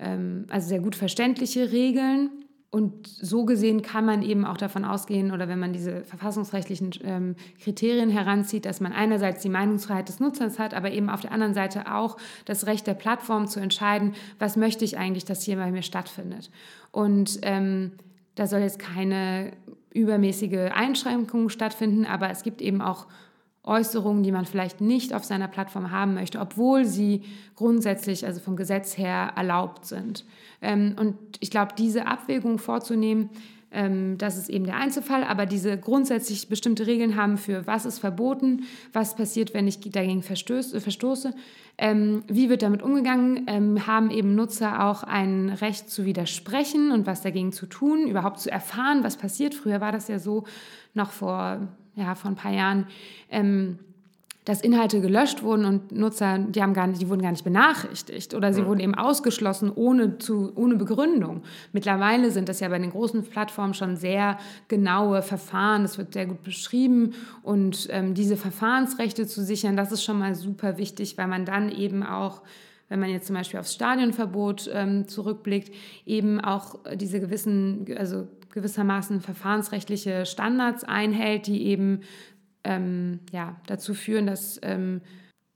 ähm, 0.00 0.46
also 0.48 0.68
sehr 0.68 0.80
gut 0.80 0.96
verständliche 0.96 1.70
Regeln. 1.72 2.30
Und 2.72 3.08
so 3.08 3.44
gesehen 3.44 3.82
kann 3.82 4.04
man 4.04 4.22
eben 4.22 4.44
auch 4.44 4.56
davon 4.56 4.84
ausgehen, 4.84 5.32
oder 5.32 5.48
wenn 5.48 5.58
man 5.58 5.72
diese 5.72 6.04
verfassungsrechtlichen 6.04 6.92
ähm, 7.02 7.34
Kriterien 7.60 8.10
heranzieht, 8.10 8.64
dass 8.64 8.80
man 8.80 8.92
einerseits 8.92 9.42
die 9.42 9.48
Meinungsfreiheit 9.48 10.08
des 10.08 10.20
Nutzers 10.20 10.60
hat, 10.60 10.72
aber 10.72 10.92
eben 10.92 11.10
auf 11.10 11.20
der 11.20 11.32
anderen 11.32 11.52
Seite 11.52 11.92
auch 11.92 12.16
das 12.44 12.66
Recht 12.66 12.86
der 12.86 12.94
Plattform 12.94 13.48
zu 13.48 13.58
entscheiden, 13.58 14.14
was 14.38 14.56
möchte 14.56 14.84
ich 14.84 14.98
eigentlich, 14.98 15.24
dass 15.24 15.42
hier 15.42 15.56
bei 15.56 15.72
mir 15.72 15.82
stattfindet. 15.82 16.52
Und 16.92 17.40
ähm, 17.42 17.92
da 18.36 18.46
soll 18.46 18.60
jetzt 18.60 18.78
keine 18.78 19.50
übermäßige 19.92 20.70
Einschränkung 20.72 21.48
stattfinden, 21.48 22.06
aber 22.06 22.30
es 22.30 22.44
gibt 22.44 22.62
eben 22.62 22.80
auch 22.80 23.08
Äußerungen, 23.62 24.22
die 24.22 24.32
man 24.32 24.46
vielleicht 24.46 24.80
nicht 24.80 25.12
auf 25.12 25.24
seiner 25.24 25.48
Plattform 25.48 25.90
haben 25.90 26.14
möchte, 26.14 26.40
obwohl 26.40 26.86
sie 26.86 27.22
grundsätzlich, 27.56 28.24
also 28.24 28.40
vom 28.40 28.56
Gesetz 28.56 28.96
her, 28.96 29.32
erlaubt 29.36 29.84
sind. 29.84 30.24
Ähm, 30.62 30.96
und 30.98 31.16
ich 31.40 31.50
glaube, 31.50 31.74
diese 31.76 32.06
Abwägung 32.06 32.58
vorzunehmen, 32.58 33.28
ähm, 33.70 34.16
das 34.16 34.38
ist 34.38 34.48
eben 34.48 34.64
der 34.64 34.76
Einzelfall, 34.76 35.24
aber 35.24 35.44
diese 35.44 35.76
grundsätzlich 35.76 36.48
bestimmte 36.48 36.86
Regeln 36.86 37.16
haben 37.16 37.36
für 37.36 37.66
was 37.66 37.84
ist 37.84 37.98
verboten, 37.98 38.64
was 38.94 39.14
passiert, 39.14 39.52
wenn 39.52 39.68
ich 39.68 39.78
dagegen 39.78 40.22
verstoße, 40.22 41.34
ähm, 41.76 42.24
wie 42.28 42.48
wird 42.48 42.62
damit 42.62 42.82
umgegangen, 42.82 43.86
haben 43.86 44.10
eben 44.10 44.34
Nutzer 44.34 44.84
auch 44.84 45.02
ein 45.02 45.50
Recht 45.50 45.88
zu 45.88 46.04
widersprechen 46.04 46.92
und 46.92 47.06
was 47.06 47.22
dagegen 47.22 47.52
zu 47.52 47.66
tun, 47.66 48.08
überhaupt 48.08 48.40
zu 48.40 48.50
erfahren, 48.50 49.04
was 49.04 49.16
passiert. 49.16 49.54
Früher 49.54 49.80
war 49.80 49.92
das 49.92 50.08
ja 50.08 50.18
so, 50.18 50.44
noch 50.94 51.10
vor 51.10 51.68
ja, 51.94 52.14
vor 52.14 52.30
ein 52.30 52.36
paar 52.36 52.52
Jahren, 52.52 52.86
ähm, 53.30 53.78
dass 54.44 54.62
Inhalte 54.62 55.00
gelöscht 55.00 55.42
wurden 55.42 55.64
und 55.64 55.92
Nutzer, 55.92 56.38
die, 56.38 56.62
haben 56.62 56.72
gar 56.72 56.86
nicht, 56.86 57.00
die 57.00 57.08
wurden 57.08 57.20
gar 57.20 57.30
nicht 57.30 57.44
benachrichtigt 57.44 58.34
oder 58.34 58.52
sie 58.52 58.62
ja. 58.62 58.66
wurden 58.66 58.80
eben 58.80 58.94
ausgeschlossen 58.94 59.70
ohne, 59.72 60.18
zu, 60.18 60.52
ohne 60.56 60.76
Begründung. 60.76 61.42
Mittlerweile 61.72 62.30
sind 62.30 62.48
das 62.48 62.60
ja 62.60 62.68
bei 62.68 62.78
den 62.78 62.90
großen 62.90 63.22
Plattformen 63.24 63.74
schon 63.74 63.96
sehr 63.96 64.38
genaue 64.68 65.22
Verfahren, 65.22 65.82
das 65.82 65.98
wird 65.98 66.14
sehr 66.14 66.26
gut 66.26 66.42
beschrieben 66.42 67.12
und 67.42 67.86
ähm, 67.90 68.14
diese 68.14 68.36
Verfahrensrechte 68.36 69.26
zu 69.26 69.44
sichern, 69.44 69.76
das 69.76 69.92
ist 69.92 70.04
schon 70.04 70.18
mal 70.18 70.34
super 70.34 70.78
wichtig, 70.78 71.18
weil 71.18 71.28
man 71.28 71.44
dann 71.44 71.70
eben 71.70 72.02
auch 72.02 72.42
wenn 72.90 72.98
man 72.98 73.10
jetzt 73.10 73.28
zum 73.28 73.36
Beispiel 73.36 73.60
aufs 73.60 73.72
Stadionverbot 73.72 74.68
ähm, 74.74 75.06
zurückblickt, 75.06 75.72
eben 76.06 76.40
auch 76.40 76.74
diese 76.96 77.20
gewissen, 77.20 77.86
also 77.96 78.26
gewissermaßen 78.52 79.20
verfahrensrechtliche 79.20 80.26
Standards 80.26 80.84
einhält, 80.84 81.46
die 81.46 81.66
eben 81.66 82.00
ähm, 82.64 83.20
ja, 83.32 83.56
dazu 83.66 83.94
führen, 83.94 84.26
dass, 84.26 84.58
ähm, 84.62 85.00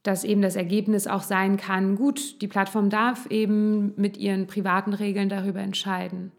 dass 0.03 0.25
eben 0.25 0.43
das 0.43 0.57
Ergebnis 0.57 1.07
auch 1.07 1.23
sein 1.23 1.57
kann, 1.57 1.97
gut, 1.97 2.41
die 2.41 2.49
Plattform 2.49 2.91
darf 2.91 3.27
eben 3.27 3.95
mit 3.97 4.17
ihren 4.17 4.47
privaten 4.47 4.95
Regeln 4.95 5.29
darüber 5.29 5.61
entscheiden. 5.61 6.33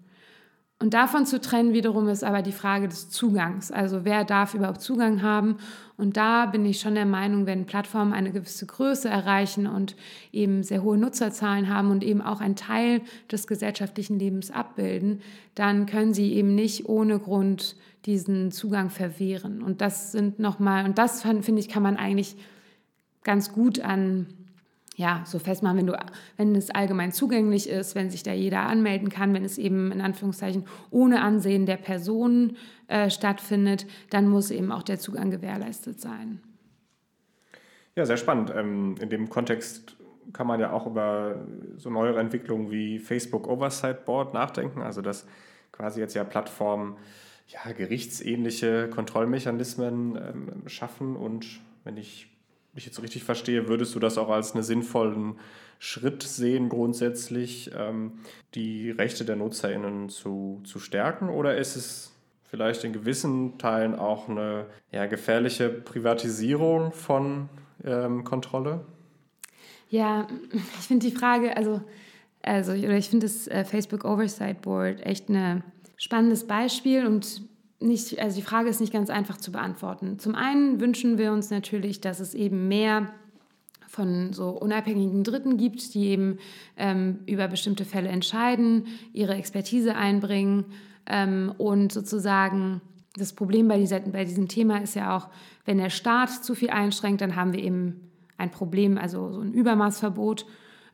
Und 0.78 0.94
davon 0.94 1.26
zu 1.26 1.40
trennen 1.40 1.74
wiederum 1.74 2.10
ist 2.10 2.26
aber 2.26 2.42
die 2.42 2.52
Frage 2.52 2.90
des 2.90 3.10
Zugangs. 3.10 3.72
Also 3.72 4.04
wer 4.04 4.26
darf 4.26 4.54
überhaupt 4.56 4.82
Zugang 4.82 5.22
haben? 5.22 5.58
Und 5.96 6.18
da 6.18 6.48
bin 6.48 6.66
ich 6.66 6.82
schon 6.82 6.96
der 6.96 7.06
Meinung, 7.06 7.46
wenn 7.46 7.66
Plattformen 7.66 8.12
eine 8.12 8.34
gewisse 8.34 8.66
Größe 8.66 9.08
erreichen 9.08 9.68
und 9.68 9.96
eben 10.34 10.64
sehr 10.64 10.84
hohe 10.84 10.98
Nutzerzahlen 10.98 11.74
haben 11.74 11.92
und 11.92 12.04
eben 12.04 12.22
auch 12.22 12.42
einen 12.42 12.58
Teil 12.58 13.02
des 13.32 13.48
gesellschaftlichen 13.48 14.20
Lebens 14.20 14.52
abbilden, 14.52 15.22
dann 15.56 15.86
können 15.86 16.14
sie 16.14 16.34
eben 16.34 16.56
nicht 16.56 16.90
ohne 16.90 17.20
Grund 17.20 17.78
diesen 18.06 18.52
Zugang 18.52 18.90
verwehren. 18.90 19.64
Und 19.64 19.80
das 19.80 20.12
sind 20.12 20.40
nochmal, 20.40 20.84
und 20.84 20.98
das 20.98 21.22
finde 21.22 21.60
ich, 21.60 21.70
kann 21.70 21.84
man 21.84 21.96
eigentlich 21.96 22.36
ganz 23.24 23.54
gut 23.54 23.80
an 23.80 24.28
ja, 24.96 25.24
so 25.26 25.40
festmachen, 25.40 25.78
wenn, 25.78 25.88
du, 25.88 25.98
wenn 26.38 26.56
es 26.56 26.70
allgemein 26.70 27.12
zugänglich 27.12 27.70
ist, 27.70 27.96
wenn 27.96 28.10
sich 28.10 28.24
da 28.24 28.32
jeder 28.32 28.62
anmelden 28.62 29.10
kann, 29.10 29.34
wenn 29.34 29.44
es 29.44 29.58
eben 29.58 29.92
in 29.92 30.02
Anführungszeichen 30.02 30.66
ohne 30.90 31.22
Ansehen 31.22 31.66
der 31.66 31.78
Person 31.78 32.56
äh, 32.88 33.10
stattfindet, 33.10 33.86
dann 34.10 34.28
muss 34.28 34.52
eben 34.52 34.72
auch 34.72 34.84
der 34.84 34.98
Zugang 34.98 35.32
gewährleistet 35.32 36.00
sein. 36.00 36.40
Ja, 37.96 38.06
sehr 38.06 38.18
spannend. 38.18 38.54
Ähm, 38.56 38.96
in 39.00 39.10
dem 39.10 39.30
Kontext 39.30 39.98
kann 40.34 40.48
man 40.48 40.60
ja 40.60 40.72
auch 40.72 40.88
über 40.88 41.46
so 41.78 41.90
neuere 41.90 42.20
Entwicklungen 42.20 42.72
wie 42.72 43.00
Facebook 43.00 43.48
Oversight 43.48 44.06
Board 44.06 44.34
nachdenken, 44.34 44.82
also 44.82 45.02
dass 45.02 45.28
quasi 45.72 46.00
jetzt 46.00 46.14
ja 46.14 46.24
Plattformen 46.24 46.96
ja, 47.48 47.72
gerichtsähnliche 47.74 48.90
Kontrollmechanismen 48.90 50.16
ähm, 50.16 50.68
schaffen 50.68 51.16
und 51.16 51.60
wenn 51.84 51.98
ich 51.98 52.35
ich 52.78 52.86
jetzt 52.86 53.02
richtig 53.02 53.24
verstehe, 53.24 53.68
würdest 53.68 53.96
du 53.96 54.00
das 54.00 54.18
auch 54.18 54.30
als 54.30 54.54
einen 54.54 54.64
sinnvollen 54.64 55.36
Schritt 55.80 56.24
sehen, 56.24 56.70
grundsätzlich 56.70 57.72
ähm, 57.78 58.14
die 58.54 58.92
Rechte 58.92 59.26
der 59.26 59.36
NutzerInnen 59.36 60.10
zu, 60.10 60.62
zu 60.64 60.80
stärken? 60.80 61.30
Oder 61.30 61.58
ist 61.58 61.76
es 61.76 62.12
vielleicht 62.44 62.84
in 62.84 62.94
gewissen 62.94 63.58
Teilen 63.58 63.96
auch 63.96 64.30
eine 64.30 64.68
ja, 64.92 65.06
gefährliche 65.06 65.70
Privatisierung 65.70 66.92
von 66.92 67.50
ähm, 67.84 68.24
Kontrolle? 68.24 68.86
Ja, 69.90 70.28
ich 70.52 70.88
finde 70.88 71.08
die 71.08 71.16
Frage, 71.16 71.56
also, 71.58 71.82
also 72.42 72.74
ich 72.74 73.10
finde 73.10 73.26
das 73.26 73.48
äh, 73.48 73.66
Facebook 73.66 74.06
Oversight 74.06 74.62
Board 74.62 75.06
echt 75.06 75.30
ein 75.30 75.64
spannendes 75.98 76.46
Beispiel 76.46 77.06
und 77.06 77.42
nicht, 77.86 78.20
also 78.20 78.36
die 78.36 78.42
Frage 78.42 78.70
ist 78.70 78.82
nicht 78.82 78.94
ganz 78.94 79.10
einfach 79.10 79.38
zu 79.38 79.52
beantworten. 79.52 80.20
Zum 80.20 80.36
einen 80.36 80.80
wünschen 80.80 81.18
wir 81.18 81.32
uns 81.32 81.50
natürlich, 81.50 82.02
dass 82.02 82.20
es 82.20 82.34
eben 82.34 82.68
mehr 82.68 83.10
von 83.88 84.34
so 84.34 84.50
unabhängigen 84.50 85.24
Dritten 85.24 85.58
gibt, 85.58 85.94
die 85.94 86.08
eben 86.08 86.38
ähm, 86.78 87.20
über 87.26 87.48
bestimmte 87.48 87.86
Fälle 87.86 88.10
entscheiden, 88.10 88.88
ihre 89.14 89.36
Expertise 89.36 89.96
einbringen 89.96 90.66
ähm, 91.06 91.54
und 91.58 91.92
sozusagen 91.92 92.82
das 93.16 93.34
Problem 93.34 93.68
bei, 93.68 93.78
dieser, 93.78 94.02
bei 94.02 94.26
diesem 94.26 94.48
Thema 94.48 94.80
ist 94.80 94.96
ja 94.96 95.16
auch, 95.16 95.30
wenn 95.64 95.78
der 95.78 95.90
Staat 95.90 96.44
zu 96.44 96.54
viel 96.54 96.70
einschränkt, 96.70 97.22
dann 97.22 97.36
haben 97.36 97.54
wir 97.54 97.64
eben 97.64 98.10
ein 98.38 98.52
Problem, 98.52 98.98
also 98.98 99.32
so 99.32 99.40
ein 99.40 99.54
Übermaßverbot, 99.54 100.46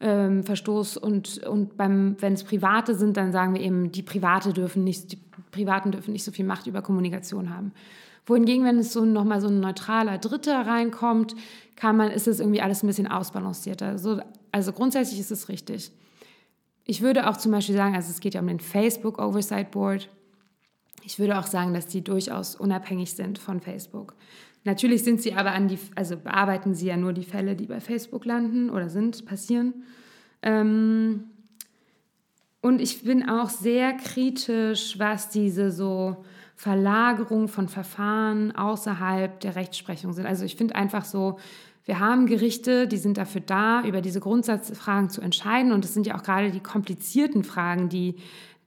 ähm, 0.02 0.44
Verstoß 0.44 0.98
und, 0.98 1.40
und 1.48 1.78
beim, 1.78 2.16
wenn 2.20 2.34
es 2.34 2.44
Private 2.44 2.96
sind, 2.96 3.18
dann 3.18 3.32
sagen 3.32 3.54
wir 3.54 3.62
eben, 3.62 3.92
die 3.92 4.04
Private 4.04 4.54
dürfen 4.54 4.84
nicht, 4.84 5.12
die 5.12 5.20
Privaten 5.52 5.92
dürfen 5.92 6.12
nicht 6.12 6.24
so 6.24 6.32
viel 6.32 6.46
Macht 6.46 6.68
über 6.68 6.82
Kommunikation 6.82 7.56
haben. 7.56 7.72
Wohingegen, 8.26 8.66
wenn 8.66 8.78
es 8.78 8.94
so 8.94 9.04
nochmal 9.06 9.42
so 9.42 9.48
ein 9.48 9.60
neutraler 9.60 10.18
Dritter 10.18 10.66
reinkommt, 10.66 11.36
kann 11.76 11.98
man, 11.98 12.12
ist 12.12 12.28
es 12.28 12.40
irgendwie 12.40 12.62
alles 12.62 12.84
ein 12.84 12.88
bisschen 12.88 13.08
ausbalancierter. 13.08 13.98
So, 13.98 14.20
also 14.52 14.74
grundsätzlich 14.74 15.20
ist 15.20 15.32
es 15.32 15.50
richtig. 15.50 15.92
Ich 16.86 17.02
würde 17.02 17.30
auch 17.30 17.38
zum 17.38 17.52
Beispiel 17.52 17.76
sagen, 17.76 17.96
also 17.96 18.10
es 18.10 18.20
geht 18.20 18.34
ja 18.34 18.42
um 18.42 18.48
den 18.48 18.60
Facebook 18.60 19.20
Oversight 19.20 19.72
Board. 19.72 20.10
Ich 21.04 21.18
würde 21.20 21.40
auch 21.40 21.48
sagen, 21.48 21.74
dass 21.74 21.88
die 21.88 22.04
durchaus 22.04 22.56
unabhängig 22.56 23.14
sind 23.14 23.40
von 23.40 23.60
Facebook. 23.60 24.14
Natürlich 24.64 25.04
sind 25.04 25.22
sie 25.22 25.34
aber 25.34 25.54
an 25.54 25.68
die, 25.68 25.80
also 25.96 26.18
bearbeiten 26.18 26.76
sie 26.76 26.88
ja 26.88 26.98
nur 26.98 27.14
die 27.14 27.24
Fälle, 27.24 27.56
die 27.56 27.66
bei 27.66 27.80
Facebook 27.80 28.26
landen 28.26 28.70
oder 28.70 28.90
sind, 28.90 29.26
passieren. 29.26 29.74
Ähm, 30.42 31.24
und 32.62 32.80
ich 32.80 33.04
bin 33.04 33.28
auch 33.28 33.50
sehr 33.50 33.94
kritisch, 33.94 35.00
was 35.00 35.30
diese 35.30 35.72
so 35.72 36.24
Verlagerung 36.56 37.48
von 37.48 37.68
Verfahren 37.68 38.56
außerhalb 38.56 39.40
der 39.40 39.56
Rechtsprechung 39.56 40.14
sind. 40.14 40.28
Also 40.28 40.46
ich 40.46 40.56
finde 40.56 40.76
einfach 40.76 41.06
so, 41.06 41.40
wir 41.86 42.00
haben 42.00 42.28
Gerichte, 42.28 42.88
die 42.88 42.98
sind 42.98 43.18
dafür 43.18 43.42
da, 43.42 43.84
über 43.84 44.02
diese 44.02 44.20
Grundsatzfragen 44.20 45.10
zu 45.10 45.22
entscheiden. 45.22 45.72
Und 45.72 45.84
es 45.84 45.96
sind 45.96 46.06
ja 46.06 46.16
auch 46.16 46.22
gerade 46.22 46.52
die 46.52 46.60
komplizierten 46.60 47.44
Fragen, 47.44 47.90
die 47.90 48.18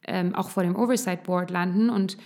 ähm, 0.09 0.35
auch 0.35 0.49
vor 0.49 0.65
dem 0.65 0.75
Oversight 0.75 1.23
Board 1.23 1.53
landen. 1.53 1.89
Und 1.89 2.17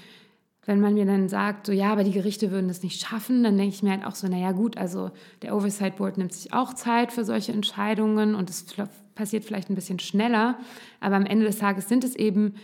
wenn 0.69 0.81
man 0.81 0.93
mir 0.93 1.07
dann 1.07 1.31
sagt, 1.31 1.65
so 1.65 1.73
ja, 1.73 1.91
aber 1.91 2.05
die 2.05 2.13
Gerichte 2.13 2.51
würden 2.51 2.69
das 2.69 2.83
nicht 2.83 3.01
schaffen, 3.01 3.43
dann 3.43 3.57
denke 3.57 3.75
ich 3.75 3.83
mir 3.83 3.91
halt 3.93 4.05
auch 4.05 4.15
so, 4.15 4.29
naja 4.29 4.53
gut, 4.53 4.77
also 4.77 5.11
der 5.41 5.57
Oversight 5.57 5.97
Board 5.97 6.19
nimmt 6.19 6.35
sich 6.35 6.53
auch 6.53 6.75
Zeit 6.75 7.11
für 7.11 7.25
solche 7.25 7.53
Entscheidungen 7.53 8.35
und 8.35 8.51
es 8.51 8.67
passiert 9.15 9.47
vielleicht 9.47 9.71
ein 9.71 9.75
bisschen 9.75 9.99
schneller, 9.99 10.59
aber 11.01 11.17
am 11.17 11.25
Ende 11.25 11.47
des 11.47 11.57
Tages 11.57 11.89
sind 11.89 12.05
es 12.05 12.15
eben, 12.15 12.55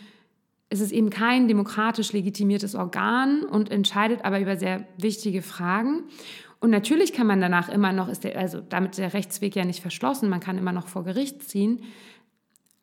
ist 0.69 0.83
es 0.83 0.93
eben 0.93 1.09
kein 1.09 1.49
demokratisch 1.49 2.13
legitimiertes 2.13 2.75
Organ 2.75 3.43
und 3.43 3.71
entscheidet 3.71 4.23
aber 4.23 4.39
über 4.39 4.59
sehr 4.59 4.87
wichtige 4.99 5.41
Fragen. 5.41 6.03
Und 6.61 6.69
natürlich 6.69 7.15
kann 7.15 7.27
man 7.27 7.41
danach 7.41 7.71
immer 7.71 7.93
noch, 7.93 8.09
ist 8.09 8.25
der, 8.25 8.39
also 8.39 8.61
damit 8.61 8.91
ist 8.91 8.99
der 8.99 9.15
Rechtsweg 9.15 9.57
ja 9.57 9.65
nicht 9.65 9.81
verschlossen, 9.81 10.29
man 10.29 10.41
kann 10.41 10.59
immer 10.59 10.73
noch 10.73 10.89
vor 10.89 11.05
Gericht 11.05 11.43
ziehen. 11.43 11.81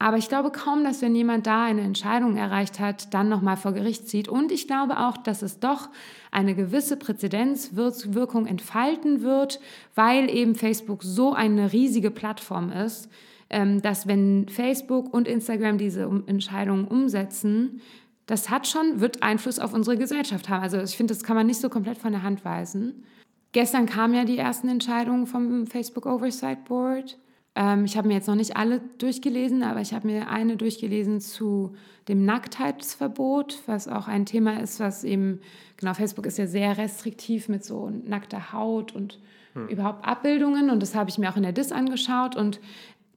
Aber 0.02 0.18
ich 0.18 0.30
glaube 0.30 0.49
kaum, 0.49 0.84
dass 0.84 1.04
wenn 1.04 1.14
jemand 1.14 1.45
da 1.45 1.64
eine 1.64 1.82
Entscheidung 1.82 2.36
erreicht 2.36 2.80
hat, 2.80 3.14
dann 3.14 3.30
nochmal 3.30 3.56
vor 3.56 3.72
Gericht 3.72 4.10
zieht. 4.10 4.28
Und 4.28 4.52
ich 4.52 4.66
glaube 4.66 4.97
auch, 4.97 5.16
dass 5.16 5.43
es 5.43 5.60
doch 5.60 5.89
eine 6.32 6.56
gewisse 6.56 6.97
Präzedenzwirkung 6.97 8.47
entfalten 8.47 9.22
wird, 9.22 9.60
weil 9.93 10.28
eben 10.28 10.56
Facebook 10.56 11.04
so 11.04 11.36
eine 11.36 11.72
riesige 11.72 12.10
Plattform 12.10 12.72
ist, 12.72 13.12
ähm, 13.52 13.84
dass 13.84 14.08
wenn 14.08 14.47
Facebook 14.49 15.14
und 15.14 15.28
Instagram 15.28 15.78
diese 15.78 16.10
Entscheidungen 16.26 16.86
umsetzen, 16.86 17.80
das 18.26 18.49
hat 18.49 18.68
schon, 18.68 19.02
wird 19.02 19.22
Einfluss 19.22 19.60
auf 19.60 19.72
unsere 19.72 19.97
Gesellschaft 19.97 20.49
haben. 20.49 20.64
Also 20.64 20.80
ich 20.80 20.97
finde, 20.97 21.14
das 21.14 21.24
kann 21.24 21.36
man 21.36 21.45
nicht 21.45 21.62
so 21.62 21.70
komplett 21.70 21.99
von 21.99 22.12
der 22.12 22.24
Hand 22.24 22.43
weisen. 22.43 23.04
Gestern 23.52 23.86
kamen 23.86 24.16
ja 24.16 24.26
die 24.26 24.39
ersten 24.39 24.68
Entscheidungen 24.68 25.28
vom 25.28 25.68
Facebook 25.68 26.08
Oversight 26.08 26.66
Board. 26.66 27.20
Ähm, 27.56 27.86
ich 27.86 27.97
habe 27.97 28.08
mir 28.08 28.14
jetzt 28.14 28.28
noch 28.28 28.36
nicht 28.36 28.56
alle 28.56 28.82
durchgelesen, 28.97 29.64
aber 29.64 29.82
ich 29.82 29.93
habe 29.93 30.08
mir 30.08 30.30
eine 30.30 30.56
durchgelesen 30.56 31.20
zu 31.20 31.74
dem 32.08 32.26
Nacktheitsverbot, 32.26 33.60
was 33.66 33.88
auch 33.88 34.08
ein 34.08 34.26
Thema 34.26 34.60
ist, 34.62 34.80
was 34.80 35.04
eben, 35.04 35.41
genau, 35.78 35.93
Facebook 35.93 36.26
ist 36.26 36.38
ja 36.38 36.47
sehr 36.47 36.78
restriktiv 36.78 37.49
mit 37.49 37.64
so 37.66 37.89
nackter 37.89 38.54
Haut 38.54 38.95
und 38.95 39.20
hm. 39.54 39.68
überhaupt 39.68 40.06
Abbildungen 40.06 40.70
und 40.70 40.82
das 40.82 40.95
habe 40.95 41.10
ich 41.10 41.18
mir 41.18 41.30
auch 41.30 41.38
in 41.38 41.43
der 41.43 41.52
DIS 41.52 41.72
angeschaut 41.72 42.36
und 42.36 42.60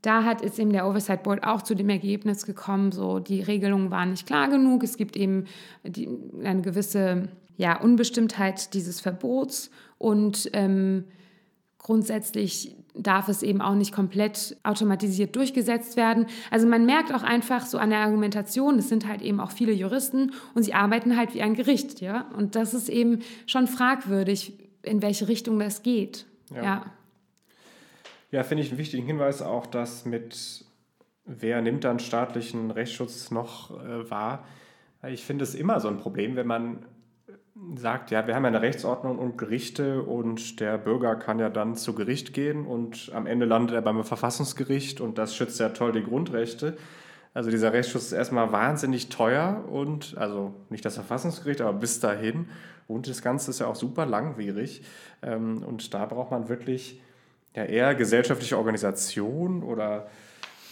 da 0.03 0.25
hat 0.25 0.43
jetzt 0.43 0.59
eben 0.59 0.71
der 0.71 0.87
Oversight 0.87 1.23
Board 1.23 1.45
auch 1.45 1.63
zu 1.63 1.75
dem 1.75 1.89
Ergebnis 1.89 2.45
gekommen, 2.45 2.93
so 2.93 3.21
die 3.21 3.41
Regelungen 3.41 3.91
waren 3.91 4.11
nicht 4.11 4.27
klar 4.27 4.49
genug, 4.49 4.83
es 4.83 4.97
gibt 4.97 5.17
eben 5.17 5.47
die, 5.83 6.09
eine 6.43 6.61
gewisse 6.61 7.29
ja, 7.57 7.81
Unbestimmtheit 7.81 8.75
dieses 8.75 9.01
Verbots 9.01 9.71
und 9.97 10.51
ähm, 10.53 11.05
grundsätzlich 11.79 12.77
darf 12.95 13.29
es 13.29 13.43
eben 13.43 13.61
auch 13.61 13.75
nicht 13.75 13.93
komplett 13.93 14.57
automatisiert 14.63 15.35
durchgesetzt 15.35 15.97
werden. 15.97 16.27
Also 16.51 16.67
man 16.67 16.87
merkt 16.87 17.13
auch 17.13 17.23
einfach 17.23 17.67
so 17.67 17.79
an 17.79 17.91
der 17.91 17.99
Argumentation, 17.99 18.79
es 18.79 18.89
sind 18.89 19.09
halt 19.09 19.21
eben 19.23 19.41
auch 19.41 19.51
viele 19.51 19.73
Juristen 19.73 20.33
und 20.55 20.63
sie 20.63 20.75
arbeiten 20.75 21.17
halt 21.17 21.35
wie 21.35 21.43
ein 21.43 21.55
Gericht, 21.55 22.01
ja. 22.01 22.27
Und 22.37 22.55
das 22.55 22.73
ist 22.73 22.89
eben 22.89 23.21
schon 23.47 23.67
fragwürdig, 23.67 24.55
in 24.83 25.03
welche 25.03 25.29
Richtung 25.29 25.59
das 25.59 25.83
geht. 25.83 26.27
Ja, 26.55 26.63
ja. 26.63 26.87
ja 28.31 28.43
finde 28.45 28.63
ich 28.63 28.71
einen 28.71 28.79
wichtigen 28.79 29.07
Hinweis 29.07 29.43
auch, 29.43 29.67
dass 29.67 30.05
mit 30.05 30.65
wer 31.25 31.63
nimmt 31.63 31.85
dann 31.85 31.99
staatlichen 31.99 32.71
Rechtsschutz 32.71 33.31
noch 33.31 33.71
äh, 33.83 34.09
wahr? 34.11 34.45
Ich 35.09 35.25
finde 35.25 35.45
es 35.45 35.55
immer 35.55 35.81
so 35.81 35.89
ein 35.89 35.99
Problem, 35.99 36.37
wenn 36.37 36.47
man 36.47 36.87
sagt, 37.77 38.11
ja, 38.11 38.27
wir 38.27 38.35
haben 38.35 38.43
ja 38.43 38.49
eine 38.49 38.63
Rechtsordnung 38.63 39.19
und 39.19 39.39
Gerichte 39.39 40.03
und 40.03 40.59
der 40.59 40.77
Bürger 40.77 41.15
kann 41.17 41.39
ja 41.39 41.49
dann 41.49 41.77
zu 41.77 41.95
Gericht 41.95 42.33
gehen 42.33 42.67
und 42.67 43.13
am 43.15 43.27
Ende 43.27 43.47
landet 43.47 43.77
er 43.77 43.83
beim 43.83 44.03
Verfassungsgericht 44.03 45.01
und 45.01 45.19
das 45.19 45.37
schützt 45.37 45.61
ja 45.61 45.69
toll 45.69 45.93
die 45.93 46.03
Grundrechte. 46.03 46.77
Also 47.33 47.51
dieser 47.51 47.73
Rechtsschutz 47.73 48.07
ist 48.07 48.13
erstmal 48.13 48.53
wahnsinnig 48.53 49.09
teuer 49.09 49.65
und, 49.69 50.17
also 50.17 50.55
nicht 50.71 50.85
das 50.85 50.95
Verfassungsgericht, 50.95 51.61
aber 51.61 51.73
bis 51.73 52.01
dahin. 52.01 52.49
Und 52.87 53.09
das 53.09 53.23
Ganze 53.23 53.51
ist 53.51 53.61
ja 53.61 53.67
auch 53.67 53.75
super 53.77 54.07
langwierig. 54.07 54.83
Ähm, 55.23 55.63
und 55.65 55.95
da 55.95 56.07
braucht 56.07 56.31
man 56.31 56.49
wirklich 56.49 57.01
ja 57.57 57.65
eher 57.65 57.95
gesellschaftliche 57.95 58.57
Organisationen 58.57 59.63
oder 59.63 60.09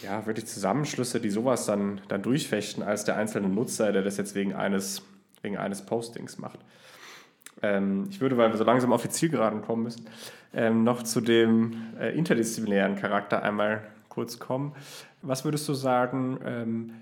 ja, 0.01 0.25
wirklich 0.25 0.45
Zusammenschlüsse, 0.45 1.19
die 1.19 1.29
sowas 1.29 1.65
dann, 1.65 2.01
dann 2.07 2.21
durchfechten, 2.21 2.83
als 2.83 3.03
der 3.05 3.15
einzelne 3.15 3.49
Nutzer, 3.49 3.91
der 3.91 4.01
das 4.01 4.17
jetzt 4.17 4.35
wegen 4.35 4.53
eines 4.53 5.01
wegen 5.43 5.57
eines 5.57 5.85
Postings 5.85 6.39
macht. 6.39 6.59
Ähm, 7.61 8.07
ich 8.09 8.19
würde, 8.19 8.37
weil 8.37 8.49
wir 8.49 8.57
so 8.57 8.63
langsam 8.63 8.91
auf 8.91 9.03
die 9.03 9.09
Zielgeraden 9.09 9.61
kommen 9.61 9.83
müssen, 9.83 10.05
ähm, 10.53 10.83
noch 10.83 11.03
zu 11.03 11.21
dem 11.21 11.93
äh, 11.99 12.17
interdisziplinären 12.17 12.95
Charakter 12.95 13.43
einmal 13.43 13.83
kurz 14.09 14.39
kommen. 14.39 14.73
Was 15.21 15.45
würdest 15.45 15.67
du 15.69 15.73
sagen, 15.73 16.39
ähm, 16.43 16.93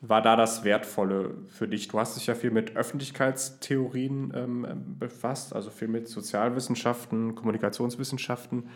war 0.00 0.20
da 0.20 0.36
das 0.36 0.64
Wertvolle 0.64 1.34
für 1.48 1.66
dich? 1.66 1.88
Du 1.88 1.98
hast 1.98 2.16
dich 2.16 2.26
ja 2.26 2.34
viel 2.34 2.50
mit 2.50 2.76
Öffentlichkeitstheorien 2.76 4.32
ähm, 4.34 4.96
befasst, 4.98 5.54
also 5.54 5.70
viel 5.70 5.88
mit 5.88 6.08
Sozialwissenschaften, 6.08 7.34
Kommunikationswissenschaften. 7.34 8.68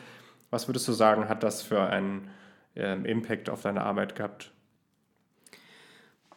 Was 0.51 0.69
würdest 0.69 0.89
du 0.89 0.93
sagen, 0.93 1.29
hat 1.29 1.43
das 1.43 1.63
für 1.63 1.83
einen 1.83 2.31
ähm, 2.75 3.05
Impact 3.05 3.51
auf 3.51 3.61
deine 3.61 3.83
Arbeit 3.83 4.15
gehabt? 4.15 4.53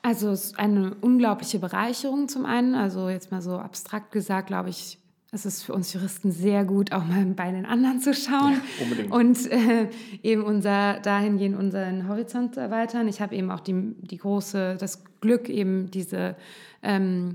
Also 0.02 0.30
es 0.30 0.45
ist 0.45 0.60
eine 0.60 0.95
unglaubliche 1.02 1.60
Bereicherung 1.60 2.28
zum 2.28 2.45
einen. 2.45 2.76
Also 2.76 3.10
jetzt 3.10 3.32
mal 3.32 3.41
so 3.41 3.58
abstrakt 3.58 4.12
gesagt, 4.12 4.47
glaube 4.47 4.70
ich, 4.70 4.97
es 5.34 5.45
ist 5.45 5.64
für 5.64 5.74
uns 5.74 5.93
Juristen 5.93 6.32
sehr 6.32 6.66
gut, 6.66 6.91
auch 6.91 7.06
mal 7.06 7.24
bei 7.26 7.52
den 7.52 7.66
anderen 7.66 8.02
zu 8.02 8.14
schauen 8.14 8.54
ja, 8.54 8.84
unbedingt. 8.84 9.12
und 9.12 9.52
äh, 9.52 9.89
eben 10.24 10.43
unser 10.43 10.99
dahingehend 10.99 11.58
unseren 11.58 12.08
Horizont 12.10 12.56
zu 12.56 12.60
erweitern. 12.60 13.08
Ich 13.08 13.22
habe 13.22 13.36
eben 13.36 13.49
auch 13.49 13.62
die, 13.62 13.95
die 14.02 14.18
große, 14.18 14.76
das 14.78 15.04
Glück, 15.22 15.47
eben 15.47 15.89
diese, 15.89 16.36
ähm, 16.84 17.34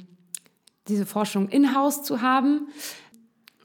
diese 0.89 1.07
Forschung 1.07 1.49
in-house 1.49 2.03
zu 2.03 2.21
haben. 2.21 2.69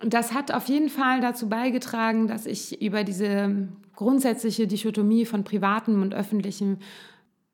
Das 0.01 0.33
hat 0.33 0.53
auf 0.53 0.67
jeden 0.67 0.89
Fall 0.89 1.19
dazu 1.19 1.49
beigetragen, 1.49 2.27
dass 2.27 2.45
ich 2.45 2.81
über 2.81 3.03
diese 3.03 3.67
grundsätzliche 3.95 4.65
Dichotomie 4.65 5.25
von 5.25 5.43
privatem 5.43 6.01
und 6.01 6.15
öffentlichem 6.15 6.77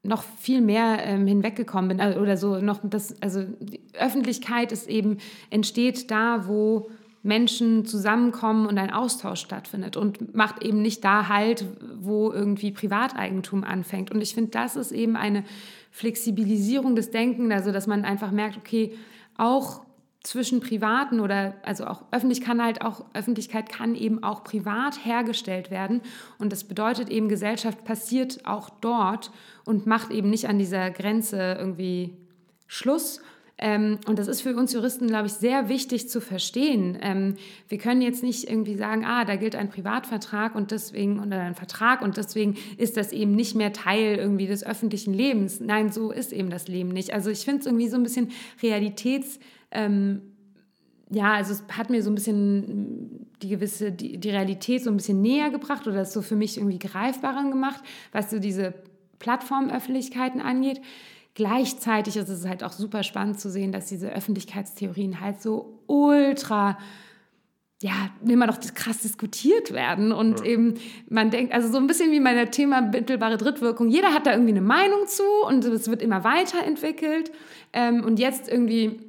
noch 0.07 0.23
viel 0.23 0.61
mehr 0.61 0.99
ähm, 1.03 1.27
hinweggekommen 1.27 1.89
bin 1.89 1.99
äh, 1.99 2.17
oder 2.17 2.37
so 2.37 2.59
noch 2.59 2.79
das 2.83 3.21
also 3.21 3.43
die 3.59 3.81
Öffentlichkeit 3.93 4.71
ist 4.71 4.87
eben 4.87 5.17
entsteht 5.49 6.09
da 6.09 6.47
wo 6.47 6.89
Menschen 7.23 7.85
zusammenkommen 7.85 8.67
und 8.67 8.77
ein 8.77 8.89
Austausch 8.89 9.41
stattfindet 9.41 9.97
und 9.97 10.33
macht 10.33 10.63
eben 10.63 10.81
nicht 10.81 11.03
da 11.03 11.27
halt, 11.27 11.65
wo 11.99 12.31
irgendwie 12.31 12.71
Privateigentum 12.71 13.65
anfängt. 13.65 14.11
Und 14.11 14.21
ich 14.21 14.33
finde, 14.33 14.51
das 14.51 14.77
ist 14.77 14.93
eben 14.93 15.17
eine 15.17 15.43
Flexibilisierung 15.91 16.95
des 16.95 17.11
Denkens, 17.11 17.51
also 17.51 17.73
dass 17.73 17.85
man 17.85 18.05
einfach 18.05 18.31
merkt, 18.31 18.55
okay, 18.57 18.93
auch 19.35 19.81
zwischen 20.27 20.59
Privaten 20.59 21.21
oder 21.21 21.55
also 21.63 21.85
auch 21.85 22.03
öffentlich 22.11 22.41
kann 22.41 22.61
halt 22.61 22.81
auch 22.81 23.05
Öffentlichkeit 23.13 23.69
kann 23.69 23.95
eben 23.95 24.23
auch 24.23 24.43
privat 24.43 25.05
hergestellt 25.05 25.71
werden 25.71 26.01
und 26.37 26.51
das 26.51 26.65
bedeutet 26.65 27.09
eben 27.09 27.29
Gesellschaft 27.29 27.85
passiert 27.85 28.45
auch 28.45 28.69
dort 28.69 29.31
und 29.63 29.85
macht 29.87 30.11
eben 30.11 30.29
nicht 30.29 30.49
an 30.49 30.59
dieser 30.59 30.91
Grenze 30.91 31.55
irgendwie 31.57 32.17
Schluss. 32.67 33.21
Ähm, 33.59 33.97
und 34.05 34.19
das 34.19 34.27
ist 34.27 34.41
für 34.41 34.55
uns 34.55 34.71
Juristen, 34.73 35.07
glaube 35.07 35.27
ich, 35.27 35.33
sehr 35.33 35.67
wichtig 35.67 36.09
zu 36.09 36.21
verstehen. 36.21 36.95
Ähm, 37.01 37.37
wir 37.69 37.79
können 37.79 38.03
jetzt 38.03 38.21
nicht 38.21 38.47
irgendwie 38.47 38.75
sagen, 38.75 39.03
ah, 39.03 39.25
da 39.25 39.35
gilt 39.35 39.55
ein 39.55 39.69
Privatvertrag 39.69 40.53
und 40.53 40.69
deswegen 40.69 41.19
oder 41.19 41.41
ein 41.41 41.55
Vertrag 41.55 42.03
und 42.03 42.17
deswegen 42.17 42.55
ist 42.77 42.97
das 42.97 43.11
eben 43.11 43.31
nicht 43.31 43.55
mehr 43.55 43.73
Teil 43.73 44.17
irgendwie 44.17 44.45
des 44.45 44.63
öffentlichen 44.63 45.13
Lebens. 45.13 45.59
Nein, 45.59 45.91
so 45.91 46.11
ist 46.11 46.33
eben 46.33 46.51
das 46.51 46.67
Leben 46.67 46.89
nicht. 46.89 47.13
Also 47.13 47.31
ich 47.31 47.45
finde 47.45 47.61
es 47.61 47.65
irgendwie 47.65 47.87
so 47.87 47.95
ein 47.95 48.03
bisschen 48.03 48.31
Realitäts 48.61 49.39
ähm, 49.71 50.21
ja, 51.09 51.33
also 51.33 51.53
es 51.53 51.63
hat 51.69 51.89
mir 51.89 52.03
so 52.03 52.11
ein 52.11 52.15
bisschen 52.15 53.27
die 53.41 53.49
gewisse, 53.49 53.91
die, 53.91 54.17
die 54.17 54.29
Realität 54.29 54.83
so 54.83 54.89
ein 54.89 54.97
bisschen 54.97 55.21
näher 55.21 55.49
gebracht 55.49 55.87
oder 55.87 56.01
es 56.01 56.13
so 56.13 56.21
für 56.21 56.35
mich 56.35 56.57
irgendwie 56.57 56.79
greifbarer 56.79 57.49
gemacht, 57.49 57.81
was 58.11 58.29
so 58.29 58.39
diese 58.39 58.73
Plattformöffentlichkeiten 59.19 60.41
angeht. 60.41 60.81
Gleichzeitig 61.33 62.17
ist 62.17 62.29
es 62.29 62.47
halt 62.47 62.63
auch 62.63 62.71
super 62.71 63.03
spannend 63.03 63.39
zu 63.39 63.49
sehen, 63.49 63.71
dass 63.71 63.85
diese 63.85 64.11
Öffentlichkeitstheorien 64.11 65.21
halt 65.21 65.41
so 65.41 65.79
ultra 65.85 66.77
ja, 67.79 68.09
immer 68.27 68.47
noch 68.47 68.59
krass 68.73 69.01
diskutiert 69.01 69.71
werden 69.71 70.11
und 70.11 70.39
ja. 70.39 70.45
eben 70.47 70.73
man 71.09 71.29
denkt, 71.29 71.53
also 71.53 71.71
so 71.71 71.77
ein 71.77 71.85
bisschen 71.85 72.11
wie 72.11 72.19
mein 72.19 72.49
Thema 72.49 72.81
mittelbare 72.81 73.37
Drittwirkung, 73.37 73.87
jeder 73.89 74.15
hat 74.15 74.25
da 74.25 74.31
irgendwie 74.31 74.51
eine 74.51 74.61
Meinung 74.61 75.05
zu 75.05 75.23
und 75.45 75.63
es 75.63 75.87
wird 75.87 76.01
immer 76.01 76.23
weiterentwickelt 76.23 77.31
ähm, 77.73 78.03
und 78.03 78.17
jetzt 78.17 78.49
irgendwie 78.49 78.99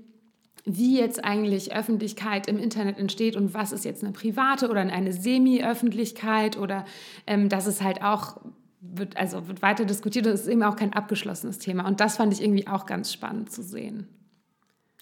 wie 0.68 0.98
jetzt 0.98 1.24
eigentlich 1.24 1.74
Öffentlichkeit 1.74 2.46
im 2.46 2.58
Internet 2.58 2.98
entsteht 2.98 3.36
und 3.36 3.54
was 3.54 3.72
ist 3.72 3.84
jetzt 3.84 4.04
eine 4.04 4.12
private 4.12 4.68
oder 4.68 4.80
eine 4.80 5.12
Semi-Öffentlichkeit 5.12 6.58
oder 6.58 6.84
ähm, 7.26 7.48
dass 7.48 7.66
es 7.66 7.82
halt 7.82 8.02
auch 8.02 8.36
wird, 8.80 9.16
also 9.16 9.48
wird 9.48 9.62
weiter 9.62 9.84
diskutiert 9.84 10.26
und 10.26 10.32
es 10.32 10.42
ist 10.42 10.48
eben 10.48 10.62
auch 10.62 10.76
kein 10.76 10.92
abgeschlossenes 10.92 11.58
Thema. 11.58 11.86
Und 11.86 12.00
das 12.00 12.16
fand 12.16 12.32
ich 12.32 12.42
irgendwie 12.42 12.68
auch 12.68 12.86
ganz 12.86 13.12
spannend 13.12 13.50
zu 13.50 13.62
sehen. 13.62 14.06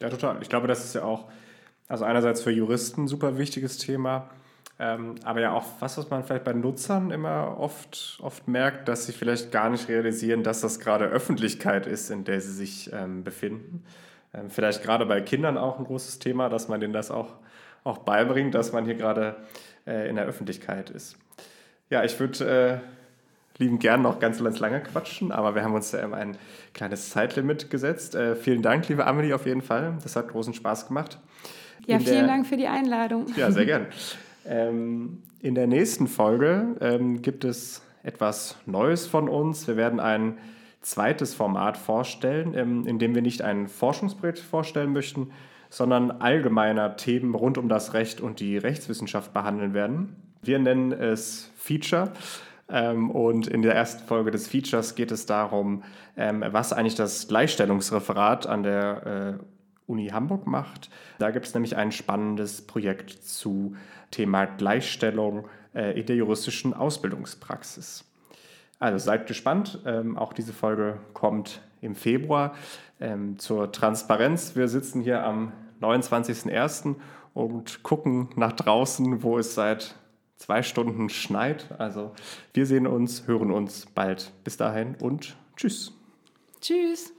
Ja, 0.00 0.08
total. 0.08 0.40
Ich 0.40 0.48
glaube, 0.48 0.68
das 0.68 0.84
ist 0.84 0.94
ja 0.94 1.02
auch, 1.02 1.28
also 1.88 2.04
einerseits 2.04 2.42
für 2.42 2.50
Juristen 2.52 3.04
ein 3.04 3.08
super 3.08 3.38
wichtiges 3.38 3.78
Thema, 3.78 4.30
ähm, 4.78 5.16
aber 5.24 5.40
ja 5.40 5.52
auch 5.52 5.64
was, 5.80 5.96
was 5.96 6.10
man 6.10 6.22
vielleicht 6.22 6.44
bei 6.44 6.52
Nutzern 6.52 7.10
immer 7.10 7.58
oft, 7.58 8.18
oft 8.22 8.46
merkt, 8.46 8.88
dass 8.88 9.06
sie 9.06 9.12
vielleicht 9.12 9.50
gar 9.50 9.70
nicht 9.70 9.88
realisieren, 9.88 10.42
dass 10.42 10.60
das 10.60 10.78
gerade 10.80 11.06
Öffentlichkeit 11.06 11.86
ist, 11.86 12.10
in 12.10 12.24
der 12.24 12.40
sie 12.40 12.52
sich 12.52 12.92
ähm, 12.92 13.24
befinden. 13.24 13.84
Ähm, 14.36 14.50
vielleicht 14.50 14.82
gerade 14.82 15.06
bei 15.06 15.20
Kindern 15.20 15.56
auch 15.58 15.78
ein 15.78 15.84
großes 15.84 16.18
Thema, 16.18 16.48
dass 16.48 16.68
man 16.68 16.80
denen 16.80 16.92
das 16.92 17.10
auch, 17.10 17.34
auch 17.84 17.98
beibringt, 17.98 18.54
dass 18.54 18.72
man 18.72 18.84
hier 18.84 18.94
gerade 18.94 19.36
äh, 19.86 20.08
in 20.08 20.16
der 20.16 20.26
Öffentlichkeit 20.26 20.90
ist. 20.90 21.16
Ja, 21.88 22.04
ich 22.04 22.18
würde 22.18 22.82
äh, 22.82 23.58
lieben 23.58 23.78
gern 23.78 24.02
noch 24.02 24.18
ganz, 24.18 24.42
ganz 24.42 24.58
lange 24.58 24.80
quatschen, 24.82 25.32
aber 25.32 25.54
wir 25.54 25.62
haben 25.62 25.74
uns 25.74 25.94
immer 25.94 26.16
ein 26.16 26.36
kleines 26.74 27.10
Zeitlimit 27.10 27.70
gesetzt. 27.70 28.14
Äh, 28.14 28.36
vielen 28.36 28.62
Dank, 28.62 28.88
liebe 28.88 29.06
Amelie, 29.06 29.34
auf 29.34 29.46
jeden 29.46 29.62
Fall. 29.62 29.94
Das 30.02 30.16
hat 30.16 30.28
großen 30.28 30.54
Spaß 30.54 30.88
gemacht. 30.88 31.18
Ja, 31.86 31.96
in 31.96 32.02
vielen 32.02 32.18
der, 32.18 32.26
Dank 32.26 32.46
für 32.46 32.56
die 32.56 32.66
Einladung. 32.66 33.26
Ja, 33.36 33.50
sehr 33.50 33.66
gern. 33.66 33.86
Ähm, 34.46 35.22
in 35.40 35.54
der 35.54 35.66
nächsten 35.66 36.08
Folge 36.08 36.76
ähm, 36.80 37.22
gibt 37.22 37.44
es 37.44 37.82
etwas 38.02 38.56
Neues 38.66 39.06
von 39.06 39.28
uns. 39.28 39.66
Wir 39.68 39.76
werden 39.76 40.00
einen 40.00 40.38
zweites 40.86 41.34
Format 41.34 41.76
vorstellen, 41.76 42.54
ähm, 42.54 42.86
in 42.86 43.00
dem 43.00 43.14
wir 43.14 43.22
nicht 43.22 43.42
ein 43.42 43.66
Forschungsprojekt 43.66 44.38
vorstellen 44.38 44.92
möchten, 44.92 45.32
sondern 45.68 46.12
allgemeiner 46.12 46.96
Themen 46.96 47.34
rund 47.34 47.58
um 47.58 47.68
das 47.68 47.92
Recht 47.92 48.20
und 48.20 48.38
die 48.38 48.56
Rechtswissenschaft 48.56 49.34
behandeln 49.34 49.74
werden. 49.74 50.14
Wir 50.42 50.60
nennen 50.60 50.92
es 50.92 51.50
Feature. 51.56 52.12
Ähm, 52.68 53.10
und 53.10 53.48
in 53.48 53.62
der 53.62 53.74
ersten 53.74 54.06
Folge 54.06 54.30
des 54.30 54.46
Features 54.46 54.94
geht 54.94 55.10
es 55.10 55.26
darum, 55.26 55.82
ähm, 56.16 56.44
was 56.48 56.72
eigentlich 56.72 56.94
das 56.94 57.26
Gleichstellungsreferat 57.26 58.46
an 58.46 58.62
der 58.62 59.38
äh, 59.38 59.90
Uni 59.90 60.08
Hamburg 60.08 60.46
macht. 60.46 60.88
Da 61.18 61.32
gibt 61.32 61.46
es 61.46 61.54
nämlich 61.54 61.76
ein 61.76 61.90
spannendes 61.90 62.64
Projekt 62.64 63.10
zu 63.10 63.74
Thema 64.12 64.46
Gleichstellung 64.46 65.48
äh, 65.74 65.98
in 65.98 66.06
der 66.06 66.14
juristischen 66.14 66.74
Ausbildungspraxis. 66.74 68.04
Also 68.78 68.98
seid 68.98 69.26
gespannt. 69.26 69.80
Ähm, 69.86 70.16
auch 70.18 70.32
diese 70.32 70.52
Folge 70.52 70.98
kommt 71.14 71.62
im 71.80 71.94
Februar. 71.94 72.54
Ähm, 73.00 73.38
zur 73.38 73.72
Transparenz. 73.72 74.56
Wir 74.56 74.68
sitzen 74.68 75.00
hier 75.00 75.24
am 75.24 75.52
29.01. 75.80 76.96
und 77.34 77.82
gucken 77.82 78.28
nach 78.36 78.52
draußen, 78.52 79.22
wo 79.22 79.38
es 79.38 79.54
seit 79.54 79.94
zwei 80.36 80.62
Stunden 80.62 81.08
schneit. 81.08 81.68
Also 81.78 82.12
wir 82.52 82.66
sehen 82.66 82.86
uns, 82.86 83.26
hören 83.26 83.50
uns 83.50 83.86
bald. 83.86 84.32
Bis 84.44 84.56
dahin 84.56 84.94
und 85.00 85.36
tschüss. 85.56 85.92
Tschüss. 86.60 87.15